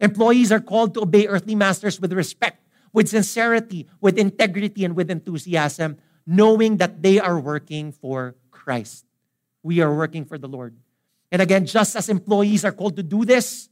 Employees 0.00 0.50
are 0.50 0.58
called 0.58 0.94
to 0.94 1.02
obey 1.02 1.28
earthly 1.28 1.54
masters 1.54 2.00
with 2.00 2.12
respect 2.12 2.66
with 2.92 3.06
sincerity, 3.06 3.86
with 4.00 4.18
integrity, 4.18 4.84
and 4.84 4.96
with 4.96 5.08
enthusiasm, 5.08 5.98
knowing 6.26 6.78
that 6.78 7.00
they 7.00 7.20
are 7.20 7.38
working 7.38 7.92
for 7.92 8.34
Christ. 8.50 9.06
We 9.62 9.78
are 9.78 9.94
working 9.94 10.24
for 10.24 10.36
the 10.36 10.48
Lord. 10.48 10.74
And 11.32 11.40
again, 11.40 11.66
just 11.66 11.96
as 11.96 12.08
employees 12.08 12.64
are 12.64 12.72
called 12.72 12.96
to 12.96 13.02
do 13.02 13.24
this, 13.24 13.68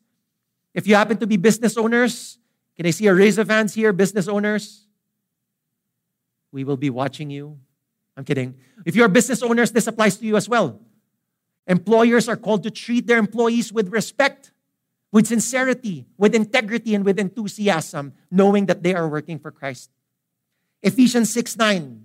if 0.74 0.86
you 0.86 0.94
happen 0.94 1.16
to 1.18 1.26
be 1.26 1.36
business 1.36 1.76
owners, 1.76 2.38
can 2.76 2.86
I 2.86 2.90
see 2.90 3.06
a 3.06 3.14
raise 3.14 3.38
of 3.38 3.48
hands 3.48 3.74
here, 3.74 3.92
business 3.92 4.28
owners? 4.28 4.86
We 6.52 6.64
will 6.64 6.76
be 6.76 6.90
watching 6.90 7.30
you. 7.30 7.59
I'm 8.16 8.24
kidding. 8.24 8.54
If 8.84 8.94
you're 8.96 9.09
business 9.09 9.42
owners, 9.42 9.72
this 9.72 9.86
applies 9.86 10.16
to 10.18 10.26
you 10.26 10.36
as 10.36 10.48
well. 10.48 10.80
Employers 11.66 12.28
are 12.28 12.36
called 12.36 12.62
to 12.62 12.70
treat 12.70 13.06
their 13.06 13.18
employees 13.18 13.72
with 13.72 13.92
respect 13.92 14.52
with 15.11 15.26
sincerity, 15.26 16.06
with 16.16 16.34
integrity, 16.34 16.94
and 16.94 17.04
with 17.04 17.18
enthusiasm, 17.18 18.12
knowing 18.30 18.66
that 18.66 18.82
they 18.82 18.94
are 18.94 19.09
working 19.09 19.38
for 19.38 19.50
Christ. 19.50 19.90
Ephesians 20.82 21.32
6 21.32 21.56
9, 21.56 22.04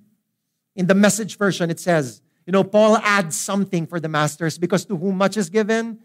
in 0.76 0.88
the 0.88 0.95
message 0.95 1.38
version, 1.38 1.70
it 1.70 1.80
says, 1.80 2.22
you 2.46 2.52
know, 2.52 2.64
Paul 2.64 2.98
adds 2.98 3.36
something 3.36 3.88
for 3.88 4.00
the 4.00 4.10
masters 4.10 4.58
because 4.58 4.86
to 4.86 4.98
whom 4.98 5.18
much 5.18 5.38
is 5.38 5.50
given, 5.50 6.00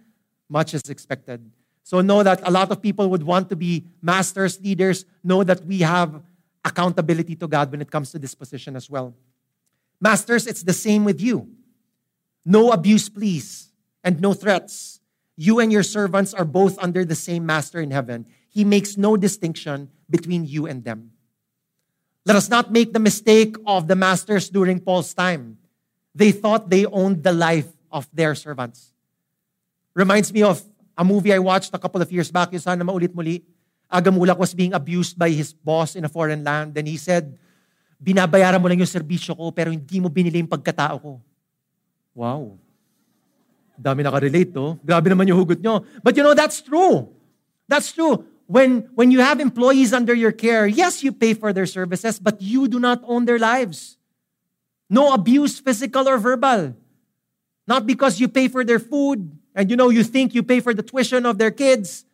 much 0.48 0.74
is 0.74 0.88
expected. 0.88 1.50
So 1.82 2.00
know 2.00 2.22
that 2.22 2.40
a 2.46 2.50
lot 2.50 2.70
of 2.70 2.82
people 2.82 3.08
would 3.10 3.22
want 3.22 3.48
to 3.48 3.56
be 3.56 3.86
masters, 4.02 4.60
leaders, 4.60 5.04
know 5.24 5.42
that 5.42 5.64
we 5.64 5.80
have 5.80 6.22
accountability 6.64 7.34
to 7.36 7.48
God 7.48 7.70
when 7.70 7.80
it 7.80 7.90
comes 7.90 8.10
to 8.12 8.18
this 8.18 8.34
position 8.34 8.76
as 8.76 8.90
well. 8.90 9.14
Masters, 10.00 10.46
it's 10.46 10.62
the 10.62 10.72
same 10.72 11.04
with 11.04 11.20
you. 11.20 11.48
No 12.44 12.72
abuse, 12.72 13.08
please. 13.08 13.68
and 14.04 14.20
no 14.20 14.32
threats. 14.32 15.00
You 15.36 15.60
and 15.60 15.70
your 15.70 15.82
servants 15.82 16.32
are 16.32 16.44
both 16.44 16.78
under 16.78 17.04
the 17.04 17.14
same 17.14 17.44
master 17.44 17.80
in 17.80 17.90
heaven. 17.90 18.26
He 18.48 18.64
makes 18.64 18.96
no 18.96 19.16
distinction 19.16 19.90
between 20.08 20.46
you 20.46 20.66
and 20.66 20.82
them. 20.84 21.12
Let 22.24 22.36
us 22.36 22.48
not 22.48 22.72
make 22.72 22.92
the 22.92 22.98
mistake 22.98 23.56
of 23.66 23.88
the 23.88 23.96
masters 23.96 24.48
during 24.48 24.80
Paul's 24.80 25.12
time. 25.14 25.58
They 26.18 26.34
thought 26.34 26.66
they 26.66 26.82
owned 26.82 27.22
the 27.22 27.30
life 27.30 27.70
of 27.94 28.10
their 28.10 28.34
servants. 28.34 28.90
Reminds 29.94 30.34
me 30.34 30.42
of 30.42 30.58
a 30.98 31.06
movie 31.06 31.30
I 31.30 31.38
watched 31.38 31.70
a 31.70 31.78
couple 31.78 32.02
of 32.02 32.10
years 32.10 32.26
back, 32.34 32.50
yung 32.50 32.58
sana 32.58 32.82
maulit 32.82 33.14
muli. 33.14 33.46
Agamulak 33.86 34.34
was 34.34 34.50
being 34.50 34.74
abused 34.74 35.14
by 35.14 35.30
his 35.30 35.54
boss 35.54 35.94
in 35.94 36.02
a 36.02 36.10
foreign 36.10 36.42
land. 36.42 36.74
And 36.74 36.90
he 36.90 36.98
said, 36.98 37.38
binabayaran 38.02 38.58
mo 38.58 38.66
lang 38.66 38.82
yung 38.82 38.90
serbisyo 38.90 39.38
ko, 39.38 39.54
pero 39.54 39.70
hindi 39.70 40.02
mo 40.02 40.10
binili 40.10 40.42
yung 40.42 40.50
pagkatao 40.50 40.98
ko. 40.98 41.22
Wow. 42.18 42.58
Dami 43.78 44.02
nakarelate 44.02 44.50
to. 44.50 44.74
Grabe 44.82 45.06
naman 45.06 45.30
yung 45.30 45.38
hugot 45.38 45.62
nyo. 45.62 45.86
But 46.02 46.18
you 46.18 46.26
know, 46.26 46.34
that's 46.34 46.58
true. 46.58 47.14
That's 47.70 47.94
true. 47.94 48.26
When, 48.50 48.90
when 48.98 49.14
you 49.14 49.22
have 49.22 49.38
employees 49.38 49.94
under 49.94 50.18
your 50.18 50.32
care, 50.32 50.66
yes, 50.66 51.06
you 51.06 51.14
pay 51.14 51.34
for 51.34 51.54
their 51.54 51.66
services, 51.66 52.18
but 52.18 52.42
you 52.42 52.66
do 52.66 52.82
not 52.82 53.06
own 53.06 53.22
their 53.22 53.38
lives. 53.38 53.97
No 54.88 55.12
abuse, 55.12 55.58
physical 55.60 56.08
or 56.08 56.18
verbal. 56.18 56.74
Not 57.66 57.86
because 57.86 58.18
you 58.18 58.28
pay 58.28 58.48
for 58.48 58.64
their 58.64 58.78
food 58.78 59.30
and 59.54 59.70
you 59.70 59.76
know 59.76 59.90
you 59.90 60.02
think 60.02 60.34
you 60.34 60.42
pay 60.42 60.60
for 60.60 60.72
the 60.72 60.82
tuition 60.82 61.26
of 61.26 61.36
their 61.36 61.50
kids. 61.50 62.04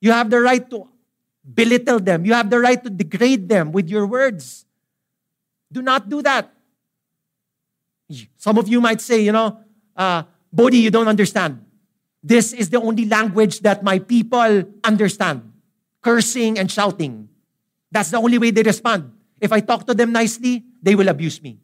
You 0.00 0.12
have 0.12 0.28
the 0.28 0.40
right 0.40 0.68
to 0.70 0.88
belittle 1.42 2.00
them. 2.00 2.24
You 2.24 2.34
have 2.34 2.50
the 2.50 2.60
right 2.60 2.82
to 2.82 2.90
degrade 2.90 3.48
them 3.48 3.72
with 3.72 3.88
your 3.88 4.06
words. 4.06 4.66
Do 5.72 5.82
not 5.82 6.08
do 6.08 6.20
that. 6.22 6.52
Some 8.36 8.58
of 8.58 8.68
you 8.68 8.80
might 8.80 9.00
say, 9.00 9.22
you 9.22 9.32
know, 9.32 9.60
uh, 9.96 10.24
Bodhi, 10.52 10.78
you 10.78 10.90
don't 10.90 11.08
understand. 11.08 11.64
This 12.22 12.52
is 12.52 12.68
the 12.68 12.80
only 12.80 13.06
language 13.06 13.60
that 13.60 13.82
my 13.82 13.98
people 13.98 14.64
understand 14.84 15.50
cursing 16.02 16.58
and 16.58 16.70
shouting. 16.70 17.28
That's 17.90 18.10
the 18.10 18.18
only 18.18 18.38
way 18.38 18.50
they 18.50 18.62
respond. 18.62 19.12
If 19.40 19.52
I 19.52 19.60
talk 19.60 19.86
to 19.86 19.94
them 19.94 20.12
nicely, 20.12 20.64
they 20.82 20.94
will 20.94 21.08
abuse 21.08 21.40
me. 21.42 21.58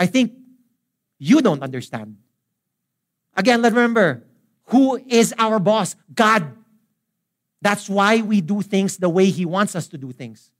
I 0.00 0.06
think 0.06 0.32
you 1.18 1.42
don't 1.42 1.62
understand. 1.62 2.16
Again, 3.36 3.60
let's 3.60 3.74
remember 3.74 4.24
who 4.72 4.96
is 4.96 5.34
our 5.36 5.58
boss? 5.58 5.94
God. 6.14 6.56
That's 7.60 7.90
why 7.90 8.22
we 8.22 8.40
do 8.40 8.62
things 8.62 8.96
the 8.96 9.10
way 9.10 9.26
He 9.26 9.44
wants 9.44 9.76
us 9.76 9.86
to 9.88 9.98
do 9.98 10.12
things. 10.12 10.50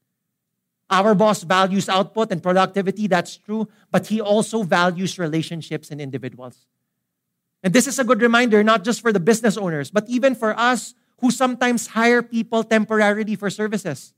Our 0.90 1.14
boss 1.14 1.42
values 1.42 1.88
output 1.88 2.30
and 2.30 2.42
productivity, 2.42 3.06
that's 3.06 3.38
true, 3.38 3.68
but 3.90 4.08
He 4.08 4.20
also 4.20 4.62
values 4.62 5.18
relationships 5.18 5.90
and 5.90 6.00
individuals. 6.00 6.66
And 7.62 7.72
this 7.72 7.86
is 7.86 7.98
a 7.98 8.04
good 8.04 8.20
reminder, 8.20 8.62
not 8.62 8.84
just 8.84 9.00
for 9.00 9.12
the 9.12 9.20
business 9.20 9.56
owners, 9.56 9.90
but 9.90 10.04
even 10.08 10.34
for 10.34 10.58
us 10.58 10.94
who 11.20 11.30
sometimes 11.30 11.86
hire 11.86 12.22
people 12.22 12.64
temporarily 12.64 13.36
for 13.36 13.48
services. 13.48 14.12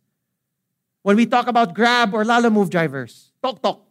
When 1.02 1.14
we 1.14 1.26
talk 1.26 1.46
about 1.46 1.74
Grab 1.74 2.14
or 2.14 2.24
Lalamove 2.24 2.70
drivers, 2.70 3.30
talk, 3.42 3.62
talk. 3.62 3.86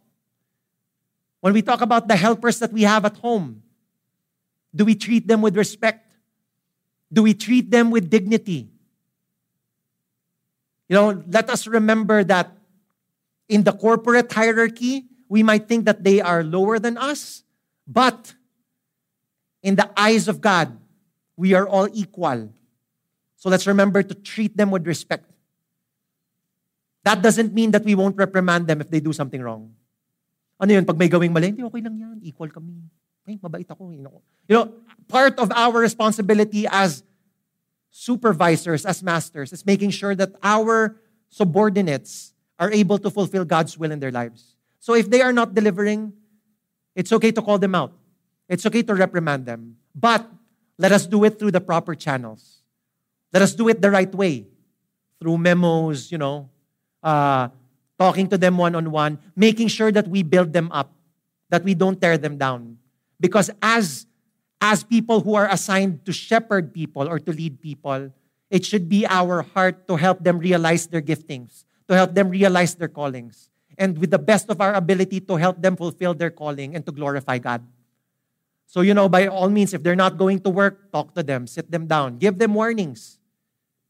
When 1.42 1.52
we 1.52 1.60
talk 1.60 1.80
about 1.80 2.06
the 2.06 2.14
helpers 2.14 2.60
that 2.60 2.72
we 2.72 2.82
have 2.82 3.04
at 3.04 3.16
home, 3.16 3.64
do 4.72 4.84
we 4.84 4.94
treat 4.94 5.26
them 5.26 5.42
with 5.42 5.56
respect? 5.56 6.06
Do 7.12 7.24
we 7.24 7.34
treat 7.34 7.68
them 7.68 7.90
with 7.90 8.08
dignity? 8.08 8.70
You 10.88 10.94
know, 10.94 11.24
let 11.26 11.50
us 11.50 11.66
remember 11.66 12.22
that 12.22 12.56
in 13.48 13.64
the 13.64 13.72
corporate 13.72 14.32
hierarchy, 14.32 15.06
we 15.28 15.42
might 15.42 15.66
think 15.66 15.84
that 15.86 16.04
they 16.04 16.20
are 16.20 16.44
lower 16.44 16.78
than 16.78 16.96
us, 16.96 17.42
but 17.88 18.34
in 19.64 19.74
the 19.74 19.90
eyes 19.98 20.28
of 20.28 20.40
God, 20.40 20.78
we 21.36 21.54
are 21.54 21.66
all 21.66 21.88
equal. 21.92 22.52
So 23.34 23.50
let's 23.50 23.66
remember 23.66 24.04
to 24.04 24.14
treat 24.14 24.56
them 24.56 24.70
with 24.70 24.86
respect. 24.86 25.28
That 27.02 27.20
doesn't 27.20 27.52
mean 27.52 27.72
that 27.72 27.82
we 27.82 27.96
won't 27.96 28.16
reprimand 28.16 28.68
them 28.68 28.80
if 28.80 28.90
they 28.90 29.00
do 29.00 29.12
something 29.12 29.42
wrong. 29.42 29.74
Ano 30.62 30.78
yun? 30.78 30.86
Pag 30.86 30.94
may 30.94 31.10
gawing 31.10 31.34
mali, 31.34 31.50
hindi, 31.50 31.66
okay 31.66 31.82
lang 31.82 31.98
yan. 31.98 32.16
Equal 32.22 32.54
kami. 32.54 32.86
Ay, 33.26 33.34
mabait 33.42 33.66
ako. 33.66 33.90
You 33.90 34.06
know, 34.06 34.22
you 34.46 34.54
know, 34.54 34.70
part 35.10 35.34
of 35.42 35.50
our 35.50 35.82
responsibility 35.82 36.70
as 36.70 37.02
supervisors, 37.90 38.86
as 38.86 39.02
masters, 39.02 39.52
is 39.52 39.66
making 39.66 39.90
sure 39.90 40.14
that 40.14 40.30
our 40.38 41.02
subordinates 41.26 42.32
are 42.62 42.70
able 42.70 42.96
to 43.02 43.10
fulfill 43.10 43.44
God's 43.44 43.74
will 43.74 43.90
in 43.90 43.98
their 43.98 44.14
lives. 44.14 44.54
So 44.78 44.94
if 44.94 45.10
they 45.10 45.20
are 45.20 45.32
not 45.32 45.54
delivering, 45.54 46.14
it's 46.94 47.10
okay 47.10 47.32
to 47.32 47.42
call 47.42 47.58
them 47.58 47.74
out. 47.74 47.92
It's 48.48 48.66
okay 48.66 48.82
to 48.82 48.94
reprimand 48.94 49.46
them, 49.46 49.76
but 49.94 50.26
let 50.78 50.92
us 50.92 51.06
do 51.06 51.24
it 51.24 51.38
through 51.38 51.50
the 51.52 51.60
proper 51.60 51.94
channels. 51.94 52.62
Let 53.32 53.42
us 53.42 53.54
do 53.54 53.68
it 53.68 53.80
the 53.80 53.90
right 53.90 54.12
way 54.14 54.46
through 55.18 55.38
memos, 55.38 56.12
you 56.12 56.18
know, 56.18 56.50
uh, 57.02 57.48
talking 57.98 58.28
to 58.28 58.38
them 58.38 58.58
one 58.58 58.74
on 58.74 58.90
one, 58.90 59.18
making 59.36 59.68
sure 59.68 59.92
that 59.92 60.08
we 60.08 60.22
build 60.22 60.52
them 60.52 60.70
up, 60.72 60.92
that 61.50 61.64
we 61.64 61.74
don't 61.74 62.00
tear 62.00 62.18
them 62.18 62.38
down. 62.38 62.78
Because 63.20 63.50
as, 63.62 64.06
as 64.60 64.82
people 64.82 65.20
who 65.20 65.34
are 65.34 65.48
assigned 65.48 66.04
to 66.06 66.12
shepherd 66.12 66.72
people 66.72 67.08
or 67.08 67.18
to 67.18 67.32
lead 67.32 67.60
people, 67.60 68.12
it 68.50 68.64
should 68.64 68.88
be 68.88 69.06
our 69.06 69.42
heart 69.42 69.88
to 69.88 69.96
help 69.96 70.22
them 70.22 70.38
realize 70.38 70.86
their 70.86 71.00
giftings, 71.00 71.64
to 71.88 71.94
help 71.94 72.14
them 72.14 72.28
realize 72.28 72.74
their 72.74 72.88
callings, 72.88 73.48
and 73.78 73.96
with 73.98 74.10
the 74.10 74.18
best 74.18 74.50
of 74.50 74.60
our 74.60 74.74
ability 74.74 75.20
to 75.20 75.36
help 75.36 75.62
them 75.62 75.76
fulfill 75.76 76.12
their 76.14 76.30
calling 76.30 76.76
and 76.76 76.84
to 76.84 76.92
glorify 76.92 77.38
God. 77.38 77.64
So, 78.66 78.80
you 78.80 78.94
know, 78.94 79.08
by 79.08 79.26
all 79.26 79.48
means, 79.48 79.74
if 79.74 79.82
they're 79.82 79.96
not 79.96 80.16
going 80.16 80.40
to 80.40 80.50
work, 80.50 80.90
talk 80.92 81.14
to 81.14 81.22
them, 81.22 81.46
sit 81.46 81.70
them 81.70 81.86
down, 81.86 82.18
give 82.18 82.38
them 82.38 82.54
warnings, 82.54 83.18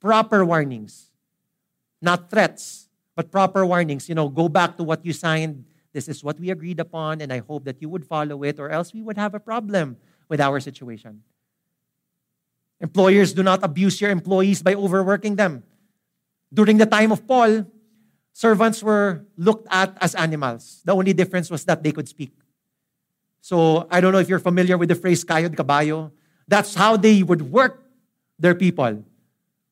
proper 0.01 0.45
warnings, 0.45 1.11
not 2.01 2.31
threats, 2.31 2.89
but 3.15 3.31
proper 3.31 3.65
warnings. 3.67 4.09
You 4.09 4.15
know, 4.15 4.29
go 4.29 4.49
back 4.49 4.77
to 4.77 4.83
what 4.83 5.05
you 5.05 5.13
signed. 5.13 5.65
This 5.93 6.09
is 6.09 6.25
what 6.25 6.41
we 6.41 6.51
agreed 6.51 6.81
upon, 6.81 7.21
and 7.21 7.33
I 7.33 7.39
hope 7.39 7.65
that 7.65 7.81
you 7.81 7.89
would 7.89 8.07
follow 8.07 8.43
it, 8.45 8.59
or 8.59 8.71
else 8.71 8.95
we 8.95 9.03
would 9.03 9.19
have 9.19 9.35
a 9.35 9.41
problem 9.41 9.97
with 10.29 10.41
our 10.41 10.61
situation. 10.61 11.23
Employers 12.81 13.33
do 13.33 13.43
not 13.43 13.63
abuse 13.63 14.01
your 14.01 14.11
employees 14.11 14.63
by 14.63 14.75
overworking 14.75 15.37
them. 15.37 15.63
During 16.53 16.79
the 16.79 16.87
time 16.87 17.13
of 17.13 17.27
Paul, 17.27 17.65
servants 18.33 18.83
were 18.83 19.25
looked 19.37 19.69
at 19.71 19.97
as 20.01 20.15
animals. 20.15 20.81
The 20.85 20.93
only 20.93 21.13
difference 21.13 21.51
was 21.51 21.65
that 21.67 21.83
they 21.83 21.93
could 21.93 22.09
speak. 22.09 22.33
So 23.41 23.87
I 23.91 24.01
don't 24.01 24.13
know 24.13 24.19
if 24.19 24.29
you're 24.29 24.39
familiar 24.39 24.79
with 24.79 24.89
the 24.89 24.95
phrase 24.95 25.25
kayo 25.25 25.51
de 25.51 25.57
caballo. 25.57 26.13
That's 26.49 26.75
how 26.75 26.97
they 26.97 27.23
would 27.23 27.43
work 27.53 27.85
their 28.39 28.55
people. 28.55 29.05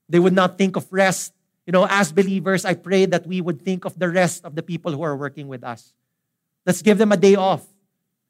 They 0.08 0.18
would 0.18 0.32
not 0.32 0.58
think 0.58 0.76
of 0.76 0.86
rest. 0.92 1.32
You 1.70 1.72
know, 1.72 1.86
as 1.88 2.10
believers, 2.10 2.64
I 2.64 2.74
pray 2.74 3.06
that 3.06 3.28
we 3.28 3.40
would 3.40 3.62
think 3.62 3.84
of 3.84 3.96
the 3.96 4.10
rest 4.10 4.44
of 4.44 4.56
the 4.56 4.62
people 4.62 4.90
who 4.90 5.02
are 5.02 5.14
working 5.14 5.46
with 5.46 5.62
us. 5.62 5.94
Let's 6.66 6.82
give 6.82 6.98
them 6.98 7.12
a 7.12 7.16
day 7.16 7.36
off, 7.36 7.64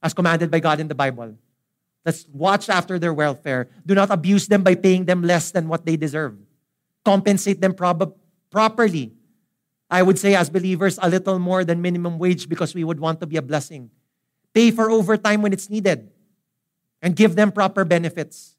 as 0.02 0.12
commanded 0.12 0.50
by 0.50 0.60
God 0.60 0.78
in 0.78 0.88
the 0.88 0.94
Bible. 0.94 1.32
Let's 2.04 2.28
watch 2.28 2.68
after 2.68 2.98
their 2.98 3.14
welfare. 3.14 3.70
Do 3.86 3.94
not 3.94 4.10
abuse 4.10 4.46
them 4.46 4.62
by 4.62 4.74
paying 4.74 5.06
them 5.06 5.22
less 5.22 5.52
than 5.52 5.68
what 5.68 5.86
they 5.86 5.96
deserve. 5.96 6.36
Compensate 7.02 7.62
them 7.62 7.72
prob- 7.72 8.14
properly. 8.50 9.14
I 9.88 10.02
would 10.02 10.18
say, 10.18 10.34
as 10.34 10.50
believers, 10.50 10.98
a 11.00 11.08
little 11.08 11.38
more 11.38 11.64
than 11.64 11.80
minimum 11.80 12.18
wage 12.18 12.46
because 12.46 12.74
we 12.74 12.84
would 12.84 13.00
want 13.00 13.20
to 13.20 13.26
be 13.26 13.38
a 13.38 13.42
blessing 13.42 13.88
pay 14.52 14.70
for 14.70 14.90
overtime 14.90 15.40
when 15.40 15.54
it's 15.54 15.70
needed, 15.70 16.10
and 17.00 17.16
give 17.16 17.36
them 17.36 17.52
proper 17.52 17.86
benefits. 17.86 18.56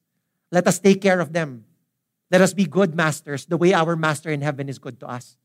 Let 0.51 0.65
us 0.65 0.79
take 0.79 1.01
care 1.01 1.19
of 1.19 1.33
them. 1.33 1.65
Let 2.31 2.39
us 2.39 2.55
be 2.55 2.63
good 2.63 2.95
masters, 2.95 3.45
the 3.45 3.59
way 3.59 3.75
our 3.75 3.99
master 3.99 4.31
in 4.31 4.39
heaven 4.39 4.71
is 4.71 4.79
good 4.79 5.03
to 5.03 5.07
us. 5.07 5.35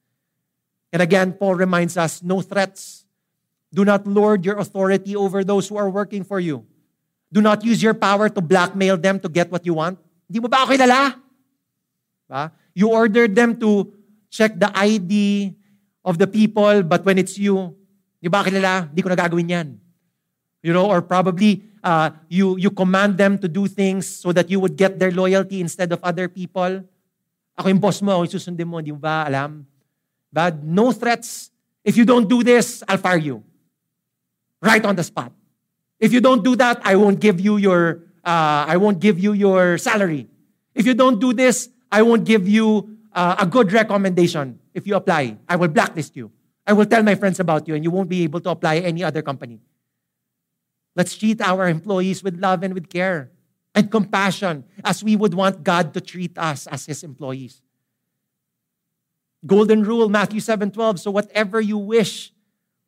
And 0.95 1.03
again, 1.03 1.35
Paul 1.35 1.57
reminds 1.57 1.99
us 1.99 2.23
no 2.23 2.41
threats. 2.41 3.05
Do 3.75 3.85
not 3.85 4.07
lord 4.07 4.47
your 4.47 4.57
authority 4.63 5.19
over 5.19 5.43
those 5.43 5.67
who 5.67 5.77
are 5.77 5.91
working 5.91 6.23
for 6.23 6.39
you. 6.39 6.65
Do 7.33 7.43
not 7.43 7.65
use 7.67 7.83
your 7.83 7.93
power 7.93 8.31
to 8.31 8.41
blackmail 8.41 8.97
them 8.97 9.19
to 9.21 9.29
get 9.29 9.51
what 9.51 9.67
you 9.67 9.75
want. 9.75 9.99
Hindi 10.31 10.39
mo 10.39 10.49
ba 10.49 10.63
ako 10.63 10.79
kilala? 10.79 11.19
Ba? 12.31 12.55
You 12.71 12.95
ordered 12.95 13.35
them 13.35 13.59
to 13.59 13.91
check 14.31 14.55
the 14.55 14.71
ID 14.71 15.55
of 16.07 16.23
the 16.23 16.31
people, 16.31 16.87
but 16.87 17.03
when 17.03 17.19
it's 17.19 17.35
you, 17.35 17.75
di 18.23 18.31
ba 18.31 18.47
kilala? 18.47 18.95
Hindi 18.95 19.03
ko 19.03 19.11
na 19.11 19.19
gagawin 19.19 19.51
yan. 19.51 19.69
You 20.63 20.71
know, 20.71 20.87
or 20.87 21.03
probably 21.03 21.67
uh, 21.87 22.11
you, 22.27 22.59
you 22.59 22.71
command 22.75 23.17
them 23.17 23.39
to 23.39 23.47
do 23.47 23.71
things 23.71 24.07
so 24.11 24.33
that 24.33 24.51
you 24.51 24.59
would 24.59 24.75
get 24.75 24.99
their 24.99 25.13
loyalty 25.13 25.61
instead 25.61 25.93
of 25.93 26.03
other 26.03 26.27
people. 26.27 26.83
Ako 27.57 27.69
yung 27.71 27.79
boss 27.79 28.03
mo, 28.03 28.19
ako 28.19 28.23
yung 28.27 28.35
susundin 28.35 28.67
mo, 28.67 28.83
di 28.83 28.91
mo 28.91 28.99
ba 28.99 29.23
alam? 29.23 29.63
But 30.35 30.67
no 30.67 30.91
threats. 30.91 31.55
If 31.87 31.97
you 31.97 32.05
don't 32.05 32.27
do 32.29 32.43
this, 32.43 32.83
I'll 32.91 32.99
fire 32.99 33.23
you. 33.23 33.47
Right 34.61 34.85
on 34.85 34.99
the 34.99 35.07
spot. 35.07 35.31
If 36.03 36.13
you 36.13 36.21
don't 36.21 36.43
do 36.43 36.59
that, 36.59 36.83
I 36.83 36.99
won't 36.99 37.23
give 37.23 37.39
you 37.39 37.57
your 37.57 38.03
uh, 38.27 38.67
I 38.67 38.77
won't 38.77 38.99
give 38.99 39.23
you 39.23 39.33
your 39.33 39.79
salary. 39.79 40.27
If 40.75 40.85
you 40.85 40.93
don't 40.93 41.23
do 41.23 41.33
this, 41.33 41.71
I 41.89 42.03
won't 42.03 42.27
give 42.27 42.45
you 42.45 42.99
uh, 43.15 43.37
a 43.39 43.47
good 43.47 43.73
recommendation 43.73 44.59
if 44.75 44.85
you 44.85 44.97
apply. 44.97 45.39
I 45.49 45.57
will 45.57 45.71
blacklist 45.71 46.17
you. 46.19 46.35
I 46.67 46.75
will 46.75 46.85
tell 46.85 47.03
my 47.07 47.15
friends 47.15 47.39
about 47.39 47.69
you 47.69 47.79
and 47.79 47.85
you 47.85 47.95
won't 47.95 48.11
be 48.11 48.25
able 48.25 48.41
to 48.41 48.51
apply 48.51 48.83
any 48.83 49.05
other 49.05 49.23
company. 49.23 49.61
Let's 50.97 51.15
treat 51.15 51.41
our 51.43 51.69
employees 51.69 52.25
with 52.25 52.41
love 52.41 52.65
and 52.65 52.75
with 52.75 52.89
care. 52.89 53.31
and 53.77 53.93
compassion 53.93 54.65
as 54.83 55.05
we 55.05 55.17
would 55.17 55.35
want 55.35 55.63
God 55.63 55.93
to 55.93 56.01
treat 56.01 56.33
us 56.39 56.67
as 56.67 56.87
His 56.87 57.05
employees. 57.05 57.61
Golden 59.45 59.85
rule, 59.85 60.09
Matthew 60.09 60.41
7 60.41 60.73
12. 60.73 61.01
So 61.01 61.11
whatever 61.11 61.61
you 61.61 61.77
wish 61.77 62.33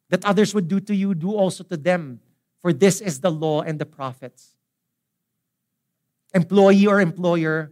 that 0.08 0.24
others 0.24 0.54
would 0.54 0.66
do 0.66 0.80
to 0.80 0.96
you, 0.96 1.14
do 1.14 1.36
also 1.36 1.62
to 1.64 1.76
them. 1.76 2.20
For 2.62 2.72
this 2.72 3.02
is 3.02 3.20
the 3.20 3.30
law 3.30 3.60
and 3.60 3.78
the 3.78 3.84
prophets. 3.84 4.56
Employee 6.32 6.86
or 6.86 7.02
employer, 7.02 7.70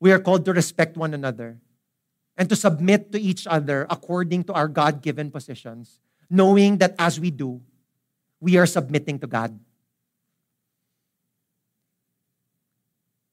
we 0.00 0.10
are 0.10 0.18
called 0.18 0.44
to 0.46 0.52
respect 0.52 0.96
one 0.96 1.14
another 1.14 1.58
and 2.36 2.48
to 2.48 2.56
submit 2.56 3.12
to 3.12 3.20
each 3.20 3.46
other 3.46 3.86
according 3.88 4.44
to 4.50 4.52
our 4.52 4.66
God 4.66 5.00
given 5.00 5.30
positions, 5.30 6.00
knowing 6.28 6.78
that 6.78 6.96
as 6.98 7.20
we 7.20 7.30
do, 7.30 7.62
we 8.40 8.56
are 8.56 8.66
submitting 8.66 9.18
to 9.20 9.26
God. 9.26 9.58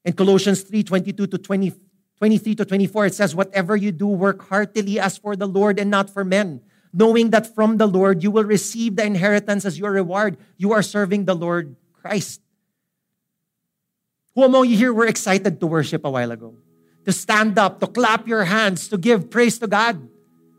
In 0.04 0.12
Colossians 0.12 0.62
3 0.62 0.82
22 0.82 1.26
to 1.26 1.38
20, 1.38 1.72
23 2.18 2.54
to 2.56 2.64
24, 2.64 3.06
it 3.06 3.14
says, 3.14 3.34
Whatever 3.34 3.76
you 3.76 3.90
do, 3.90 4.06
work 4.06 4.46
heartily 4.48 5.00
as 5.00 5.16
for 5.16 5.34
the 5.34 5.46
Lord 5.46 5.78
and 5.78 5.90
not 5.90 6.10
for 6.10 6.24
men, 6.24 6.60
knowing 6.92 7.30
that 7.30 7.54
from 7.54 7.78
the 7.78 7.86
Lord 7.86 8.22
you 8.22 8.30
will 8.30 8.44
receive 8.44 8.96
the 8.96 9.04
inheritance 9.04 9.64
as 9.64 9.78
your 9.78 9.92
reward. 9.92 10.36
You 10.56 10.72
are 10.72 10.82
serving 10.82 11.24
the 11.24 11.34
Lord 11.34 11.76
Christ. 11.92 12.40
Who 14.34 14.42
among 14.42 14.68
you 14.68 14.76
here 14.76 14.92
were 14.92 15.06
excited 15.06 15.60
to 15.60 15.66
worship 15.66 16.04
a 16.04 16.10
while 16.10 16.32
ago? 16.32 16.54
To 17.06 17.12
stand 17.12 17.58
up, 17.58 17.80
to 17.80 17.86
clap 17.86 18.26
your 18.26 18.44
hands, 18.44 18.88
to 18.88 18.98
give 18.98 19.30
praise 19.30 19.58
to 19.58 19.66
God. 19.66 20.08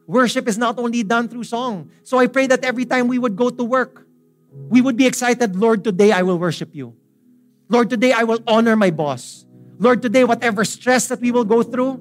Worship 0.08 0.48
is 0.48 0.58
not 0.58 0.78
only 0.78 1.04
done 1.04 1.28
through 1.28 1.44
song. 1.44 1.90
So 2.04 2.20
I 2.20 2.28
pray 2.28 2.48
that 2.48 2.64
every 2.64 2.86
time 2.86 3.08
we 3.08 3.18
would 3.18 3.36
go 3.36 3.50
to 3.50 3.64
work, 3.64 4.05
we 4.70 4.82
would 4.82 4.98
be 4.98 5.06
excited, 5.06 5.56
Lord, 5.56 5.84
today 5.84 6.12
I 6.12 6.22
will 6.22 6.40
worship 6.40 6.74
you. 6.74 6.96
Lord, 7.70 7.90
today 7.90 8.12
I 8.12 8.24
will 8.24 8.40
honor 8.48 8.76
my 8.76 8.92
boss. 8.92 9.46
Lord, 9.78 10.02
today, 10.02 10.24
whatever 10.24 10.64
stress 10.64 11.08
that 11.10 11.20
we 11.20 11.32
will 11.32 11.44
go 11.44 11.62
through, 11.62 12.00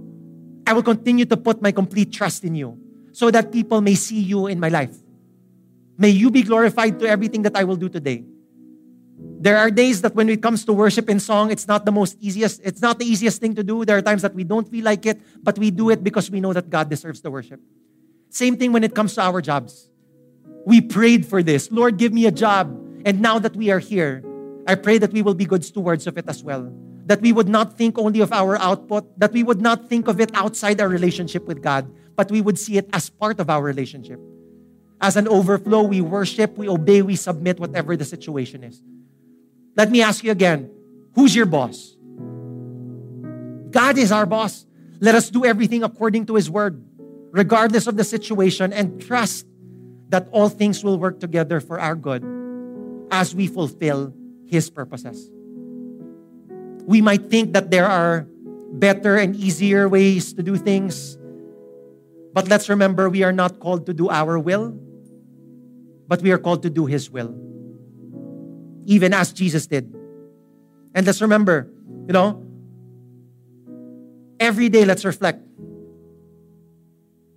I 0.66 0.72
will 0.72 0.82
continue 0.82 1.24
to 1.26 1.36
put 1.36 1.60
my 1.60 1.72
complete 1.72 2.12
trust 2.12 2.44
in 2.44 2.54
you 2.54 2.78
so 3.12 3.30
that 3.30 3.52
people 3.52 3.80
may 3.80 3.94
see 3.94 4.20
you 4.20 4.46
in 4.46 4.60
my 4.60 4.68
life. 4.68 4.94
May 5.98 6.10
you 6.10 6.30
be 6.30 6.42
glorified 6.42 6.98
to 7.00 7.08
everything 7.08 7.42
that 7.42 7.56
I 7.56 7.64
will 7.64 7.76
do 7.76 7.88
today. 7.88 8.24
There 9.18 9.58
are 9.58 9.70
days 9.70 10.02
that 10.02 10.14
when 10.14 10.28
it 10.28 10.42
comes 10.42 10.64
to 10.64 10.72
worship 10.72 11.10
in 11.10 11.20
song, 11.20 11.50
it's 11.50 11.68
not 11.68 11.84
the 11.84 11.92
most 11.92 12.16
easiest, 12.20 12.60
it's 12.64 12.80
not 12.80 12.98
the 12.98 13.04
easiest 13.04 13.40
thing 13.40 13.54
to 13.54 13.62
do. 13.62 13.84
There 13.84 13.96
are 13.96 14.02
times 14.02 14.22
that 14.22 14.34
we 14.34 14.42
don't 14.42 14.68
feel 14.68 14.84
like 14.84 15.04
it, 15.06 15.20
but 15.42 15.58
we 15.58 15.70
do 15.70 15.90
it 15.90 16.02
because 16.02 16.30
we 16.30 16.40
know 16.40 16.52
that 16.52 16.70
God 16.70 16.88
deserves 16.88 17.20
the 17.20 17.30
worship. 17.30 17.60
Same 18.30 18.56
thing 18.56 18.72
when 18.72 18.82
it 18.82 18.94
comes 18.94 19.14
to 19.14 19.22
our 19.22 19.40
jobs. 19.40 19.90
We 20.66 20.80
prayed 20.80 21.26
for 21.26 21.42
this. 21.42 21.70
Lord, 21.70 21.96
give 21.96 22.12
me 22.12 22.26
a 22.26 22.32
job. 22.32 22.72
And 23.04 23.20
now 23.20 23.38
that 23.38 23.54
we 23.54 23.70
are 23.70 23.78
here, 23.78 24.24
I 24.66 24.74
pray 24.74 24.98
that 24.98 25.12
we 25.12 25.22
will 25.22 25.34
be 25.34 25.44
good 25.44 25.64
stewards 25.64 26.06
of 26.06 26.16
it 26.16 26.24
as 26.28 26.42
well. 26.42 26.72
That 27.06 27.20
we 27.20 27.32
would 27.32 27.48
not 27.48 27.76
think 27.76 27.98
only 27.98 28.20
of 28.20 28.32
our 28.32 28.56
output, 28.56 29.18
that 29.20 29.32
we 29.32 29.42
would 29.42 29.60
not 29.60 29.88
think 29.88 30.08
of 30.08 30.20
it 30.20 30.30
outside 30.34 30.80
our 30.80 30.88
relationship 30.88 31.44
with 31.44 31.62
God, 31.62 31.92
but 32.16 32.30
we 32.30 32.40
would 32.40 32.58
see 32.58 32.78
it 32.78 32.88
as 32.92 33.10
part 33.10 33.40
of 33.40 33.50
our 33.50 33.62
relationship. 33.62 34.18
As 35.02 35.16
an 35.16 35.28
overflow, 35.28 35.82
we 35.82 36.00
worship, 36.00 36.56
we 36.56 36.66
obey, 36.66 37.02
we 37.02 37.16
submit, 37.16 37.60
whatever 37.60 37.94
the 37.94 38.06
situation 38.06 38.64
is. 38.64 38.80
Let 39.76 39.90
me 39.90 40.00
ask 40.00 40.24
you 40.24 40.30
again 40.30 40.70
who's 41.14 41.36
your 41.36 41.46
boss? 41.46 41.94
God 43.70 43.98
is 43.98 44.10
our 44.12 44.24
boss. 44.24 44.64
Let 45.00 45.14
us 45.14 45.28
do 45.28 45.44
everything 45.44 45.82
according 45.82 46.26
to 46.26 46.36
His 46.36 46.48
word, 46.48 46.82
regardless 47.32 47.86
of 47.86 47.96
the 47.96 48.04
situation, 48.04 48.72
and 48.72 48.98
trust 48.98 49.46
that 50.08 50.28
all 50.30 50.48
things 50.48 50.84
will 50.84 50.98
work 50.98 51.20
together 51.20 51.60
for 51.60 51.80
our 51.80 51.94
good 51.94 52.24
as 53.10 53.34
we 53.34 53.46
fulfill 53.46 54.12
His 54.46 54.70
purposes. 54.70 55.30
We 56.86 57.00
might 57.00 57.30
think 57.30 57.52
that 57.52 57.70
there 57.70 57.86
are 57.86 58.26
better 58.72 59.16
and 59.16 59.34
easier 59.36 59.88
ways 59.88 60.32
to 60.34 60.42
do 60.42 60.56
things, 60.56 61.16
but 62.32 62.48
let's 62.48 62.68
remember 62.68 63.08
we 63.08 63.22
are 63.22 63.32
not 63.32 63.60
called 63.60 63.86
to 63.86 63.94
do 63.94 64.10
our 64.10 64.38
will, 64.38 64.76
but 66.08 66.20
we 66.20 66.32
are 66.32 66.38
called 66.38 66.62
to 66.62 66.70
do 66.70 66.86
His 66.86 67.10
will, 67.10 67.34
even 68.84 69.14
as 69.14 69.32
Jesus 69.32 69.66
did. 69.66 69.92
And 70.94 71.06
let's 71.06 71.22
remember, 71.22 71.70
you 72.06 72.12
know, 72.12 72.42
every 74.38 74.68
day 74.68 74.84
let's 74.84 75.04
reflect. 75.04 75.40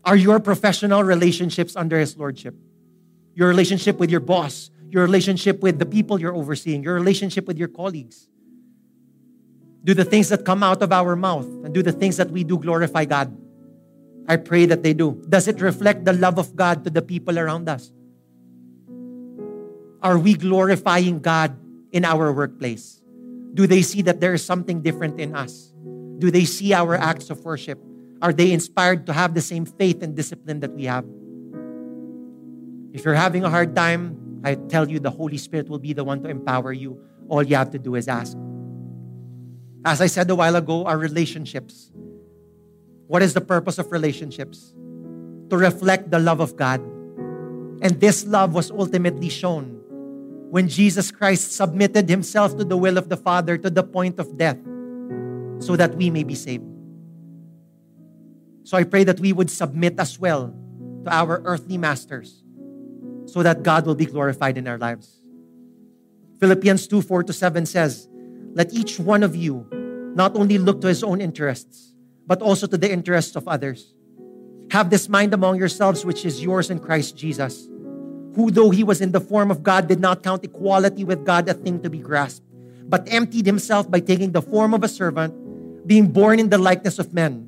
Are 0.08 0.16
your 0.16 0.39
professional 0.39 1.03
relationships 1.03 1.76
under 1.76 1.99
His 1.99 2.16
Lordship? 2.16 2.55
Your 3.36 3.49
relationship 3.49 3.99
with 3.99 4.10
your 4.10 4.22
boss, 4.22 4.72
your 4.89 5.03
relationship 5.03 5.60
with 5.60 5.80
the 5.80 5.86
people 5.86 6.18
you're 6.18 6.34
overseeing, 6.34 6.82
your 6.82 6.93
relationship 6.95 7.45
with 7.45 7.58
your 7.58 7.68
colleagues. 7.68 8.30
Do 9.84 9.93
the 9.93 10.05
things 10.05 10.30
that 10.30 10.45
come 10.45 10.64
out 10.64 10.82
of 10.82 10.93
our 10.93 11.18
mouth 11.18 11.45
and 11.45 11.74
do 11.74 11.84
the 11.84 11.91
things 11.91 12.16
that 12.16 12.32
we 12.32 12.45
do 12.45 12.58
glorify 12.58 13.03
God. 13.03 13.36
I 14.30 14.38
pray 14.38 14.66
that 14.68 14.82
they 14.82 14.93
do. 14.93 15.22
Does 15.28 15.49
it 15.49 15.60
reflect 15.60 16.05
the 16.05 16.14
love 16.14 16.39
of 16.39 16.55
God 16.55 16.86
to 16.86 16.89
the 16.89 17.01
people 17.01 17.38
around 17.38 17.68
us? 17.68 17.91
Are 20.01 20.18
we 20.18 20.36
glorifying 20.36 21.20
God 21.20 21.51
in 21.91 22.05
our 22.05 22.32
workplace? 22.32 23.01
Do 23.53 23.68
they 23.68 23.82
see 23.82 24.03
that 24.03 24.22
there 24.22 24.34
is 24.34 24.43
something 24.43 24.82
different 24.82 25.20
in 25.20 25.36
us? 25.36 25.74
Do 26.18 26.32
they 26.32 26.45
see 26.45 26.74
our 26.74 26.95
acts 26.95 27.30
of 27.30 27.43
worship? 27.43 27.84
Are 28.22 28.34
they 28.34 28.51
inspired 28.51 29.05
to 29.05 29.13
have 29.13 29.34
the 29.34 29.41
same 29.41 29.65
faith 29.65 30.01
and 30.01 30.15
discipline 30.15 30.59
that 30.61 30.74
we 30.74 30.86
have? 30.86 31.05
If 32.93 33.05
you're 33.05 33.15
having 33.15 33.43
a 33.43 33.49
hard 33.49 33.76
time, 33.76 34.41
I 34.43 34.55
tell 34.55 34.89
you, 34.89 34.99
the 34.99 35.11
Holy 35.11 35.38
Spirit 35.38 35.70
will 35.70 35.80
be 35.80 35.93
the 35.93 36.03
one 36.03 36.24
to 36.24 36.30
empower 36.30 36.74
you. 36.74 36.99
All 37.30 37.43
you 37.43 37.55
have 37.55 37.72
to 37.72 37.80
do 37.80 37.95
is 37.95 38.07
ask. 38.07 38.38
As 39.86 40.01
I 40.01 40.07
said 40.07 40.30
a 40.30 40.36
while 40.36 40.55
ago, 40.55 40.86
our 40.86 40.97
relationships. 40.97 41.91
What 43.07 43.22
is 43.22 43.34
the 43.34 43.41
purpose 43.41 43.78
of 43.78 43.91
relationships? 43.91 44.74
To 45.49 45.57
reflect 45.57 46.11
the 46.11 46.20
love 46.20 46.39
of 46.39 46.55
God. 46.55 46.82
And 47.82 47.99
this 47.99 48.26
love 48.26 48.53
was 48.53 48.72
ultimately 48.72 49.30
shown 49.30 49.78
when 50.49 50.68
Jesus 50.68 51.11
Christ 51.11 51.53
submitted 51.53 52.09
himself 52.09 52.57
to 52.57 52.63
the 52.63 52.78
will 52.78 52.97
of 52.97 53.09
the 53.09 53.18
Father 53.18 53.57
to 53.57 53.70
the 53.70 53.84
point 53.84 54.20
of 54.20 54.38
death 54.38 54.57
so 55.59 55.76
that 55.76 55.95
we 55.95 56.09
may 56.09 56.24
be 56.24 56.36
saved. 56.36 56.65
So 58.68 58.76
I 58.76 58.84
pray 58.84 59.05
that 59.05 59.22
we 59.22 59.32
would 59.32 59.49
submit 59.49 59.95
as 59.97 60.20
well 60.20 60.53
to 61.05 61.09
our 61.09 61.41
earthly 61.45 61.78
masters 61.78 62.43
so 63.24 63.41
that 63.41 63.63
God 63.63 63.86
will 63.86 63.95
be 63.95 64.05
glorified 64.05 64.57
in 64.57 64.68
our 64.68 64.78
lives. 64.78 65.22
Philippians 66.41 66.86
2 66.88 67.01
4 67.01 67.24
to 67.24 67.32
7 67.32 67.65
says, 67.65 68.09
Let 68.51 68.74
each 68.74 68.99
one 68.99 69.24
of 69.24 69.38
you 69.38 69.65
not 70.20 70.36
only 70.36 70.57
look 70.57 70.82
to 70.82 70.88
his 70.88 71.01
own 71.01 71.22
interests, 71.22 71.93
but 72.26 72.41
also 72.41 72.68
to 72.68 72.78
the 72.78 72.91
interests 72.91 73.38
of 73.38 73.47
others. 73.47 73.95
Have 74.72 74.89
this 74.89 75.07
mind 75.07 75.34
among 75.34 75.55
yourselves, 75.55 76.03
which 76.03 76.26
is 76.26 76.43
yours 76.43 76.70
in 76.70 76.80
Christ 76.80 77.15
Jesus, 77.15 77.70
who, 78.36 78.51
though 78.51 78.72
he 78.72 78.84
was 78.84 78.99
in 78.99 79.13
the 79.13 79.22
form 79.22 79.49
of 79.49 79.63
God, 79.63 79.88
did 79.88 80.01
not 80.01 80.24
count 80.24 80.43
equality 80.43 81.05
with 81.05 81.24
God 81.24 81.47
a 81.47 81.53
thing 81.53 81.82
to 81.84 81.89
be 81.89 81.99
grasped, 81.99 82.43
but 82.84 83.07
emptied 83.07 83.45
himself 83.45 83.89
by 83.89 84.01
taking 84.01 84.34
the 84.34 84.41
form 84.41 84.74
of 84.74 84.84
a 84.84 84.89
servant, 84.89 85.88
being 85.88 86.11
born 86.11 86.38
in 86.38 86.49
the 86.49 86.57
likeness 86.57 86.99
of 86.99 87.13
men. 87.13 87.46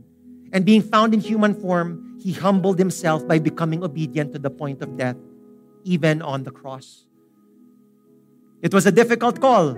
And 0.52 0.66
being 0.66 0.82
found 0.82 1.14
in 1.14 1.20
human 1.20 1.54
form, 1.54 2.18
he 2.20 2.34
humbled 2.34 2.80
himself 2.80 3.28
by 3.28 3.40
becoming 3.40 3.84
obedient 3.84 4.34
to 4.34 4.40
the 4.40 4.50
point 4.50 4.82
of 4.82 4.98
death 4.98 5.16
even 5.84 6.22
on 6.22 6.44
the 6.44 6.52
cross. 6.52 7.06
It 8.62 8.74
was 8.74 8.86
a 8.86 8.92
difficult 8.92 9.40
call. 9.40 9.76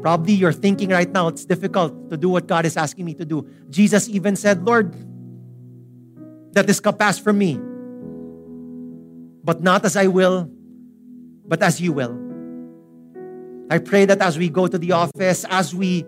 Probably 0.00 0.32
you're 0.32 0.52
thinking 0.52 0.90
right 0.90 1.10
now, 1.10 1.28
it's 1.28 1.44
difficult 1.44 2.10
to 2.10 2.16
do 2.16 2.28
what 2.28 2.46
God 2.46 2.64
is 2.64 2.76
asking 2.76 3.04
me 3.04 3.14
to 3.14 3.24
do. 3.24 3.46
Jesus 3.70 4.08
even 4.08 4.36
said, 4.36 4.64
Lord, 4.64 4.94
that 6.52 6.66
this 6.66 6.80
cup 6.80 6.98
pass 6.98 7.18
from 7.18 7.38
me. 7.38 7.60
But 9.44 9.62
not 9.62 9.84
as 9.84 9.96
I 9.96 10.06
will, 10.06 10.50
but 11.46 11.62
as 11.62 11.80
you 11.80 11.92
will. 11.92 12.16
I 13.70 13.78
pray 13.78 14.06
that 14.06 14.22
as 14.22 14.38
we 14.38 14.48
go 14.48 14.66
to 14.66 14.78
the 14.78 14.92
office, 14.92 15.44
as 15.50 15.74
we, 15.74 16.06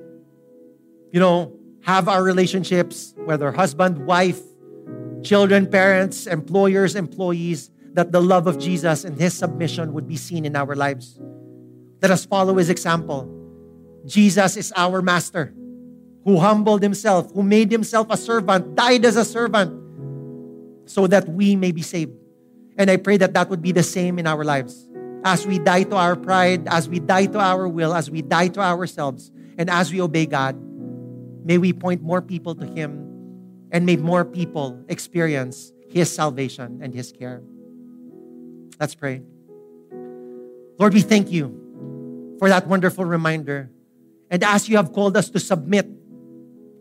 you 1.13 1.21
know, 1.21 1.58
have 1.89 2.07
our 2.07 2.23
relationships, 2.23 3.15
whether 3.25 3.51
husband, 3.51 4.05
wife, 4.05 4.43
children, 5.23 5.67
parents, 5.67 6.27
employers, 6.27 6.95
employees, 6.95 7.71
that 7.95 8.13
the 8.13 8.21
love 8.21 8.47
of 8.47 8.59
Jesus 8.59 9.05
and 9.05 9.19
his 9.19 9.33
submission 9.33 9.95
would 9.95 10.07
be 10.07 10.15
seen 10.15 10.45
in 10.45 10.55
our 10.55 10.77
lives. 10.77 11.19
Let 12.03 12.11
us 12.11 12.27
follow 12.27 12.57
his 12.57 12.69
example. 12.69 13.25
Jesus 14.05 14.59
is 14.59 14.71
our 14.77 15.01
master 15.01 15.55
who 16.27 16.37
humbled 16.37 16.83
himself, 16.83 17.33
who 17.33 17.43
made 17.43 17.73
himself 17.73 18.09
a 18.11 18.19
servant, 18.19 18.75
died 18.75 19.07
as 19.07 19.17
a 19.17 19.25
servant 19.25 19.73
so 20.85 21.07
that 21.07 21.27
we 21.27 21.57
may 21.57 21.73
be 21.73 21.81
saved. 21.81 22.13
And 22.77 22.91
I 22.91 22.99
pray 22.99 23.17
that 23.17 23.33
that 23.33 23.49
would 23.49 23.63
be 23.63 23.73
the 23.73 23.83
same 23.83 24.19
in 24.19 24.27
our 24.27 24.45
lives. 24.45 24.87
As 25.25 25.47
we 25.47 25.59
die 25.59 25.85
to 25.85 25.97
our 25.97 26.17
pride, 26.17 26.69
as 26.69 26.87
we 26.87 27.01
die 27.01 27.25
to 27.33 27.39
our 27.41 27.67
will, 27.67 27.95
as 27.95 28.11
we 28.11 28.21
die 28.21 28.49
to 28.49 28.61
ourselves, 28.61 29.33
and 29.57 29.71
as 29.71 29.91
we 29.91 30.03
obey 30.03 30.27
God, 30.27 30.68
may 31.49 31.57
we 31.57 31.73
point 31.73 32.03
more 32.03 32.21
people 32.21 32.55
to 32.55 32.67
Him 32.67 33.09
and 33.73 33.87
may 33.87 33.97
more 33.97 34.23
people 34.23 34.85
experience 34.87 35.73
His 35.89 36.13
salvation 36.13 36.81
and 36.83 36.93
His 36.93 37.11
care. 37.11 37.41
Let's 38.79 38.95
pray. 38.95 39.23
Lord, 40.79 40.93
we 40.93 41.01
thank 41.01 41.33
you 41.33 42.37
for 42.39 42.51
that 42.51 42.69
wonderful 42.69 43.05
reminder. 43.05 43.71
And 44.31 44.45
as 44.45 44.69
you 44.69 44.77
have 44.77 44.93
called 44.93 45.17
us 45.17 45.31
to 45.31 45.41
submit 45.41 45.89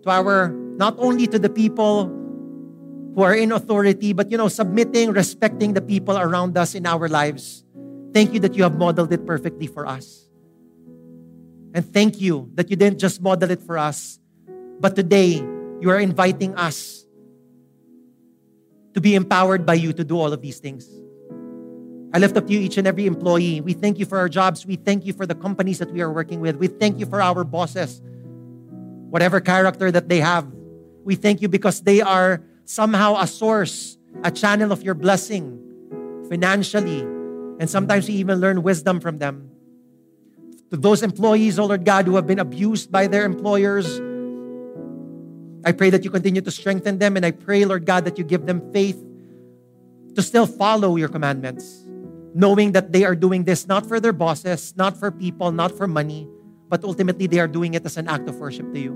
to 0.03 0.09
our, 0.09 0.51
not 0.51 0.95
only 0.99 1.27
to 1.27 1.39
the 1.39 1.49
people 1.49 2.11
who 3.15 3.21
are 3.23 3.33
in 3.33 3.53
authority, 3.53 4.11
but 4.11 4.29
you 4.29 4.37
know, 4.37 4.49
submitting, 4.49 5.11
respecting 5.11 5.73
the 5.73 5.81
people 5.81 6.17
around 6.17 6.57
us 6.57 6.75
in 6.75 6.85
our 6.85 7.07
lives. 7.07 7.63
Thank 8.13 8.33
you 8.33 8.39
that 8.41 8.53
you 8.53 8.63
have 8.63 8.77
modeled 8.77 9.11
it 9.13 9.25
perfectly 9.25 9.65
for 9.65 9.87
us. 9.87 10.27
And 11.73 11.81
thank 11.81 12.19
you 12.19 12.51
that 12.55 12.69
you 12.69 12.75
didn't 12.75 12.99
just 12.99 13.21
model 13.21 13.49
it 13.49 13.61
for 13.61 13.77
us, 13.77 14.19
but 14.79 14.95
today 14.95 15.41
you 15.79 15.89
are 15.89 15.99
inviting 15.99 16.55
us 16.55 17.05
to 18.93 19.01
be 19.01 19.15
empowered 19.15 19.65
by 19.65 19.75
you 19.75 19.93
to 19.93 20.03
do 20.03 20.19
all 20.19 20.33
of 20.33 20.41
these 20.41 20.59
things. 20.59 20.89
I 22.13 22.19
lift 22.19 22.37
up 22.37 22.47
to 22.47 22.53
you 22.53 22.59
each 22.59 22.77
and 22.77 22.87
every 22.87 23.05
employee. 23.05 23.61
We 23.61 23.73
thank 23.73 23.99
you 23.99 24.05
for 24.05 24.17
our 24.17 24.29
jobs. 24.29 24.65
We 24.65 24.75
thank 24.75 25.05
you 25.05 25.13
for 25.13 25.25
the 25.25 25.35
companies 25.35 25.77
that 25.79 25.91
we 25.91 26.01
are 26.01 26.11
working 26.11 26.39
with. 26.39 26.55
We 26.55 26.67
thank 26.67 26.99
you 26.99 27.05
for 27.05 27.21
our 27.21 27.43
bosses, 27.43 28.01
whatever 29.09 29.39
character 29.39 29.91
that 29.91 30.09
they 30.09 30.19
have. 30.19 30.47
We 31.03 31.15
thank 31.15 31.41
you 31.41 31.47
because 31.47 31.81
they 31.81 32.01
are 32.01 32.41
somehow 32.65 33.17
a 33.19 33.27
source, 33.27 33.97
a 34.23 34.31
channel 34.31 34.71
of 34.71 34.83
your 34.83 34.95
blessing 34.95 35.61
financially. 36.29 37.01
And 37.59 37.69
sometimes 37.69 38.07
we 38.07 38.15
even 38.15 38.39
learn 38.39 38.63
wisdom 38.63 38.99
from 38.99 39.17
them. 39.17 39.51
To 40.71 40.77
those 40.77 41.03
employees, 41.03 41.59
oh 41.59 41.65
Lord 41.65 41.85
God, 41.85 42.07
who 42.07 42.15
have 42.15 42.27
been 42.27 42.39
abused 42.39 42.91
by 42.91 43.07
their 43.07 43.25
employers, 43.25 44.01
I 45.65 45.71
pray 45.71 45.89
that 45.89 46.03
you 46.03 46.09
continue 46.09 46.41
to 46.41 46.51
strengthen 46.51 46.99
them. 46.99 47.17
And 47.17 47.25
I 47.25 47.31
pray, 47.31 47.65
Lord 47.65 47.85
God, 47.85 48.05
that 48.05 48.17
you 48.17 48.23
give 48.23 48.45
them 48.45 48.71
faith 48.71 48.97
to 50.15 50.21
still 50.21 50.47
follow 50.47 50.95
your 50.95 51.09
commandments 51.09 51.87
knowing 52.37 52.71
that 52.73 52.93
they 52.93 53.03
are 53.03 53.15
doing 53.15 53.43
this 53.43 53.65
not 53.65 53.81
for 53.81 53.99
their 53.99 54.13
bosses, 54.13 54.77
not 54.77 54.95
for 54.95 55.09
people, 55.09 55.51
not 55.51 55.73
for 55.73 55.87
money, 55.87 56.29
but 56.69 56.83
ultimately 56.83 57.25
they 57.25 57.39
are 57.39 57.47
doing 57.47 57.73
it 57.73 57.83
as 57.83 57.97
an 57.97 58.07
act 58.07 58.29
of 58.29 58.37
worship 58.37 58.71
to 58.73 58.79
you. 58.79 58.93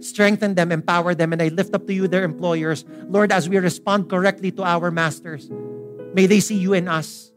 Strengthen 0.00 0.54
them, 0.54 0.70
empower 0.70 1.14
them, 1.14 1.32
and 1.32 1.40
I 1.40 1.48
lift 1.48 1.74
up 1.74 1.86
to 1.86 1.94
you 1.94 2.06
their 2.06 2.24
employers. 2.24 2.84
Lord, 3.08 3.32
as 3.32 3.48
we 3.48 3.56
respond 3.56 4.10
correctly 4.10 4.52
to 4.52 4.62
our 4.62 4.90
masters, 4.90 5.48
may 6.12 6.26
they 6.26 6.40
see 6.40 6.56
you 6.56 6.74
in 6.74 6.88
us. 6.88 7.32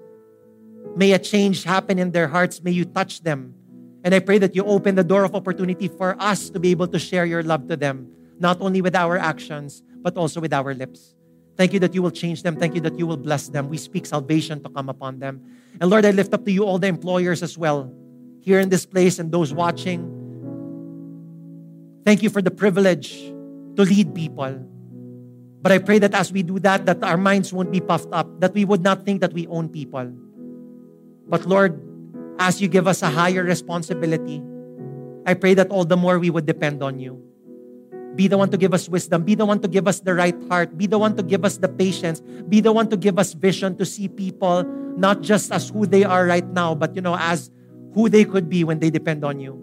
May 0.97 1.13
a 1.13 1.19
change 1.19 1.63
happen 1.63 1.97
in 1.97 2.11
their 2.11 2.27
hearts. 2.27 2.61
May 2.61 2.71
you 2.71 2.83
touch 2.83 3.23
them. 3.23 3.55
And 4.03 4.13
I 4.13 4.19
pray 4.19 4.37
that 4.39 4.53
you 4.53 4.65
open 4.65 4.95
the 4.95 5.03
door 5.03 5.23
of 5.23 5.33
opportunity 5.33 5.87
for 5.87 6.19
us 6.19 6.49
to 6.49 6.59
be 6.59 6.71
able 6.71 6.87
to 6.89 6.99
share 6.99 7.25
your 7.25 7.41
love 7.41 7.69
to 7.69 7.77
them, 7.77 8.11
not 8.41 8.59
only 8.59 8.81
with 8.81 8.95
our 8.95 9.17
actions, 9.17 9.83
but 10.01 10.17
also 10.17 10.41
with 10.41 10.51
our 10.51 10.73
lips. 10.73 11.15
Thank 11.55 11.73
you 11.73 11.79
that 11.79 11.93
you 11.93 12.01
will 12.01 12.11
change 12.11 12.41
them. 12.41 12.55
Thank 12.55 12.73
you 12.73 12.81
that 12.81 12.97
you 12.97 13.05
will 13.05 13.17
bless 13.17 13.49
them. 13.49 13.69
We 13.69 13.77
speak 13.77 14.05
salvation 14.05 14.63
to 14.63 14.69
come 14.69 14.89
upon 14.89 15.19
them. 15.19 15.45
And 15.79 15.89
Lord, 15.89 16.05
I 16.05 16.11
lift 16.11 16.33
up 16.33 16.43
to 16.45 16.51
you 16.51 16.65
all 16.65 16.79
the 16.79 16.87
employers 16.87 17.43
as 17.43 17.57
well, 17.57 17.93
here 18.41 18.59
in 18.59 18.69
this 18.69 18.85
place 18.85 19.19
and 19.19 19.31
those 19.31 19.53
watching. 19.53 20.09
Thank 22.03 22.23
you 22.23 22.29
for 22.29 22.41
the 22.41 22.49
privilege 22.49 23.13
to 23.77 23.83
lead 23.85 24.15
people. 24.15 24.65
But 25.61 25.71
I 25.71 25.77
pray 25.77 25.99
that 25.99 26.15
as 26.15 26.33
we 26.33 26.41
do 26.41 26.57
that, 26.59 26.87
that 26.87 27.03
our 27.03 27.17
minds 27.17 27.53
won't 27.53 27.71
be 27.71 27.79
puffed 27.79 28.09
up, 28.11 28.27
that 28.41 28.55
we 28.55 28.65
would 28.65 28.81
not 28.81 29.05
think 29.05 29.21
that 29.21 29.33
we 29.33 29.45
own 29.45 29.69
people. 29.69 30.11
But 31.27 31.45
Lord, 31.45 31.79
as 32.39 32.59
you 32.59 32.67
give 32.67 32.87
us 32.87 33.03
a 33.03 33.09
higher 33.09 33.43
responsibility, 33.43 34.41
I 35.27 35.35
pray 35.35 35.53
that 35.53 35.69
all 35.69 35.85
the 35.85 35.97
more 35.97 36.17
we 36.17 36.31
would 36.31 36.47
depend 36.47 36.81
on 36.81 36.99
you. 36.99 37.21
Be 38.15 38.27
the 38.27 38.37
one 38.37 38.49
to 38.51 38.57
give 38.57 38.73
us 38.73 38.89
wisdom. 38.89 39.23
Be 39.23 39.35
the 39.35 39.45
one 39.45 39.59
to 39.61 39.67
give 39.67 39.87
us 39.87 39.99
the 40.01 40.13
right 40.13 40.35
heart. 40.49 40.77
Be 40.77 40.85
the 40.87 40.99
one 40.99 41.15
to 41.15 41.23
give 41.23 41.45
us 41.45 41.57
the 41.57 41.69
patience. 41.69 42.19
Be 42.19 42.59
the 42.59 42.71
one 42.71 42.89
to 42.89 42.97
give 42.97 43.17
us 43.17 43.33
vision 43.33 43.77
to 43.77 43.85
see 43.85 44.07
people 44.07 44.63
not 44.97 45.21
just 45.21 45.51
as 45.51 45.69
who 45.69 45.85
they 45.85 46.03
are 46.03 46.25
right 46.25 46.45
now, 46.45 46.75
but 46.75 46.95
you 46.95 47.01
know, 47.01 47.15
as 47.15 47.49
who 47.93 48.09
they 48.09 48.25
could 48.25 48.49
be 48.49 48.63
when 48.63 48.79
they 48.79 48.89
depend 48.89 49.23
on 49.23 49.39
you. 49.39 49.55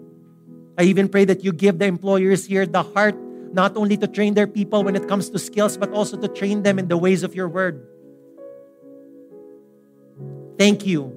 I 0.77 0.83
even 0.83 1.09
pray 1.09 1.25
that 1.25 1.43
you 1.43 1.51
give 1.51 1.77
the 1.77 1.85
employers 1.85 2.45
here 2.45 2.65
the 2.65 2.83
heart 2.83 3.15
not 3.53 3.75
only 3.75 3.97
to 3.97 4.07
train 4.07 4.33
their 4.33 4.47
people 4.47 4.83
when 4.83 4.95
it 4.95 5.07
comes 5.07 5.29
to 5.29 5.39
skills, 5.39 5.77
but 5.77 5.91
also 5.91 6.17
to 6.17 6.27
train 6.27 6.63
them 6.63 6.79
in 6.79 6.87
the 6.87 6.97
ways 6.97 7.23
of 7.23 7.35
your 7.35 7.49
word. 7.49 7.85
Thank 10.57 10.85
you 10.85 11.15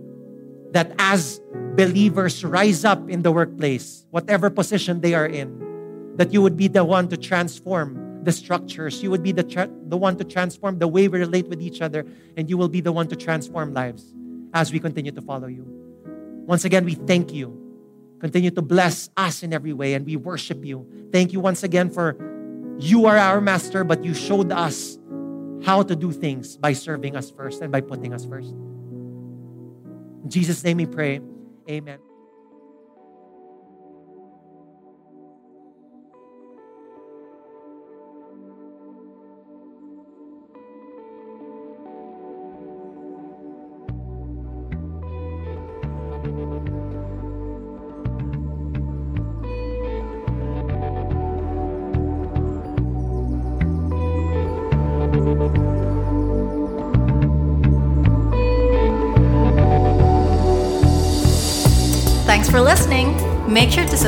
that 0.73 0.95
as 0.99 1.41
believers 1.77 2.45
rise 2.45 2.85
up 2.85 3.09
in 3.09 3.23
the 3.23 3.31
workplace, 3.31 4.07
whatever 4.11 4.51
position 4.51 5.01
they 5.01 5.15
are 5.15 5.27
in, 5.27 5.62
that 6.17 6.33
you 6.33 6.43
would 6.43 6.57
be 6.57 6.69
the 6.69 6.85
one 6.85 7.09
to 7.09 7.17
transform 7.17 8.25
the 8.25 8.33
structures. 8.33 9.03
You 9.03 9.11
would 9.11 9.23
be 9.23 9.33
the, 9.33 9.43
tra- 9.43 9.71
the 9.89 9.97
one 9.97 10.17
to 10.19 10.25
transform 10.25 10.79
the 10.79 10.89
way 10.89 11.09
we 11.09 11.19
relate 11.19 11.49
with 11.49 11.61
each 11.61 11.81
other, 11.81 12.07
and 12.37 12.49
you 12.49 12.57
will 12.57 12.69
be 12.69 12.81
the 12.81 12.93
one 12.93 13.09
to 13.09 13.17
transform 13.17 13.75
lives 13.75 14.15
as 14.55 14.73
we 14.73 14.79
continue 14.79 15.13
to 15.13 15.23
follow 15.23 15.49
you. 15.49 15.65
Once 16.47 16.65
again, 16.65 16.85
we 16.85 16.95
thank 16.95 17.33
you. 17.33 17.59
Continue 18.21 18.51
to 18.51 18.63
bless 18.63 19.11
us 19.17 19.43
in 19.43 19.53
every 19.53 19.73
way, 19.73 19.95
and 19.95 20.07
we 20.07 20.17
worship 20.17 20.65
you. 20.65 20.87
Thank 21.11 21.33
you 21.33 21.41
once 21.41 21.63
again 21.63 21.91
for 21.91 22.17
you 22.79 23.07
are 23.07 23.17
our 23.17 23.41
master, 23.41 23.85
but 23.85 24.05
you 24.05 24.15
showed 24.15 24.53
us 24.53 24.99
how 25.65 25.83
to 25.83 25.95
do 25.95 26.13
things 26.13 26.57
by 26.57 26.73
serving 26.73 27.17
us 27.17 27.31
first 27.31 27.63
and 27.63 27.71
by 27.71 27.81
putting 27.81 28.13
us 28.13 28.25
first. 28.25 28.51
In 28.51 30.29
Jesus' 30.29 30.63
name 30.65 30.79
we 30.79 30.87
pray. 30.87 31.21
Amen. 31.69 31.99